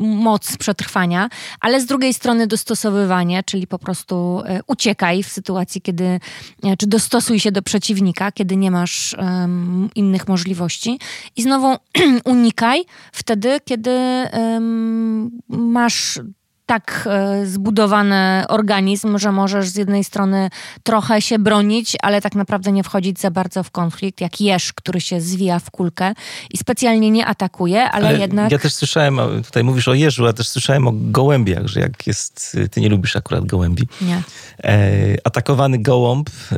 moc 0.00 0.56
przetrwania, 0.56 1.28
ale 1.60 1.80
z 1.80 1.86
drugiej 1.86 2.14
strony 2.14 2.46
dostosowywanie, 2.46 3.42
czyli 3.42 3.66
po 3.66 3.78
prostu 3.78 4.42
e, 4.46 4.60
uciekaj 4.66 5.22
w 5.22 5.28
sytuacji, 5.28 5.80
kiedy, 5.80 6.20
e, 6.62 6.76
czy 6.76 6.86
dostosuj 6.86 7.40
się 7.40 7.52
do 7.52 7.62
przeciwnika, 7.62 8.32
kiedy 8.32 8.56
nie 8.56 8.70
masz 8.70 9.16
um, 9.18 9.90
innych 9.94 10.28
możliwości. 10.28 10.98
I 11.36 11.42
znowu 11.42 11.76
unikaj 12.24 12.84
wtedy, 13.12 13.58
kiedy 13.64 13.90
um, 14.32 15.30
masz 15.48 16.18
tak 16.66 17.08
e, 17.10 17.46
zbudowany 17.46 18.44
organizm, 18.48 19.18
że 19.18 19.32
możesz 19.32 19.68
z 19.68 19.76
jednej 19.76 20.04
strony 20.04 20.50
trochę 20.82 21.22
się 21.22 21.38
bronić, 21.38 21.96
ale 22.02 22.20
tak 22.20 22.34
naprawdę 22.34 22.72
nie 22.72 22.84
wchodzić 22.84 23.20
za 23.20 23.30
bardzo 23.30 23.62
w 23.62 23.70
konflikt, 23.70 24.20
jak 24.20 24.40
jeż, 24.40 24.72
który 24.72 25.00
się 25.00 25.20
zwija 25.20 25.58
w 25.58 25.70
kulkę 25.70 26.14
i 26.50 26.58
specjalnie 26.58 27.10
nie 27.10 27.26
atakuje, 27.26 27.90
ale, 27.90 28.08
ale 28.08 28.18
jednak... 28.18 28.52
Ja 28.52 28.58
też 28.58 28.74
słyszałem, 28.74 29.20
tutaj 29.44 29.64
mówisz 29.64 29.88
o 29.88 29.94
jeżu, 29.94 30.26
a 30.26 30.32
też 30.32 30.48
słyszałem 30.48 30.88
o 30.88 30.92
gołębiach, 30.94 31.66
że 31.66 31.80
jak 31.80 32.06
jest, 32.06 32.56
ty 32.70 32.80
nie 32.80 32.88
lubisz 32.88 33.16
akurat 33.16 33.46
gołębi. 33.46 33.88
Nie. 34.00 34.22
E, 34.64 35.16
atakowany 35.24 35.78
gołąb, 35.78 36.30
e, 36.30 36.56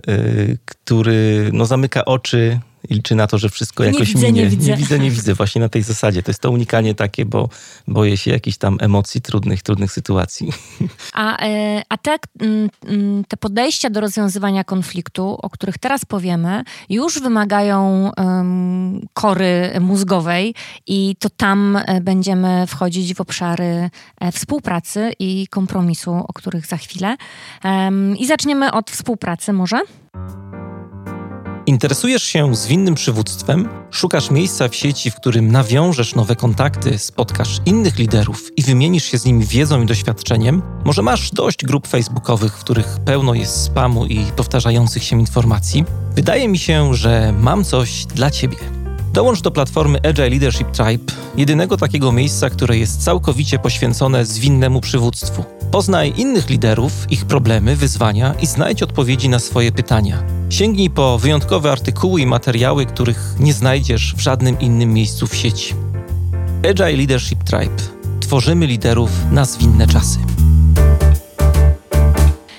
który 0.65 1.51
no, 1.53 1.67
zamyka 1.67 2.05
oczy 2.05 2.61
liczy 2.91 3.15
na 3.15 3.27
to, 3.27 3.39
że 3.39 3.49
wszystko 3.49 3.85
nie 3.85 3.91
jakoś 3.91 4.09
widzę, 4.09 4.27
minie. 4.27 4.43
Nie 4.43 4.49
widzę, 4.49 4.71
nie 4.71 4.77
widzę, 4.77 4.99
nie 4.99 5.11
widzę. 5.11 5.35
Właśnie 5.35 5.61
na 5.61 5.69
tej 5.69 5.83
zasadzie. 5.83 6.23
To 6.23 6.31
jest 6.31 6.41
to 6.41 6.51
unikanie 6.51 6.95
takie, 6.95 7.25
bo 7.25 7.49
boję 7.89 8.17
się 8.17 8.31
jakichś 8.31 8.57
tam 8.57 8.79
emocji, 8.81 9.21
trudnych, 9.21 9.63
trudnych 9.63 9.93
sytuacji. 9.93 10.53
A, 11.13 11.47
e, 11.47 11.83
a 11.89 11.99
te, 11.99 12.19
te 13.29 13.37
podejścia 13.37 13.91
do 13.91 14.01
rozwiązywania 14.01 14.65
konfliktu, 14.65 15.39
o 15.43 15.51
których 15.51 15.79
teraz 15.79 16.05
powiemy, 16.05 16.65
już 16.89 17.21
wymagają 17.21 18.11
um, 18.17 19.07
kory 19.15 19.81
mózgowej 19.81 20.55
i 20.87 21.17
to 21.19 21.31
tam 21.31 21.77
e, 21.77 22.01
będziemy 22.01 22.67
wchodzić 22.67 23.15
w 23.15 23.21
obszary 23.21 23.91
e, 24.21 24.33
współpracy 24.33 25.13
i 25.19 25.49
kompromisu, 25.49 26.13
o 26.29 26.33
których 26.33 26.67
za 26.67 26.77
chwilę. 26.77 27.17
Um, 27.65 28.17
I 28.17 28.27
zaczniemy 28.27 28.73
od 28.73 28.91
współpracy 28.91 29.53
może? 29.53 29.81
Interesujesz 31.67 32.23
się 32.23 32.55
zwinnym 32.55 32.95
przywództwem? 32.95 33.69
Szukasz 33.91 34.31
miejsca 34.31 34.69
w 34.69 34.75
sieci, 34.75 35.11
w 35.11 35.15
którym 35.15 35.53
nawiążesz 35.53 36.15
nowe 36.15 36.37
kontakty, 36.37 36.99
spotkasz 36.99 37.61
innych 37.67 37.99
liderów 37.99 38.59
i 38.59 38.63
wymienisz 38.63 39.05
się 39.05 39.19
z 39.19 39.25
nimi 39.25 39.47
wiedzą 39.47 39.83
i 39.83 39.87
doświadczeniem? 39.87 40.63
Może 40.85 41.03
masz 41.03 41.31
dość 41.31 41.65
grup 41.65 41.87
facebookowych, 41.87 42.53
w 42.53 42.61
których 42.61 42.87
pełno 43.05 43.35
jest 43.35 43.63
spamu 43.63 44.07
i 44.07 44.25
powtarzających 44.37 45.03
się 45.03 45.21
informacji? 45.21 45.85
Wydaje 46.15 46.49
mi 46.49 46.59
się, 46.59 46.95
że 46.95 47.35
mam 47.41 47.65
coś 47.65 48.05
dla 48.05 48.31
Ciebie. 48.31 48.57
Dołącz 49.13 49.41
do 49.41 49.51
platformy 49.51 49.99
Agile 50.09 50.31
Leadership 50.31 50.71
Tribe, 50.71 51.13
jedynego 51.37 51.77
takiego 51.77 52.13
miejsca, 52.13 52.51
które 52.51 52.79
jest 52.79 53.05
całkowicie 53.05 53.59
poświęcone 53.59 54.27
zwinnemu 54.27 54.81
przywództwu. 54.81 55.45
Poznaj 55.71 56.13
innych 56.17 56.51
liderów, 56.51 56.93
ich 57.11 57.25
problemy, 57.25 57.77
wyzwania 57.77 58.35
i 58.43 58.47
znajdź 58.47 58.83
odpowiedzi 58.83 59.29
na 59.29 59.39
swoje 59.39 59.73
pytania. 59.73 60.36
Sięgnij 60.51 60.91
po 60.91 61.19
wyjątkowe 61.19 61.73
artykuły 61.73 62.21
i 62.21 62.27
materiały, 62.27 62.87
których 62.87 63.35
nie 63.41 63.53
znajdziesz 63.53 64.15
w 64.17 64.21
żadnym 64.21 64.61
innym 64.61 64.93
miejscu 64.93 65.27
w 65.27 65.37
sieci. 65.37 65.75
Agile 66.71 66.97
Leadership 66.97 67.45
Tribe. 67.45 67.83
Tworzymy 68.21 68.67
liderów 68.67 69.11
na 69.31 69.45
zwinne 69.45 69.87
czasy. 69.87 70.36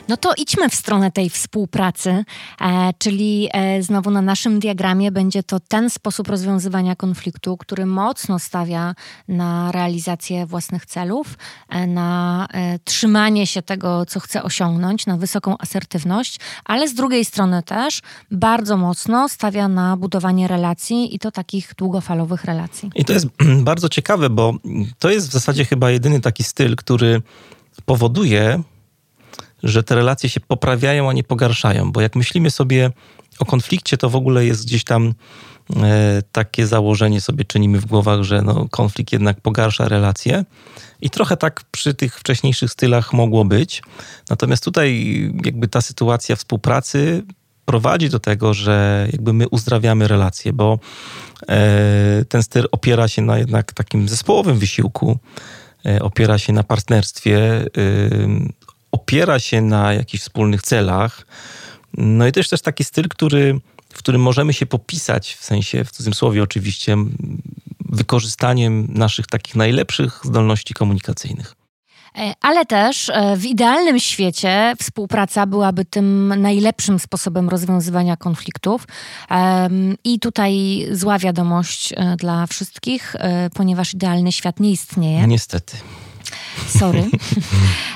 No 0.08 0.18
to 0.18 0.34
idźmy 0.38 0.70
w 0.70 0.76
stronę 0.76 1.12
tej 1.12 1.30
współpracy, 1.30 2.26
e, 2.62 2.94
czyli 2.98 3.50
e, 3.54 3.84
znowu 3.84 4.12
na 4.12 4.22
naszym 4.22 4.60
diagramie 4.60 5.12
będzie 5.12 5.44
to 5.44 5.60
ten 5.60 5.90
sposób 5.90 6.28
rozwiązywania 6.28 6.96
konfliktu, 6.96 7.58
który 7.58 7.86
mocno 7.86 8.40
stawia 8.40 8.96
na 9.28 9.72
realizację 9.72 10.46
własnych 10.46 10.86
celów, 10.86 11.38
e, 11.70 11.88
na 11.88 12.48
e, 12.54 12.80
trzymanie 12.80 13.48
się 13.48 13.62
tego, 13.62 14.06
co 14.06 14.20
chce 14.20 14.44
osiągnąć, 14.44 15.06
na 15.06 15.18
wysoką 15.18 15.58
asertywność, 15.58 16.40
ale 16.66 16.88
z 16.88 16.94
drugiej 16.94 17.26
strony 17.26 17.64
też 17.64 18.02
bardzo 18.32 18.78
mocno 18.78 19.30
stawia 19.30 19.68
na 19.68 19.98
budowanie 19.98 20.48
relacji 20.48 21.16
i 21.16 21.20
to 21.20 21.32
takich 21.32 21.74
długofalowych 21.78 22.44
relacji. 22.44 22.90
I 22.96 23.06
to 23.06 23.14
jest 23.14 23.28
bardzo 23.72 23.90
ciekawe, 23.90 24.30
bo 24.30 24.54
to 25.00 25.10
jest 25.10 25.30
w 25.30 25.32
zasadzie 25.32 25.66
chyba 25.66 25.92
jedyny 25.92 26.22
taki 26.22 26.44
styl, 26.44 26.76
który 26.76 27.22
powoduje, 27.86 28.64
że 29.64 29.84
te 29.84 29.96
relacje 29.96 30.30
się 30.30 30.40
poprawiają, 30.40 31.10
a 31.10 31.14
nie 31.14 31.24
pogarszają. 31.24 31.92
Bo 31.92 32.02
jak 32.02 32.16
myślimy 32.16 32.52
sobie 32.52 32.92
o 33.40 33.46
konflikcie, 33.46 33.98
to 33.98 34.10
w 34.10 34.16
ogóle 34.16 34.46
jest 34.46 34.66
gdzieś 34.66 34.84
tam 34.84 35.14
e, 35.76 36.22
takie 36.32 36.68
założenie 36.68 37.22
sobie 37.22 37.46
czynimy 37.46 37.80
w 37.80 37.86
głowach, 37.86 38.24
że 38.24 38.42
no, 38.42 38.68
konflikt 38.72 39.12
jednak 39.14 39.42
pogarsza 39.42 39.88
relacje. 39.88 40.46
I 41.02 41.10
trochę 41.10 41.38
tak 41.38 41.64
przy 41.72 41.94
tych 41.94 42.20
wcześniejszych 42.20 42.72
stylach 42.72 43.14
mogło 43.14 43.46
być. 43.46 43.82
Natomiast 44.30 44.64
tutaj 44.64 45.12
jakby 45.46 45.68
ta 45.68 45.82
sytuacja 45.82 46.36
współpracy 46.36 47.24
prowadzi 47.66 48.10
do 48.10 48.20
tego, 48.20 48.54
że 48.54 49.08
jakby 49.12 49.34
my 49.34 49.50
uzdrawiamy 49.50 50.08
relacje, 50.08 50.54
bo 50.54 50.80
e, 51.50 52.26
ten 52.30 52.44
styl 52.44 52.68
opiera 52.72 53.08
się 53.08 53.22
na 53.22 53.38
jednak 53.38 53.74
takim 53.74 54.10
zespołowym 54.10 54.60
wysiłku, 54.60 55.18
e, 55.86 56.02
opiera 56.02 56.38
się 56.38 56.54
na 56.54 56.64
partnerstwie, 56.64 57.66
opiera 58.98 59.40
się 59.40 59.62
na 59.62 59.94
jakichś 59.94 60.24
wspólnych 60.24 60.62
celach. 60.62 61.28
No 61.98 62.28
i 62.28 62.32
też 62.32 62.50
też 62.50 62.62
taki 62.62 62.84
styl, 62.84 63.08
który, 63.10 63.60
w 63.94 63.98
którym 63.98 64.22
możemy 64.22 64.54
się 64.54 64.66
popisać, 64.66 65.34
w 65.40 65.44
sensie 65.44 65.84
w 65.84 65.92
cudzysłowie 65.92 66.44
oczywiście, 66.44 66.98
wykorzystaniem 67.90 68.88
naszych 68.94 69.28
takich 69.28 69.56
najlepszych 69.56 70.22
zdolności 70.24 70.74
komunikacyjnych. 70.74 71.56
E, 72.18 72.34
ale 72.42 72.66
też 72.66 73.10
e, 73.10 73.38
w 73.38 73.46
idealnym 73.46 74.00
świecie 74.00 74.74
współpraca 74.80 75.46
byłaby 75.46 75.86
tym 75.86 76.34
najlepszym 76.42 77.00
sposobem 77.00 77.50
rozwiązywania 77.50 78.18
konfliktów. 78.18 78.88
I 80.04 80.20
tutaj 80.20 80.86
zła 80.92 81.20
wiadomość 81.20 81.94
e, 81.94 82.16
dla 82.16 82.48
wszystkich, 82.48 83.16
ponieważ 83.54 83.94
idealny 83.94 84.32
świat 84.32 84.60
nie 84.60 84.72
istnieje. 84.72 85.28
Niestety. 85.28 85.78
Sorry. 86.68 87.04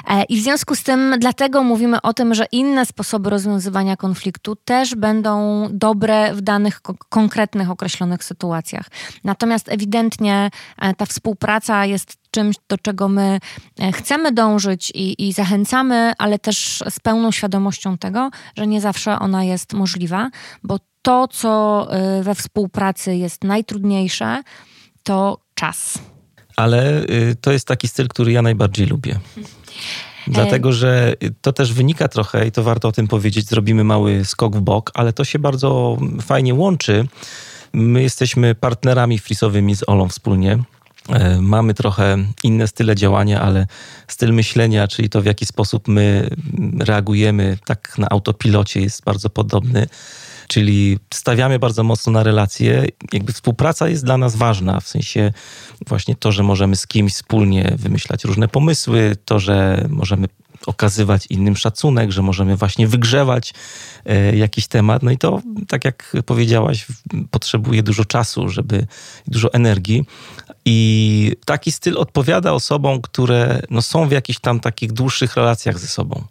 E, 0.07 0.23
I 0.23 0.37
w 0.37 0.43
związku 0.43 0.75
z 0.75 0.83
tym, 0.83 1.15
dlatego 1.19 1.63
mówimy 1.63 2.01
o 2.01 2.13
tym, 2.13 2.33
że 2.33 2.45
inne 2.51 2.85
sposoby 2.85 3.29
rozwiązywania 3.29 3.97
konfliktu 3.97 4.55
też 4.55 4.95
będą 4.95 5.67
dobre 5.71 6.33
w 6.33 6.41
danych 6.41 6.81
konkretnych, 7.09 7.69
określonych 7.69 8.23
sytuacjach. 8.23 8.85
Natomiast 9.23 9.69
ewidentnie 9.69 10.49
e, 10.77 10.93
ta 10.93 11.05
współpraca 11.05 11.85
jest 11.85 12.17
czymś, 12.31 12.55
do 12.69 12.77
czego 12.77 13.07
my 13.07 13.39
e, 13.79 13.91
chcemy 13.91 14.31
dążyć 14.31 14.91
i, 14.95 15.27
i, 15.27 15.33
zachęcamy, 15.33 16.13
ale 16.17 16.39
też 16.39 16.83
z 16.89 16.99
pełną 16.99 17.31
świadomością 17.31 17.97
tego, 17.97 18.29
że 18.57 18.67
nie 18.67 18.81
zawsze 18.81 19.19
ona 19.19 19.43
jest 19.43 19.73
możliwa, 19.73 20.29
bo 20.63 20.77
to, 21.01 21.27
co 21.27 21.87
we 22.21 22.35
współpracy 22.35 23.15
jest 23.15 23.43
najtrudniejsze, 23.43 24.43
to 25.03 25.37
czas 25.53 25.99
ale 26.61 27.03
y, 27.03 27.35
to 27.41 27.51
jest 27.51 27.67
taki 27.67 27.87
styl, 27.87 28.07
który 28.07 28.31
ja 28.31 28.41
najbardziej 28.41 28.87
lubię. 28.87 29.19
Dlatego, 30.27 30.73
że 30.73 31.13
to 31.41 31.53
też 31.53 31.73
wynika 31.73 32.07
trochę, 32.07 32.47
i 32.47 32.51
to 32.51 32.63
warto 32.63 32.87
o 32.87 32.91
tym 32.91 33.07
powiedzieć, 33.07 33.49
zrobimy 33.49 33.83
mały 33.83 34.25
skok 34.25 34.55
w 34.55 34.61
bok, 34.61 34.91
ale 34.93 35.13
to 35.13 35.23
się 35.23 35.39
bardzo 35.39 35.97
fajnie 36.21 36.53
łączy. 36.53 37.07
My 37.73 38.01
jesteśmy 38.01 38.55
partnerami 38.55 39.19
frisowymi 39.19 39.75
z 39.75 39.83
Olą 39.87 40.09
wspólnie. 40.09 40.59
E, 41.09 41.41
mamy 41.41 41.73
trochę 41.73 42.17
inne 42.43 42.67
style 42.67 42.95
działania, 42.95 43.41
ale 43.41 43.67
styl 44.07 44.33
myślenia, 44.33 44.87
czyli 44.87 45.09
to 45.09 45.21
w 45.21 45.25
jaki 45.25 45.45
sposób 45.45 45.87
my 45.87 46.29
reagujemy 46.79 47.57
tak 47.65 47.97
na 47.97 48.09
autopilocie 48.09 48.81
jest 48.81 49.03
bardzo 49.03 49.29
podobny 49.29 49.87
czyli 50.51 50.99
stawiamy 51.13 51.59
bardzo 51.59 51.83
mocno 51.83 52.11
na 52.11 52.23
relacje. 52.23 52.85
Jakby 53.13 53.33
współpraca 53.33 53.89
jest 53.89 54.05
dla 54.05 54.17
nas 54.17 54.35
ważna, 54.35 54.79
w 54.79 54.87
sensie 54.87 55.33
właśnie 55.87 56.15
to, 56.15 56.31
że 56.31 56.43
możemy 56.43 56.75
z 56.75 56.87
kimś 56.87 57.13
wspólnie 57.13 57.75
wymyślać 57.77 58.23
różne 58.23 58.47
pomysły, 58.47 59.15
to, 59.25 59.39
że 59.39 59.85
możemy 59.89 60.27
okazywać 60.65 61.27
innym 61.29 61.57
szacunek, 61.57 62.11
że 62.11 62.21
możemy 62.21 62.55
właśnie 62.55 62.87
wygrzewać 62.87 63.53
e, 64.05 64.35
jakiś 64.35 64.67
temat. 64.67 65.03
No 65.03 65.11
i 65.11 65.17
to, 65.17 65.41
tak 65.67 65.85
jak 65.85 66.13
powiedziałaś, 66.25 66.85
potrzebuje 67.31 67.83
dużo 67.83 68.05
czasu, 68.05 68.49
żeby 68.49 68.87
dużo 69.27 69.53
energii. 69.53 70.05
I 70.65 71.35
taki 71.45 71.71
styl 71.71 71.97
odpowiada 71.97 72.53
osobom, 72.53 73.01
które 73.01 73.61
no, 73.69 73.81
są 73.81 74.07
w 74.07 74.11
jakichś 74.11 74.39
tam 74.39 74.59
takich 74.59 74.91
dłuższych 74.91 75.35
relacjach 75.35 75.79
ze 75.79 75.87
sobą. 75.87 76.23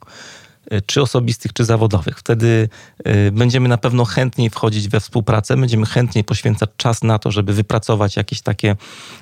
E, 0.70 0.80
czy 0.80 1.02
osobistych, 1.02 1.52
czy 1.52 1.64
zawodowych. 1.64 2.18
Wtedy 2.18 2.68
e, 3.04 3.30
będziemy 3.30 3.68
na 3.68 3.78
pewno 3.78 4.04
chętniej 4.04 4.50
wchodzić 4.50 4.88
we 4.88 5.00
współpracę, 5.00 5.56
będziemy 5.56 5.86
chętniej 5.86 6.24
poświęcać 6.24 6.70
czas 6.76 7.02
na 7.02 7.18
to, 7.18 7.30
żeby 7.30 7.52
wypracować 7.52 8.16
jakieś 8.16 8.40
takie, 8.40 8.76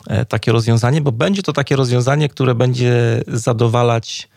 e, 0.07 0.25
takie 0.25 0.53
rozwiązanie, 0.53 1.01
bo 1.01 1.13
będzie 1.13 1.43
to 1.43 1.53
takie 1.53 1.77
rozwiązanie, 1.77 2.29
które 2.29 2.55
będzie 2.55 3.23
zadowalać 3.27 4.29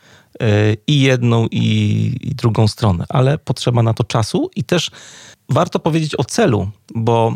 i 0.87 1.01
jedną, 1.01 1.47
i, 1.51 2.33
drugą 2.35 2.67
stronę, 2.67 3.05
ale 3.09 3.37
potrzeba 3.37 3.83
na 3.83 3.93
to 3.93 4.03
czasu 4.03 4.49
i 4.55 4.63
też 4.63 4.91
warto 5.49 5.79
powiedzieć 5.79 6.15
o 6.15 6.23
celu, 6.23 6.69
bo 6.95 7.35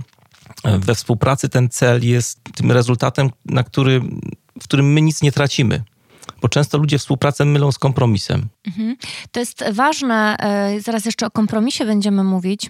we 0.64 0.96
współpracy 0.96 1.50
ten 1.50 1.70
cel 1.70 2.06
jest 2.06 2.40
tym 2.56 2.72
rezultatem, 2.72 3.30
na 3.46 3.64
który, 3.64 4.02
w 4.62 4.64
którym 4.64 4.94
my 4.94 5.02
nic 5.02 5.22
nie 5.22 5.32
tracimy 5.32 5.84
bo 6.42 6.50
często 6.50 6.78
ludzie 6.78 6.98
współpracę 6.98 7.46
mylą 7.46 7.72
z 7.72 7.80
kompromisem. 7.80 8.48
Mhm. 8.68 8.98
To 9.32 9.40
jest 9.40 9.64
ważne, 9.72 10.38
e, 10.40 10.80
zaraz 10.82 11.06
jeszcze 11.06 11.26
o 11.26 11.32
kompromisie 11.32 11.86
będziemy 11.86 12.24
mówić. 12.24 12.70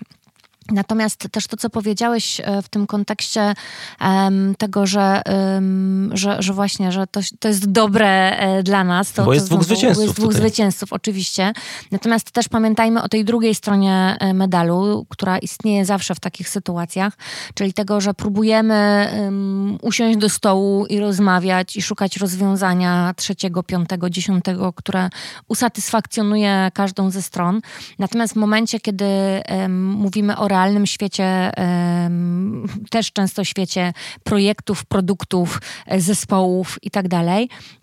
Natomiast 0.71 1.27
też 1.31 1.47
to, 1.47 1.57
co 1.57 1.69
powiedziałeś 1.69 2.41
e, 2.43 2.61
w 2.61 2.69
tym 2.69 2.87
kontekście 2.87 3.53
um, 4.01 4.55
tego, 4.57 4.85
że, 4.85 5.21
um, 5.53 6.11
że, 6.13 6.37
że, 6.39 6.53
właśnie, 6.53 6.91
że 6.91 7.07
to, 7.07 7.19
to 7.39 7.47
jest 7.47 7.71
dobre 7.71 8.37
e, 8.37 8.63
dla 8.63 8.83
nas. 8.83 9.13
To, 9.13 9.25
Bo 9.25 9.33
jest 9.33 9.49
to 9.49 9.55
dwóch 9.55 9.65
zwycięzców. 9.65 10.03
Jest 10.03 10.15
dwóch 10.15 10.27
tutaj. 10.27 10.41
zwycięzców, 10.41 10.93
oczywiście. 10.93 11.53
Natomiast 11.91 12.31
też 12.31 12.47
pamiętajmy 12.47 13.03
o 13.03 13.09
tej 13.09 13.25
drugiej 13.25 13.55
stronie 13.55 14.17
e, 14.19 14.33
medalu, 14.33 15.05
która 15.09 15.37
istnieje 15.37 15.85
zawsze 15.85 16.15
w 16.15 16.19
takich 16.19 16.49
sytuacjach, 16.49 17.13
czyli 17.53 17.73
tego, 17.73 18.01
że 18.01 18.13
próbujemy 18.13 19.09
um, 19.19 19.77
usiąść 19.81 20.17
do 20.17 20.29
stołu 20.29 20.85
i 20.85 20.99
rozmawiać 20.99 21.75
i 21.75 21.81
szukać 21.81 22.17
rozwiązania 22.17 23.13
trzeciego, 23.17 23.63
piątego, 23.63 24.09
dziesiątego, 24.09 24.73
które 24.73 25.09
usatysfakcjonuje 25.47 26.71
każdą 26.73 27.09
ze 27.11 27.21
stron. 27.21 27.61
Natomiast 27.99 28.33
w 28.33 28.37
momencie, 28.37 28.79
kiedy 28.79 29.05
mówimy 29.69 30.37
o 30.37 30.47
realnym 30.55 30.85
świecie, 30.85 31.51
też 32.89 33.11
często 33.11 33.43
świecie 33.43 33.93
projektów, 34.23 34.85
produktów, 34.85 35.61
e, 35.85 36.01
zespołów 36.01 36.79
i 36.81 36.91
tak 36.91 37.07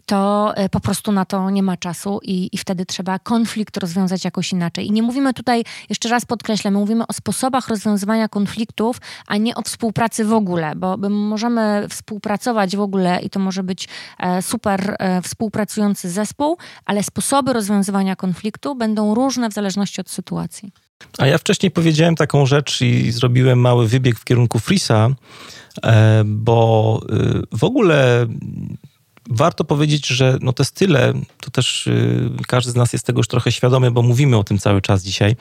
to 0.07 0.53
e, 0.57 0.68
po 0.68 0.81
prostu 0.81 1.12
na 1.12 1.25
to 1.25 1.51
nie 1.51 1.62
ma 1.62 1.77
czasu 1.77 2.20
i, 2.23 2.49
i 2.53 2.59
wtedy 2.59 2.87
trzeba 2.87 3.18
konflikt 3.18 3.77
rozwiązać 3.77 4.25
jakoś 4.25 4.53
inaczej. 4.53 4.87
I 4.87 4.93
nie 4.93 5.03
mówimy 5.03 5.35
tutaj, 5.35 5.64
jeszcze 5.89 6.09
raz 6.09 6.25
podkreślę, 6.25 6.70
my 6.70 6.79
mówimy 6.79 7.07
o 7.07 7.12
sposobach 7.12 7.68
rozwiązywania 7.68 8.29
konfliktów, 8.29 8.97
a 9.27 9.37
nie 9.37 9.55
o 9.55 9.62
współpracy 9.62 10.25
w 10.25 10.33
ogóle, 10.33 10.73
bo 10.77 10.97
możemy 11.11 11.87
współpracować 11.91 12.77
w 12.77 12.81
ogóle 12.81 13.20
i 13.23 13.31
to 13.31 13.41
może 13.41 13.62
być 13.62 13.89
e, 14.18 14.43
super 14.43 14.97
współpracujący 15.23 16.11
zespół, 16.11 16.59
ale 16.85 17.03
sposoby 17.03 17.53
rozwiązywania 17.53 18.16
konfliktu 18.16 18.75
będą 18.75 19.14
różne 19.14 19.49
w 19.51 19.53
zależności 19.53 20.01
od 20.01 20.11
sytuacji. 20.11 20.73
A 21.18 21.26
ja 21.26 21.38
wcześniej 21.38 21.70
powiedziałem 21.70 22.14
taką 22.14 22.46
rzecz 22.46 22.80
i 22.80 23.12
zrobiłem 23.12 23.59
mały 23.59 23.88
wybieg 23.88 24.18
w 24.18 24.24
kierunku 24.24 24.59
Frisa, 24.59 25.09
bo 26.24 27.00
y, 27.53 27.57
w 27.59 27.64
ogóle 27.64 28.26
warto 29.30 29.64
powiedzieć, 29.64 30.07
że 30.07 30.38
no 30.40 30.53
te 30.53 30.64
style, 30.64 31.12
to 31.40 31.50
też 31.50 31.86
yy, 31.86 32.30
każdy 32.48 32.70
z 32.70 32.74
nas 32.74 32.92
jest 32.92 33.07
tego 33.07 33.20
już 33.20 33.28
trochę 33.28 33.53
świadomy, 33.53 33.90
bo 33.90 34.03
mówimy 34.03 34.36
o 34.36 34.44
tym 34.44 34.59
cały 34.59 34.80
czas 34.80 35.03
dzisiaj, 35.03 35.36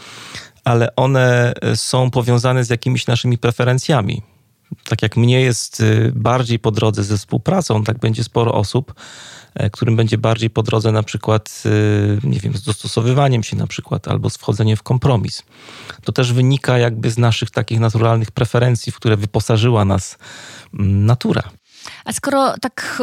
ale 0.64 0.95
one 0.95 1.53
są 1.76 2.12
powiązane 2.12 2.64
z 2.64 2.70
jakimiś 2.70 3.07
naszymi 3.07 3.38
preferencjami. 3.38 4.22
Tak 4.86 5.01
jak 5.01 5.18
mnie 5.18 5.41
jest 5.41 5.84
bardziej 6.14 6.59
po 6.59 6.72
drodze 6.72 7.03
ze 7.03 7.18
współpracą, 7.18 7.84
tak 7.84 7.99
będzie 7.99 8.24
sporo 8.24 8.53
osób, 8.53 8.93
e, 8.93 8.95
którym 9.72 9.95
będzie 9.95 10.18
bardziej 10.18 10.49
po 10.49 10.64
drodze 10.64 10.91
na 10.91 11.04
przykład, 11.04 11.64
y, 11.66 12.20
nie 12.24 12.39
wiem, 12.39 12.58
z 12.58 12.64
dostosowywaniem 12.64 13.43
się 13.43 13.56
na 13.56 13.68
przykład, 13.68 14.08
albo 14.08 14.30
z 14.30 14.38
wchodzeniem 14.38 14.78
w 14.78 14.84
kompromis. 14.84 15.43
To 16.04 16.12
też 16.12 16.34
wynika 16.34 16.78
jakby 16.78 17.12
z 17.12 17.18
naszych 17.18 17.52
takich 17.52 17.80
naturalnych 17.80 18.32
preferencji, 18.32 18.91
w 18.91 18.95
które 18.95 19.18
wyposażyła 19.18 19.86
nas 19.86 20.18
mm, 20.74 21.06
natura. 21.06 21.43
A 22.06 22.14
skoro 22.14 22.54
tak 22.62 23.02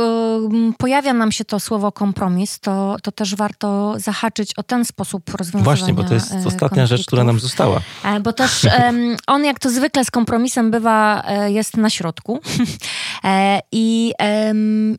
y, 0.70 0.72
pojawia 0.78 1.12
nam 1.12 1.32
się 1.32 1.44
to 1.44 1.60
słowo 1.60 1.92
kompromis, 1.92 2.60
to, 2.60 2.96
to 3.02 3.12
też 3.12 3.34
warto 3.34 3.94
zahaczyć 3.96 4.54
o 4.54 4.62
ten 4.62 4.84
sposób 4.84 5.30
rozwiązywania 5.30 5.64
Właśnie, 5.64 5.94
bo 5.94 6.04
to 6.04 6.14
jest 6.14 6.32
e, 6.32 6.42
ostatnia 6.46 6.86
rzecz, 6.86 7.06
która 7.06 7.24
nam 7.24 7.40
została. 7.40 7.80
E, 8.04 8.20
bo 8.20 8.32
też 8.32 8.66
on, 9.26 9.44
jak 9.44 9.58
to 9.58 9.70
zwykle 9.70 10.04
z 10.04 10.10
kompromisem 10.10 10.70
bywa, 10.70 11.22
e, 11.26 11.52
jest 11.52 11.76
na 11.76 11.90
środku. 11.90 12.40
I, 13.72 14.12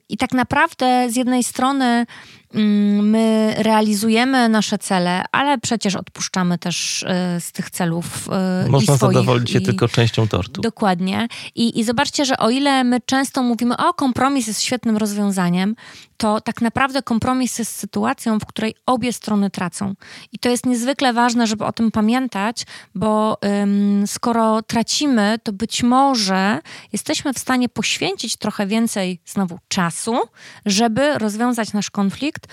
I 0.09 0.17
tak 0.17 0.32
naprawdę 0.32 1.09
z 1.09 1.15
jednej 1.15 1.43
strony 1.43 2.05
Mm, 2.53 3.09
my 3.09 3.55
realizujemy 3.57 4.49
nasze 4.49 4.78
cele, 4.78 5.24
ale 5.32 5.57
przecież 5.57 5.95
odpuszczamy 5.95 6.57
też 6.57 7.03
y, 7.03 7.05
z 7.39 7.51
tych 7.51 7.70
celów. 7.70 8.30
Y, 8.65 8.70
Można 8.70 8.97
swoich, 8.97 9.13
zadowolić 9.13 9.51
się 9.51 9.59
i, 9.59 9.65
tylko 9.65 9.88
częścią 9.88 10.28
tortu. 10.28 10.61
Dokładnie. 10.61 11.28
I, 11.55 11.80
I 11.80 11.84
zobaczcie, 11.84 12.26
że 12.26 12.38
o 12.38 12.49
ile 12.49 12.84
my 12.84 12.99
często 13.05 13.43
mówimy, 13.43 13.78
o 13.78 13.93
kompromis 13.93 14.47
jest 14.47 14.61
świetnym 14.61 14.97
rozwiązaniem, 14.97 15.76
to 16.17 16.41
tak 16.41 16.61
naprawdę 16.61 17.01
kompromis 17.03 17.59
jest 17.59 17.76
sytuacją, 17.76 18.39
w 18.39 18.45
której 18.45 18.76
obie 18.86 19.13
strony 19.13 19.49
tracą. 19.49 19.93
I 20.32 20.39
to 20.39 20.49
jest 20.49 20.65
niezwykle 20.65 21.13
ważne, 21.13 21.47
żeby 21.47 21.65
o 21.65 21.72
tym 21.72 21.91
pamiętać, 21.91 22.65
bo 22.95 23.38
ym, 23.63 24.03
skoro 24.07 24.61
tracimy, 24.61 25.39
to 25.43 25.53
być 25.53 25.84
może 25.84 26.59
jesteśmy 26.93 27.34
w 27.34 27.39
stanie 27.39 27.70
poświęcić 27.70 28.09
trochę 28.39 28.68
więcej 28.68 29.22
znowu 29.26 29.60
czasu, 29.68 30.20
żeby 30.66 31.18
rozwiązać 31.18 31.74
nasz 31.74 31.89
konflikt 31.89 32.47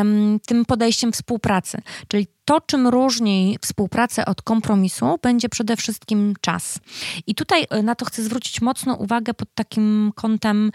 ym, 0.00 0.40
tym 0.46 0.64
podejściem 0.64 1.12
współpracy. 1.12 1.78
Czyli 2.08 2.26
to, 2.44 2.60
czym 2.60 2.86
różni 2.88 3.58
współpracę 3.62 4.26
od 4.26 4.42
kompromisu, 4.42 5.18
będzie 5.22 5.48
przede 5.48 5.76
wszystkim 5.76 6.34
czas. 6.40 6.78
I 7.26 7.34
tutaj 7.34 7.66
e, 7.70 7.82
na 7.82 7.94
to 7.94 8.04
chcę 8.04 8.22
zwrócić 8.22 8.60
mocno 8.60 8.94
uwagę 8.94 9.34
pod 9.34 9.54
takim 9.54 10.12
kątem, 10.14 10.70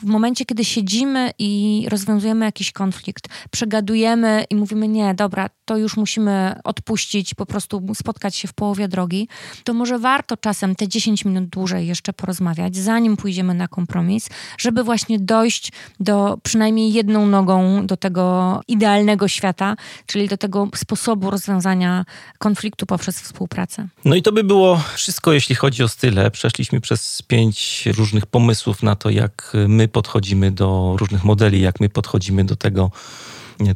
w 0.00 0.04
momencie, 0.04 0.44
kiedy 0.44 0.64
siedzimy 0.64 1.30
i 1.38 1.84
rozwiązujemy 1.88 2.44
jakiś 2.44 2.72
konflikt, 2.72 3.28
przegadujemy 3.50 4.44
i 4.50 4.56
mówimy, 4.56 4.88
nie, 4.88 5.14
dobra, 5.14 5.50
to 5.68 5.76
już 5.76 5.96
musimy 5.96 6.54
odpuścić, 6.64 7.34
po 7.34 7.46
prostu 7.46 7.82
spotkać 7.94 8.36
się 8.36 8.48
w 8.48 8.52
połowie 8.52 8.88
drogi, 8.88 9.28
to 9.64 9.74
może 9.74 9.98
warto 9.98 10.36
czasem 10.36 10.74
te 10.74 10.88
10 10.88 11.24
minut 11.24 11.48
dłużej 11.48 11.86
jeszcze 11.86 12.12
porozmawiać, 12.12 12.76
zanim 12.76 13.16
pójdziemy 13.16 13.54
na 13.54 13.68
kompromis, 13.68 14.28
żeby 14.58 14.84
właśnie 14.84 15.18
dojść 15.18 15.72
do 16.00 16.38
przynajmniej 16.42 16.92
jedną 16.92 17.26
nogą 17.26 17.86
do 17.86 17.96
tego 17.96 18.60
idealnego 18.68 19.28
świata, 19.28 19.76
czyli 20.06 20.28
do 20.28 20.36
tego 20.36 20.68
sposobu, 20.74 21.30
rozwiązania 21.30 22.04
konfliktu 22.38 22.86
poprzez 22.86 23.20
współpracę. 23.20 23.88
No 24.04 24.16
i 24.16 24.22
to 24.22 24.32
by 24.32 24.44
było 24.44 24.80
wszystko, 24.94 25.32
jeśli 25.32 25.54
chodzi 25.54 25.82
o 25.82 25.88
style. 25.88 26.30
Przeszliśmy 26.30 26.80
przez 26.80 27.22
pięć 27.22 27.88
różnych 27.96 28.26
pomysłów 28.26 28.82
na 28.82 28.96
to, 28.96 29.10
jak 29.10 29.52
my 29.68 29.88
podchodzimy 29.88 30.50
do 30.50 30.96
różnych 30.98 31.24
modeli, 31.24 31.60
jak 31.60 31.80
my 31.80 31.88
podchodzimy 31.88 32.44
do 32.44 32.56
tego, 32.56 32.90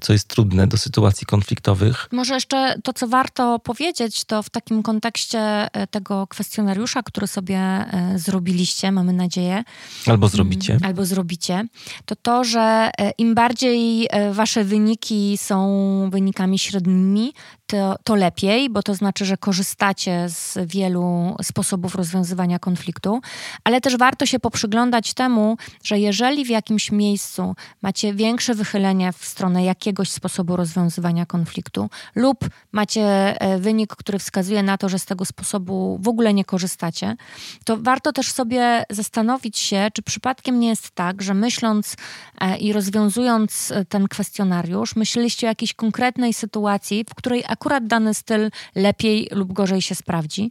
co 0.01 0.13
jest 0.13 0.29
trudne 0.29 0.67
do 0.67 0.77
sytuacji 0.77 1.27
konfliktowych. 1.27 2.09
Może 2.13 2.35
jeszcze 2.35 2.75
to, 2.85 2.93
co 2.93 3.09
warto 3.09 3.59
powiedzieć, 3.59 4.25
to 4.25 4.43
w 4.43 4.51
takim 4.51 4.83
kontekście 4.83 5.39
e, 5.39 5.87
tego 5.87 6.27
kwestionariusza, 6.27 7.03
który 7.03 7.27
sobie 7.27 7.59
e, 7.59 8.13
zrobiliście, 8.17 8.93
mamy 8.93 9.13
nadzieję. 9.13 9.65
Albo 10.07 10.29
zrobicie. 10.29 10.73
Mm, 10.73 10.85
albo 10.85 11.05
zrobicie. 11.05 11.65
To 12.05 12.17
to, 12.17 12.45
że 12.45 12.91
e, 12.99 13.11
im 13.19 13.35
bardziej 13.35 14.09
wasze 14.33 14.65
wyniki 14.65 15.39
są 15.39 15.63
wynikami 16.11 16.59
średnimi, 16.59 17.33
to, 17.73 17.97
to 18.05 18.15
lepiej, 18.15 18.71
bo 18.71 18.83
to 18.83 18.95
znaczy, 18.95 19.25
że 19.25 19.37
korzystacie 19.37 20.29
z 20.29 20.59
wielu 20.67 21.37
sposobów 21.43 21.95
rozwiązywania 21.95 22.59
konfliktu, 22.59 23.21
ale 23.65 23.81
też 23.81 23.97
warto 23.97 24.27
się 24.27 24.39
poprzyglądać 24.39 25.15
temu, 25.15 25.57
że 25.85 25.99
jeżeli 25.99 26.45
w 26.45 26.49
jakimś 26.49 26.93
miejscu 26.93 27.55
macie 27.83 28.15
większe 28.15 28.55
wychylenie 28.55 29.13
w 29.13 29.25
stronę 29.25 29.65
jakiegoś 29.73 30.11
sposobu 30.11 30.57
rozwiązywania 30.57 31.27
konfliktu 31.27 31.91
lub 32.15 32.39
macie 32.73 33.03
e, 33.41 33.59
wynik, 33.59 33.97
który 33.97 34.19
wskazuje 34.19 34.63
na 34.63 34.79
to, 34.79 34.89
że 34.89 34.99
z 34.99 35.05
tego 35.05 35.25
sposobu 35.25 35.99
w 36.01 36.09
ogóle 36.09 36.35
nie 36.35 36.45
korzystacie, 36.45 37.17
to 37.65 37.77
warto 37.77 38.13
też 38.13 38.33
sobie 38.33 38.85
zastanowić 38.91 39.59
się, 39.59 39.89
czy 39.93 40.03
przypadkiem 40.03 40.61
nie 40.61 40.69
jest 40.69 40.91
tak, 40.91 41.23
że 41.23 41.35
myśląc 41.35 41.97
e, 42.41 42.59
i 42.59 42.73
rozwiązując 42.73 43.71
e, 43.71 43.85
ten 43.85 44.09
kwestionariusz, 44.09 44.97
myśleliście 44.97 45.47
o 45.47 45.51
jakiejś 45.51 45.75
konkretnej 45.75 46.35
sytuacji, 46.35 47.05
w 47.11 47.15
której 47.15 47.45
akurat 47.49 47.87
dany 47.87 48.15
styl 48.15 48.51
lepiej 48.75 49.29
lub 49.31 49.53
gorzej 49.53 49.83
się 49.83 49.95
sprawdzi. 49.95 50.51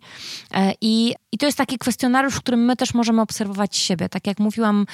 I, 0.81 1.15
i 1.31 1.37
to 1.37 1.45
jest 1.45 1.57
taki 1.57 1.77
kwestionariusz, 1.77 2.35
w 2.35 2.39
którym 2.39 2.65
my 2.65 2.75
też 2.75 2.93
możemy 2.93 3.21
obserwować 3.21 3.77
siebie. 3.77 4.09
Tak 4.09 4.27
jak 4.27 4.39
mówiłam, 4.39 4.85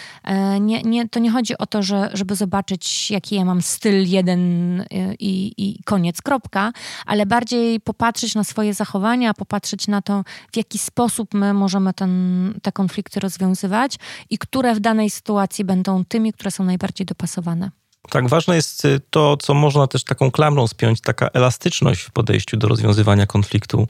nie, 0.60 0.82
nie, 0.82 1.10
to 1.10 1.20
nie 1.20 1.32
chodzi 1.32 1.58
o 1.58 1.66
to, 1.66 1.84
że, 1.84 2.10
żeby 2.14 2.36
zobaczyć, 2.36 3.12
jaki 3.12 3.36
ja 3.36 3.46
mam 3.46 3.62
styl 3.62 4.10
jeden 4.18 4.42
y, 4.82 4.86
i, 5.20 5.54
i 5.58 5.84
koniec, 5.84 6.22
kropka, 6.22 6.72
ale 7.06 7.26
bardziej 7.26 7.80
popatrzeć 7.80 8.36
na 8.36 8.44
swoje 8.44 8.74
zachowania, 8.74 9.34
popatrzeć 9.34 9.88
na 9.88 10.02
to, 10.02 10.24
w 10.54 10.58
jaki 10.58 10.78
sposób 10.78 11.34
my 11.34 11.54
możemy 11.54 11.94
ten, 11.94 12.14
te 12.62 12.72
konflikty 12.72 13.20
rozwiązywać 13.20 13.96
i 14.30 14.38
które 14.38 14.76
w 14.76 14.80
danej 14.80 15.10
sytuacji 15.10 15.66
będą 15.66 16.06
tymi, 16.06 16.34
które 16.34 16.52
są 16.52 16.64
najbardziej 16.64 17.06
dopasowane. 17.06 17.72
Tak, 18.10 18.30
ważne 18.30 18.56
jest 18.56 18.86
y, 18.86 19.02
to, 19.10 19.38
co 19.38 19.54
można 19.54 19.88
też 19.88 20.04
taką 20.04 20.32
klamrą 20.32 20.68
spiąć, 20.68 21.02
taka 21.02 21.28
elastyczność 21.28 22.02
w 22.02 22.12
podejściu 22.12 22.58
do 22.58 22.68
rozwiązywania 22.68 23.26
konfliktu. 23.26 23.88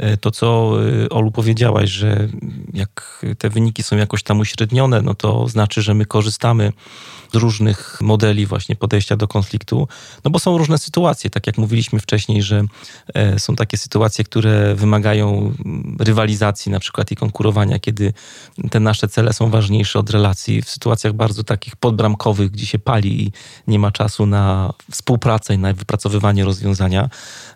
Y, 0.00 0.16
to, 0.16 0.30
co 0.30 0.72
Olu 1.10 1.30
powiedziałaś, 1.30 1.90
że 1.90 2.28
jak 2.74 3.24
te 3.38 3.50
wyniki 3.50 3.82
są 3.82 3.96
jakoś 3.96 4.22
tam 4.22 4.40
uśrednione, 4.40 5.02
no 5.02 5.14
to 5.14 5.48
znaczy, 5.48 5.82
że 5.82 5.94
my 5.94 6.06
korzystamy 6.06 6.72
różnych 7.34 7.98
modeli 8.00 8.46
właśnie 8.46 8.76
podejścia 8.76 9.16
do 9.16 9.28
konfliktu, 9.28 9.88
no 10.24 10.30
bo 10.30 10.38
są 10.38 10.58
różne 10.58 10.78
sytuacje, 10.78 11.30
tak 11.30 11.46
jak 11.46 11.58
mówiliśmy 11.58 12.00
wcześniej, 12.00 12.42
że 12.42 12.64
e, 13.14 13.38
są 13.38 13.56
takie 13.56 13.78
sytuacje, 13.78 14.24
które 14.24 14.74
wymagają 14.74 15.54
rywalizacji 16.00 16.72
na 16.72 16.80
przykład 16.80 17.12
i 17.12 17.16
konkurowania, 17.16 17.78
kiedy 17.78 18.12
te 18.70 18.80
nasze 18.80 19.08
cele 19.08 19.32
są 19.32 19.50
ważniejsze 19.50 19.98
od 19.98 20.10
relacji. 20.10 20.62
W 20.62 20.70
sytuacjach 20.70 21.12
bardzo 21.12 21.44
takich 21.44 21.76
podbramkowych, 21.76 22.50
gdzie 22.50 22.66
się 22.66 22.78
pali 22.78 23.22
i 23.22 23.32
nie 23.66 23.78
ma 23.78 23.90
czasu 23.90 24.26
na 24.26 24.72
współpracę 24.90 25.54
i 25.54 25.58
na 25.58 25.72
wypracowywanie 25.72 26.44
rozwiązania. 26.44 27.08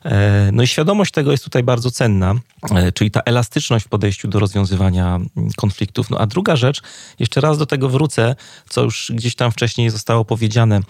E, 0.04 0.50
no 0.52 0.62
i 0.62 0.66
świadomość 0.66 1.12
tego 1.12 1.30
jest 1.30 1.44
tutaj 1.44 1.62
bardzo 1.62 1.90
cenna, 1.90 2.34
e, 2.70 2.92
czyli 2.92 3.10
ta 3.10 3.20
elastyczność 3.20 3.84
w 3.84 3.88
podejściu 3.88 4.28
do 4.28 4.38
rozwiązywania 4.38 5.20
konfliktów. 5.56 6.10
No 6.10 6.18
a 6.18 6.26
druga 6.26 6.56
rzecz, 6.56 6.82
jeszcze 7.18 7.40
raz 7.40 7.58
do 7.58 7.66
tego 7.66 7.88
wrócę, 7.88 8.36
co 8.68 8.82
już 8.82 9.12
gdzieś 9.14 9.34
tam 9.34 9.52
wcześniej 9.52 9.61
zostało 9.88 10.24
powiedziane. 10.24 10.80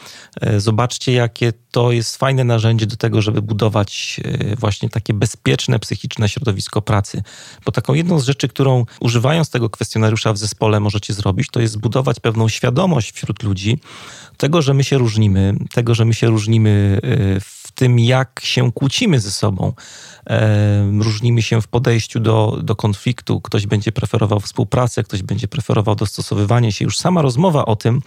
E, 0.40 0.60
zobaczcie, 0.60 1.12
jakie 1.12 1.52
to 1.70 1.92
jest 1.92 2.16
fajne 2.16 2.44
narzędzie 2.44 2.86
do 2.86 2.96
tego, 2.96 3.22
żeby 3.22 3.42
budować 3.42 4.20
właśnie 4.58 4.88
takie 4.88 5.14
bezpieczne, 5.14 5.78
psychiczne 5.78 6.28
środowisko 6.28 6.82
pracy. 6.82 7.22
Bo 7.64 7.72
taką 7.72 7.94
jedną 7.94 8.20
z 8.20 8.24
rzeczy, 8.24 8.48
którą 8.48 8.86
używając 9.00 9.50
tego 9.50 9.70
kwestionariusza 9.70 10.32
w 10.32 10.38
zespole 10.38 10.80
możecie 10.80 11.14
zrobić, 11.14 11.48
to 11.52 11.60
jest 11.60 11.74
zbudować 11.74 12.20
pewną 12.20 12.48
świadomość 12.48 13.12
wśród 13.12 13.42
ludzi 13.42 13.78
tego, 14.36 14.62
że 14.62 14.74
my 14.74 14.84
się 14.84 14.98
różnimy, 14.98 15.54
tego, 15.70 15.94
że 15.94 16.04
my 16.04 16.14
się 16.14 16.26
różnimy 16.26 17.00
w 17.40 17.72
tym, 17.74 17.98
jak 17.98 18.40
się 18.44 18.72
kłócimy 18.72 19.20
ze 19.20 19.30
sobą, 19.30 19.72
różnimy 20.98 21.42
się 21.42 21.62
w 21.62 21.68
podejściu 21.68 22.20
do, 22.20 22.58
do 22.62 22.76
konfliktu. 22.76 23.40
Ktoś 23.40 23.66
będzie 23.66 23.92
preferował 23.92 24.40
współpracę, 24.40 25.02
ktoś 25.02 25.22
będzie 25.22 25.48
preferował 25.48 25.94
dostosowywanie 25.94 26.72
się. 26.72 26.84
Już 26.84 26.98
sama 26.98 27.22
rozmowa 27.22 27.64
o 27.64 27.76
tym, 27.76 28.02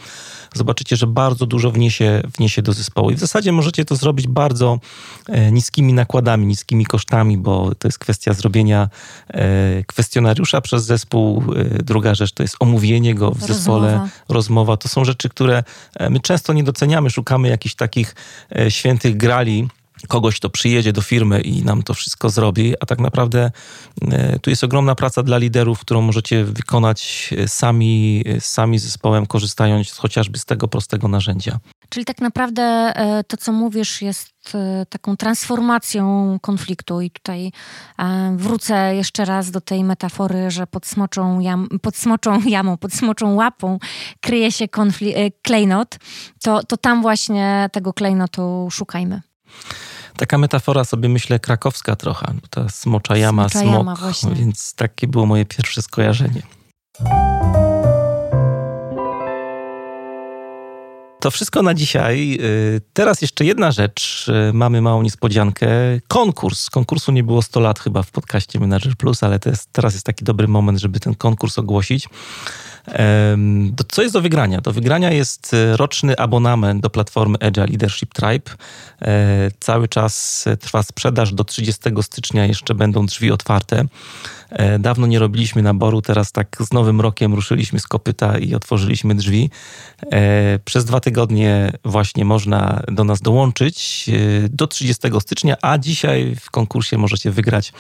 zobaczycie, 0.58 0.96
że 0.96 1.08
bardzo 1.08 1.46
dużo 1.46 1.72
wniesie, 1.72 2.22
wniesie 2.38 2.62
do 2.62 2.74
zespołu. 2.74 3.12
I 3.12 3.16
w 3.16 3.20
zasadzie 3.20 3.52
możecie 3.52 3.86
to 3.86 3.96
zrobić 3.96 4.28
bardzo 4.28 4.80
e, 5.28 5.52
niskimi 5.52 5.94
nakładami, 5.94 6.46
niskimi 6.46 6.86
kosztami, 6.86 7.38
bo 7.38 7.76
to 7.76 7.88
jest 7.88 8.00
kwestia 8.00 8.34
zrobienia 8.34 8.90
e, 9.28 9.84
kwestionariusza 9.84 10.62
przez 10.62 10.86
zespół. 10.86 11.44
E, 11.56 11.84
druga 11.84 12.16
rzecz 12.16 12.32
to 12.32 12.44
jest 12.44 12.56
omówienie 12.60 13.16
go 13.16 13.32
w 13.32 13.34
rozmowa. 13.34 13.54
zespole, 13.54 14.10
rozmowa. 14.30 14.78
To 14.78 14.90
są 14.90 15.06
rzeczy, 15.06 15.30
które 15.30 15.64
my 16.10 16.20
często 16.20 16.54
nie 16.54 16.64
doceniamy. 16.64 17.10
Szukamy 17.10 17.48
jakichś 17.48 17.76
takich 17.76 18.16
świętych 18.70 19.18
grali, 19.18 19.68
kogoś, 20.08 20.40
kto 20.40 20.50
przyjedzie 20.50 20.94
do 20.94 21.02
firmy 21.02 21.42
i 21.42 21.64
nam 21.64 21.84
to 21.84 21.94
wszystko 21.94 22.30
zrobi, 22.30 22.74
a 22.80 22.86
tak 22.86 23.00
naprawdę 23.00 23.52
e, 24.12 24.40
tu 24.40 24.50
jest 24.50 24.64
ogromna 24.64 24.96
praca 24.96 25.24
dla 25.24 25.38
liderów, 25.38 25.80
którą 25.80 26.02
możecie 26.02 26.44
wykonać 26.44 27.30
e, 27.38 27.48
sami, 27.48 28.24
e, 28.28 28.42
sami 28.42 28.80
zespołem, 28.80 29.26
korzystając 29.26 29.92
chociażby 29.92 30.40
z 30.40 30.46
tego 30.46 30.68
prostego 30.68 31.08
narzędzia. 31.08 31.60
Czyli 31.90 32.06
tak 32.06 32.22
naprawdę 32.22 32.94
to, 33.28 33.38
co 33.38 33.52
mówisz, 33.52 34.02
jest 34.02 34.36
taką 34.90 35.18
transformacją 35.18 36.38
konfliktu. 36.42 37.02
I 37.02 37.12
tutaj 37.12 37.52
wrócę 38.36 38.96
jeszcze 38.96 39.26
raz 39.26 39.52
do 39.52 39.62
tej 39.62 39.84
metafory, 39.84 40.52
że 40.52 40.68
pod 40.68 40.86
smoczą, 40.86 41.40
jam, 41.40 41.68
pod 41.82 41.96
smoczą 41.96 42.42
jamą, 42.46 42.78
pod 42.78 42.94
smoczą 42.94 43.36
łapą 43.36 43.80
kryje 44.22 44.52
się 44.52 44.66
konfli- 44.66 45.32
klejnot. 45.42 45.98
To, 46.44 46.64
to 46.64 46.78
tam 46.78 47.02
właśnie 47.02 47.70
tego 47.72 47.94
klejnotu 47.94 48.68
szukajmy. 48.72 49.22
Taka 50.18 50.38
metafora 50.38 50.84
sobie 50.84 51.10
myślę 51.10 51.40
krakowska 51.40 51.96
trochę. 51.96 52.34
Ta 52.50 52.70
smocza 52.70 53.18
jama, 53.18 53.50
smocza 53.50 53.60
smok, 53.60 53.74
jama 53.74 54.36
więc 54.36 54.74
takie 54.76 55.08
było 55.08 55.26
moje 55.26 55.46
pierwsze 55.46 55.82
skojarzenie. 55.82 56.42
To 61.20 61.32
wszystko 61.32 61.62
na 61.62 61.74
dzisiaj. 61.74 62.38
Y, 62.42 62.82
teraz 62.94 63.22
jeszcze 63.22 63.46
jedna 63.46 63.72
rzecz. 63.72 64.28
Y, 64.50 64.54
mamy 64.54 64.82
małą 64.82 65.02
niespodziankę. 65.02 65.68
Konkurs. 66.08 66.70
Konkursu 66.70 67.12
nie 67.12 67.24
było 67.24 67.42
100 67.42 67.60
lat 67.60 67.80
chyba 67.80 68.04
w 68.04 68.12
podcaście 68.12 68.60
Manager 68.60 68.96
Plus, 68.96 69.24
ale 69.24 69.40
jest, 69.46 69.70
teraz 69.72 69.94
jest 69.94 70.06
taki 70.06 70.24
dobry 70.24 70.48
moment, 70.48 70.80
żeby 70.80 71.00
ten 71.00 71.16
konkurs 71.16 71.60
ogłosić. 71.60 72.10
Co 73.92 74.02
jest 74.02 74.14
do 74.14 74.22
wygrania? 74.22 74.62
Do 74.62 74.72
wygrania 74.72 75.12
jest 75.12 75.54
e, 75.54 75.78
roczny 75.78 76.18
abonament 76.18 76.82
do 76.82 76.90
platformy 76.90 77.38
Agile 77.42 77.66
Leadership 77.66 78.14
Tribe. 78.14 78.52
E, 79.02 79.52
cały 79.60 79.88
czas 79.88 80.46
trwa 80.60 80.84
sprzedaż. 80.84 81.34
Do 81.34 81.44
30 81.44 81.82
stycznia 82.02 82.46
jeszcze 82.46 82.76
będą 82.76 83.06
drzwi 83.06 83.32
otwarte. 83.32 83.86
E, 84.50 84.80
dawno 84.80 85.08
nie 85.08 85.20
robiliśmy 85.20 85.62
naboru, 85.62 86.02
teraz 86.02 86.32
tak 86.32 86.58
z 86.60 86.74
nowym 86.74 87.02
rokiem 87.02 87.34
ruszyliśmy 87.34 87.80
z 87.80 87.88
kopyta 87.88 88.38
i 88.38 88.56
otworzyliśmy 88.56 89.16
drzwi. 89.16 89.50
Przez 90.66 90.86
dwa 90.86 91.00
tygodnie 91.00 91.72
właśnie 91.86 92.26
można 92.26 92.84
do 92.88 93.04
nas 93.04 93.22
dołączyć 93.22 94.10
do 94.50 94.68
30 94.68 95.08
stycznia, 95.20 95.56
a 95.62 95.78
dzisiaj 95.78 96.36
w 96.42 96.52
konkursie 96.52 96.98
możecie 96.98 97.32
wygrać 97.32 97.74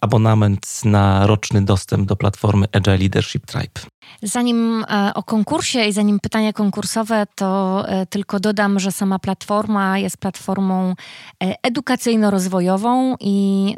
abonament 0.00 0.84
na 0.84 1.26
roczny 1.26 1.62
dostęp 1.62 2.08
do 2.08 2.16
platformy 2.16 2.66
Agile 2.72 2.96
Leadership 2.96 3.46
Tribe. 3.46 3.80
Zanim 4.22 4.84
e, 4.88 5.14
o 5.14 5.22
konkursie 5.22 5.84
i 5.84 5.92
zanim 5.92 6.20
pytania 6.20 6.52
konkursowe, 6.52 7.26
to 7.34 7.84
e, 7.88 8.06
tylko 8.06 8.40
dodam, 8.40 8.78
że 8.78 8.92
sama 8.92 9.18
platforma 9.18 9.98
jest 9.98 10.16
platformą 10.16 10.94
e, 11.42 11.54
edukacyjno-rozwojową 11.62 13.14
i 13.20 13.76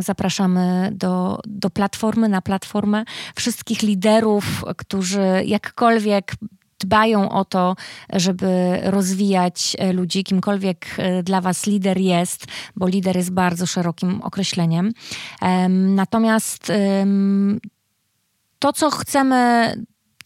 zapraszamy 0.00 0.90
do, 0.92 1.40
do 1.46 1.70
platformy, 1.70 2.28
na 2.28 2.42
platformę 2.42 3.04
wszystkich 3.36 3.82
liderów, 3.82 4.64
którzy 4.76 5.42
jakkolwiek 5.44 6.36
dbają 6.80 7.30
o 7.30 7.44
to, 7.44 7.76
żeby 8.12 8.80
rozwijać 8.82 9.76
ludzi, 9.92 10.24
kimkolwiek 10.24 10.86
dla 11.22 11.40
Was 11.40 11.66
lider 11.66 11.98
jest, 11.98 12.46
bo 12.76 12.88
lider 12.88 13.16
jest 13.16 13.30
bardzo 13.32 13.66
szerokim 13.66 14.22
określeniem. 14.22 14.92
Natomiast 15.68 16.72
to, 18.58 18.72
co 18.72 18.90
chcemy 18.90 19.72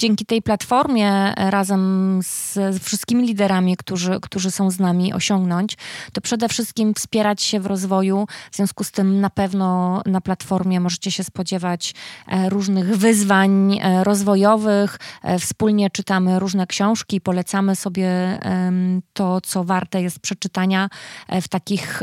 dzięki 0.00 0.26
tej 0.26 0.42
platformie 0.42 1.10
e, 1.10 1.50
razem 1.50 2.20
z, 2.22 2.54
z, 2.54 2.84
wszystkimi 2.84 3.26
liderami, 3.26 3.76
którzy, 3.76 4.18
którzy 4.22 4.50
są 4.50 4.70
z 4.70 4.78
nami 4.78 5.14
osiągnąć, 5.14 5.76
to 6.12 6.20
przede 6.20 6.48
wszystkim 6.48 6.94
wspierać 6.94 7.42
się 7.42 7.60
w 7.60 7.66
rozwoju. 7.66 8.26
W 8.50 8.56
związku 8.56 8.84
z 8.84 8.90
tym 8.90 9.20
na 9.20 9.30
pewno 9.30 10.00
na 10.06 10.20
platformie 10.20 10.80
możecie 10.80 11.10
się 11.10 11.24
spodziewać 11.24 11.94
e, 12.28 12.50
różnych 12.50 12.96
wyzwań 12.96 13.78
e, 13.82 14.04
rozwojowych. 14.04 14.98
Wspólnie 15.40 15.90
czytamy 15.90 16.38
różne 16.38 16.66
książki, 16.66 17.20
polecamy 17.20 17.76
sobie 17.76 18.10
to, 19.12 19.40
co 19.40 19.64
warte 19.64 20.02
jest 20.02 20.18
przeczytania 20.18 20.88
w 21.42 21.48
takich 21.48 22.02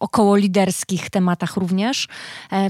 około 0.00 0.36
liderskich 0.36 1.10
tematach 1.10 1.56
również. 1.56 2.08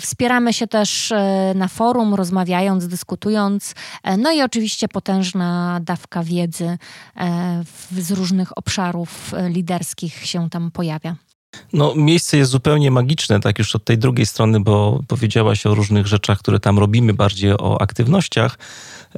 Wspieramy 0.01 0.53
się 0.53 0.67
też 0.67 1.13
na 1.55 1.69
forum, 1.69 2.15
rozmawiając, 2.15 2.89
dyskutując. 2.89 3.75
No 4.19 4.33
i 4.33 4.43
oczywiście 4.45 4.89
potężna 4.89 5.81
dawka 5.83 6.25
wiedzy 6.25 6.79
e, 7.17 7.65
z 7.93 8.11
różnych 8.11 8.59
obszarów 8.59 9.35
e, 9.35 9.49
liderskich 9.49 10.27
się 10.27 10.51
tam 10.51 10.71
pojawia. 10.71 11.17
No, 11.73 11.95
miejsce 11.95 12.37
jest 12.37 12.51
zupełnie 12.51 12.91
magiczne, 12.91 13.41
tak 13.41 13.59
już 13.59 13.75
od 13.75 13.85
tej 13.85 13.99
drugiej 13.99 14.27
strony, 14.27 14.61
bo 14.61 15.03
powiedziałaś 15.09 15.67
o 15.67 15.75
różnych 15.75 16.07
rzeczach, 16.07 16.39
które 16.39 16.61
tam 16.61 16.79
robimy, 16.79 17.15
bardziej 17.15 17.53
o 17.53 17.83
aktywnościach. 17.83 18.59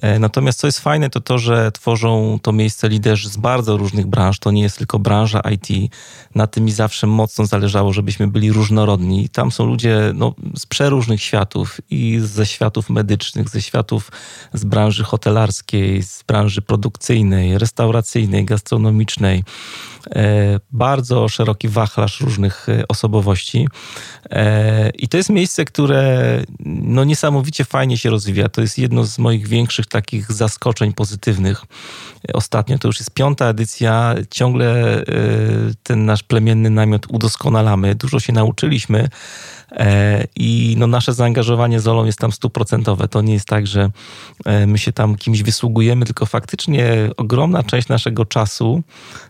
E, 0.03 0.19
natomiast 0.19 0.59
co 0.59 0.67
jest 0.67 0.81
fajne, 0.81 1.11
to 1.11 1.21
to, 1.21 1.39
że 1.39 1.73
tworzą 1.73 2.39
to 2.43 2.53
miejsce 2.53 2.89
liderzy 2.89 3.29
z 3.29 3.37
bardzo 3.37 3.77
różnych 3.77 4.07
branż. 4.07 4.39
To 4.39 4.51
nie 4.51 4.63
jest 4.63 4.79
tylko 4.79 4.99
branża 4.99 5.41
IT. 5.41 5.93
Na 6.35 6.47
tym 6.47 6.65
mi 6.65 6.73
zawsze 6.73 7.07
mocno 7.07 7.47
zależało, 7.47 7.93
żebyśmy 7.93 8.29
byli 8.29 8.53
różnorodni. 8.53 9.29
Tam 9.29 9.53
są 9.53 9.67
ludzie 9.67 10.13
no, 10.15 10.35
z 10.57 10.67
przeróżnych 10.67 11.23
światów 11.23 11.81
i 11.91 12.19
ze 12.23 12.47
światów 12.47 12.91
medycznych, 12.91 13.49
ze 13.49 13.63
światów 13.63 14.11
z 14.53 14.65
branży 14.65 15.05
hotelarskiej, 15.05 16.03
z 16.03 16.23
branży 16.23 16.63
produkcyjnej, 16.63 17.59
restauracyjnej, 17.59 18.45
gastronomicznej. 18.45 19.45
E, 20.15 20.61
bardzo 20.73 21.29
szeroki 21.29 21.69
wachlarz 21.69 22.21
różnych 22.21 22.69
e, 22.69 22.89
osobowości. 22.89 23.69
I 24.99 25.09
to 25.09 25.17
jest 25.17 25.31
miejsce, 25.31 25.65
które 25.65 26.43
no, 26.67 27.05
niesamowicie 27.05 27.65
fajnie 27.65 27.99
się 27.99 28.11
rozwija. 28.11 28.49
To 28.49 28.61
jest 28.61 28.79
jedno 28.79 29.05
z 29.05 29.19
moich 29.19 29.49
większych 29.49 29.86
takich 29.89 30.33
zaskoczeń 30.33 30.93
pozytywnych. 30.93 31.65
Ostatnio 32.35 32.79
to 32.79 32.89
już 32.89 32.99
jest 32.99 33.11
piąta 33.11 33.47
edycja, 33.47 34.15
ciągle 34.31 34.99
e, 34.99 35.05
ten 35.83 36.05
nasz 36.05 36.23
plemienny 36.23 36.71
namiot 36.71 37.07
udoskonalamy, 37.09 37.95
dużo 37.95 38.21
się 38.21 38.33
nauczyliśmy. 38.33 39.09
E, 39.73 40.25
I 40.37 40.75
no 40.79 40.87
nasze 40.87 41.15
zaangażowanie 41.15 41.81
z 41.81 41.89
Olą 41.89 42.05
jest 42.05 42.19
tam 42.19 42.33
stuprocentowe. 42.33 43.09
To 43.09 43.23
nie 43.23 43.33
jest 43.33 43.49
tak, 43.49 43.67
że 43.67 43.91
e, 44.45 44.67
my 44.67 44.79
się 44.79 44.93
tam 44.93 45.17
kimś 45.17 45.43
wysługujemy, 45.43 46.07
tylko 46.07 46.27
faktycznie 46.27 47.11
ogromna 47.17 47.63
część 47.63 47.89
naszego 47.89 48.25
czasu 48.25 48.83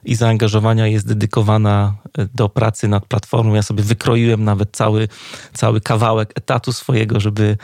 i 0.05 0.14
zaangażowania 0.14 0.87
jest 0.87 1.09
dedykowana 1.09 1.95
e, 2.18 2.26
do 2.34 2.49
pracy 2.49 2.89
nad 2.89 3.07
platformą. 3.07 3.55
Ja 3.55 3.62
sobie 3.62 3.82
wykroiłem 3.82 4.45
nawet 4.45 4.70
cały, 4.72 5.09
cały 5.53 5.80
kawałek 5.80 6.32
etatu 6.34 6.72
swojego, 6.72 7.20
żeby 7.20 7.57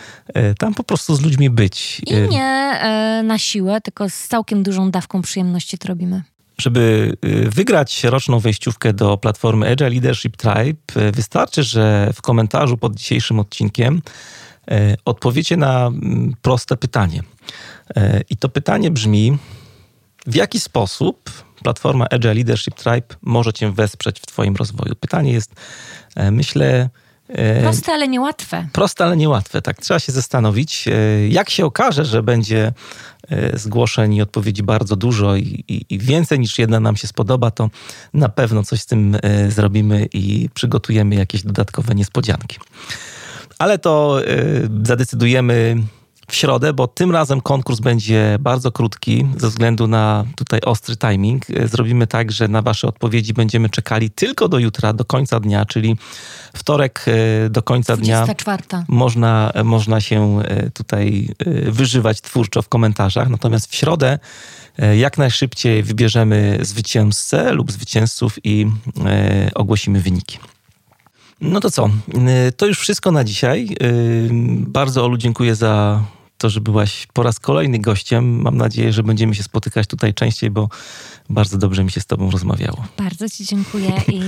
tam 0.59 0.75
po 0.75 0.85
prostu 0.85 1.15
z 1.15 1.21
ludźmi 1.21 1.51
być. 1.51 2.01
I 2.07 2.15
nie 2.15 2.73
na 3.25 3.39
siłę, 3.39 3.81
tylko 3.81 4.11
z 4.11 4.29
całkiem 4.29 4.63
dużą 4.63 4.91
dawką 4.91 5.23
przyjemności 5.23 5.79
to 5.79 5.89
robimy. 5.89 6.23
Żeby 6.63 7.17
y, 7.25 7.51
wygrać 7.51 8.05
roczną 8.05 8.39
wejściówkę 8.41 8.93
do 8.93 9.17
platformy 9.17 9.71
Agile 9.71 9.91
Leadership 9.91 10.37
Tribe, 10.37 11.09
y, 11.09 11.13
wystarczy, 11.13 11.63
że 11.63 12.11
w 12.15 12.23
komentarzu 12.23 12.77
pod 12.77 12.95
dzisiejszym 12.95 13.39
odcinkiem 13.39 14.03
y, 14.71 14.97
odpowiecie 15.05 15.57
na 15.57 15.87
mm, 15.87 16.35
proste 16.43 16.77
pytanie. 16.77 17.23
I 18.31 18.37
to 18.37 18.49
pytanie 18.49 18.91
brzmi: 18.91 19.39
w 20.27 20.35
jaki 20.35 20.61
sposób 20.61 21.31
platforma 21.63 22.07
Agile 22.11 22.35
Leadership 22.35 22.75
Tribe 22.75 23.07
może 23.23 23.53
Cię 23.53 23.73
wesprzeć 23.73 24.21
w 24.21 24.27
Twoim 24.27 24.57
rozwoju? 24.57 24.95
Pytanie 24.95 25.33
jest, 25.33 25.55
myślę, 26.31 26.91
Proste, 27.63 27.93
ale 27.93 28.09
niełatwe. 28.09 28.67
Proste, 28.73 29.05
ale 29.05 29.17
niełatwe, 29.17 29.63
tak. 29.63 29.81
Trzeba 29.81 30.01
się 30.01 30.13
zastanowić. 30.13 30.85
Jak 31.29 31.51
się 31.51 31.67
okaże, 31.67 32.05
że 32.05 32.23
będzie 32.23 32.73
E, 33.31 33.59
zgłoszeń 33.59 34.15
i 34.15 34.23
odpowiedzi 34.23 34.63
bardzo 34.63 34.97
dużo 34.97 35.37
i, 35.37 35.65
i, 35.69 35.95
i, 35.95 35.99
więcej 35.99 36.39
niż 36.39 36.59
jedna 36.59 36.81
nam 36.81 36.97
się 36.97 37.07
spodoba, 37.07 37.51
to 37.51 37.71
na 38.15 38.29
pewno 38.29 38.63
coś 38.63 38.81
z 38.81 38.87
tym 38.87 39.17
e, 39.23 39.51
zrobimy 39.51 40.09
i 40.13 40.49
przygotujemy 40.55 41.15
jakieś 41.15 41.43
dodatkowe 41.43 41.95
niespodzianki. 41.95 42.59
Ale 43.59 43.79
to 43.79 44.21
e, 44.27 44.35
zadecydujemy 44.83 45.77
w 46.29 46.35
środę, 46.35 46.73
bo 46.73 46.87
tym 46.87 47.11
razem 47.11 47.41
konkurs 47.41 47.81
będzie 47.81 48.37
bardzo 48.41 48.73
krótki 48.73 49.27
ze 49.37 49.49
względu 49.49 49.87
na 49.87 50.25
tutaj 50.37 50.61
ostry 50.61 50.97
timing. 50.97 51.47
Zrobimy 51.65 52.07
tak, 52.07 52.33
że 52.33 52.49
na 52.49 52.63
Wasze 52.63 52.89
odpowiedzi 52.89 53.35
będziemy 53.35 53.69
czekali 53.69 54.11
tylko 54.11 54.49
do 54.49 54.59
jutra, 54.59 54.93
do 54.93 55.05
końca 55.05 55.41
dnia, 55.41 55.65
czyli 55.65 55.97
wtorek 56.57 57.05
e, 57.07 57.51
do 57.51 57.63
końca 57.63 57.97
24. 57.97 58.63
dnia. 58.69 58.85
Można, 58.89 59.53
można 59.65 60.01
się 60.01 60.41
e, 60.41 60.71
tutaj 60.71 61.29
e, 61.39 61.71
wyżywać 61.71 62.21
twórczo 62.21 62.63
w 62.63 62.69
komentarzach. 62.69 63.29
Natomiast 63.29 63.71
w 63.71 63.75
środę 63.75 64.19
jak 64.99 65.19
najszybciej 65.19 65.83
wybierzemy 65.83 66.59
zwycięzcę 66.61 67.53
lub 67.53 67.73
zwycięzców 67.73 68.39
i 68.45 68.67
ogłosimy 69.55 70.01
wyniki. 70.01 70.39
No 71.43 71.61
to 71.61 71.71
co? 71.71 71.91
To 72.57 72.67
już 72.67 72.79
wszystko 72.79 73.13
na 73.13 73.25
dzisiaj. 73.25 73.77
Bardzo 74.67 75.05
Olu 75.05 75.17
dziękuję 75.17 75.55
za 75.55 76.03
to, 76.39 76.51
że 76.51 76.61
byłaś 76.61 77.07
po 77.13 77.23
raz 77.23 77.41
kolejny 77.41 77.79
gościem. 77.79 78.43
Mam 78.43 78.57
nadzieję, 78.57 78.93
że 78.93 79.03
będziemy 79.03 79.35
się 79.35 79.43
spotykać 79.43 79.87
tutaj 79.87 80.15
częściej, 80.15 80.51
bo 80.51 80.69
bardzo 81.31 81.59
dobrze 81.59 81.85
mi 81.85 81.91
się 81.91 82.01
z 82.01 82.07
Tobą 82.07 82.31
rozmawiało. 82.31 82.85
Bardzo 82.99 83.29
Ci 83.29 83.45
dziękuję 83.45 83.93
i 84.09 84.21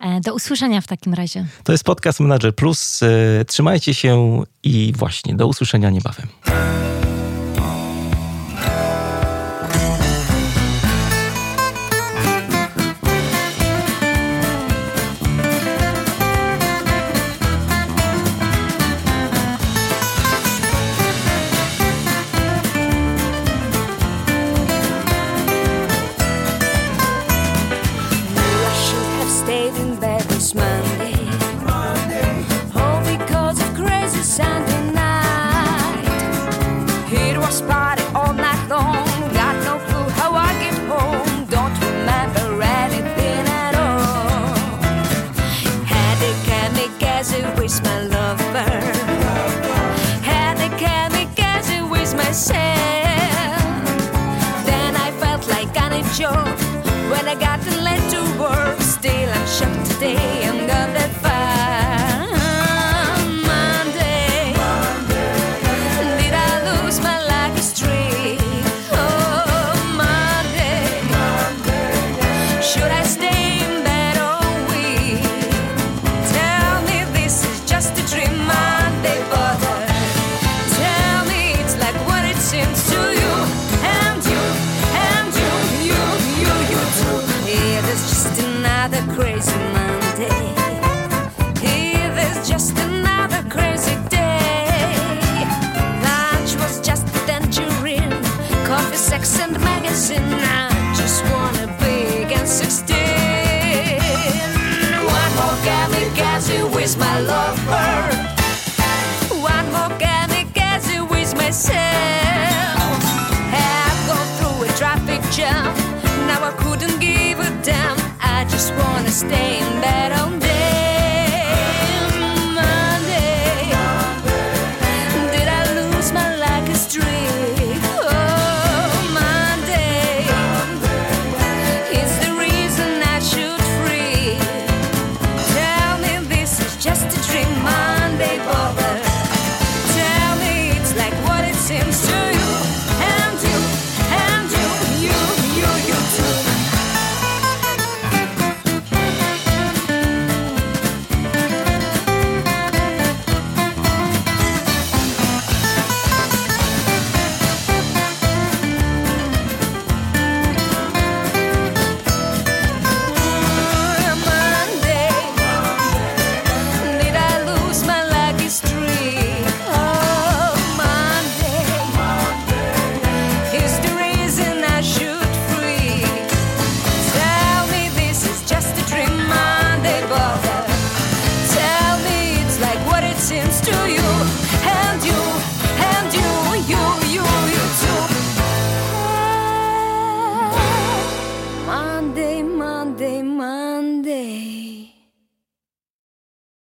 e, 0.00 0.20
do 0.20 0.34
usłyszenia 0.34 0.80
w 0.80 0.86
takim 0.86 1.14
razie. 1.14 1.46
To 1.64 1.72
jest 1.72 1.84
podcast 1.84 2.20
Manager 2.20 2.54
Plus. 2.54 3.02
E, 3.02 3.44
trzymajcie 3.44 3.94
się 3.94 4.42
i 4.62 4.92
właśnie 4.96 5.34
do 5.34 5.46
usłyszenia 5.46 5.90
niebawem. 5.90 6.28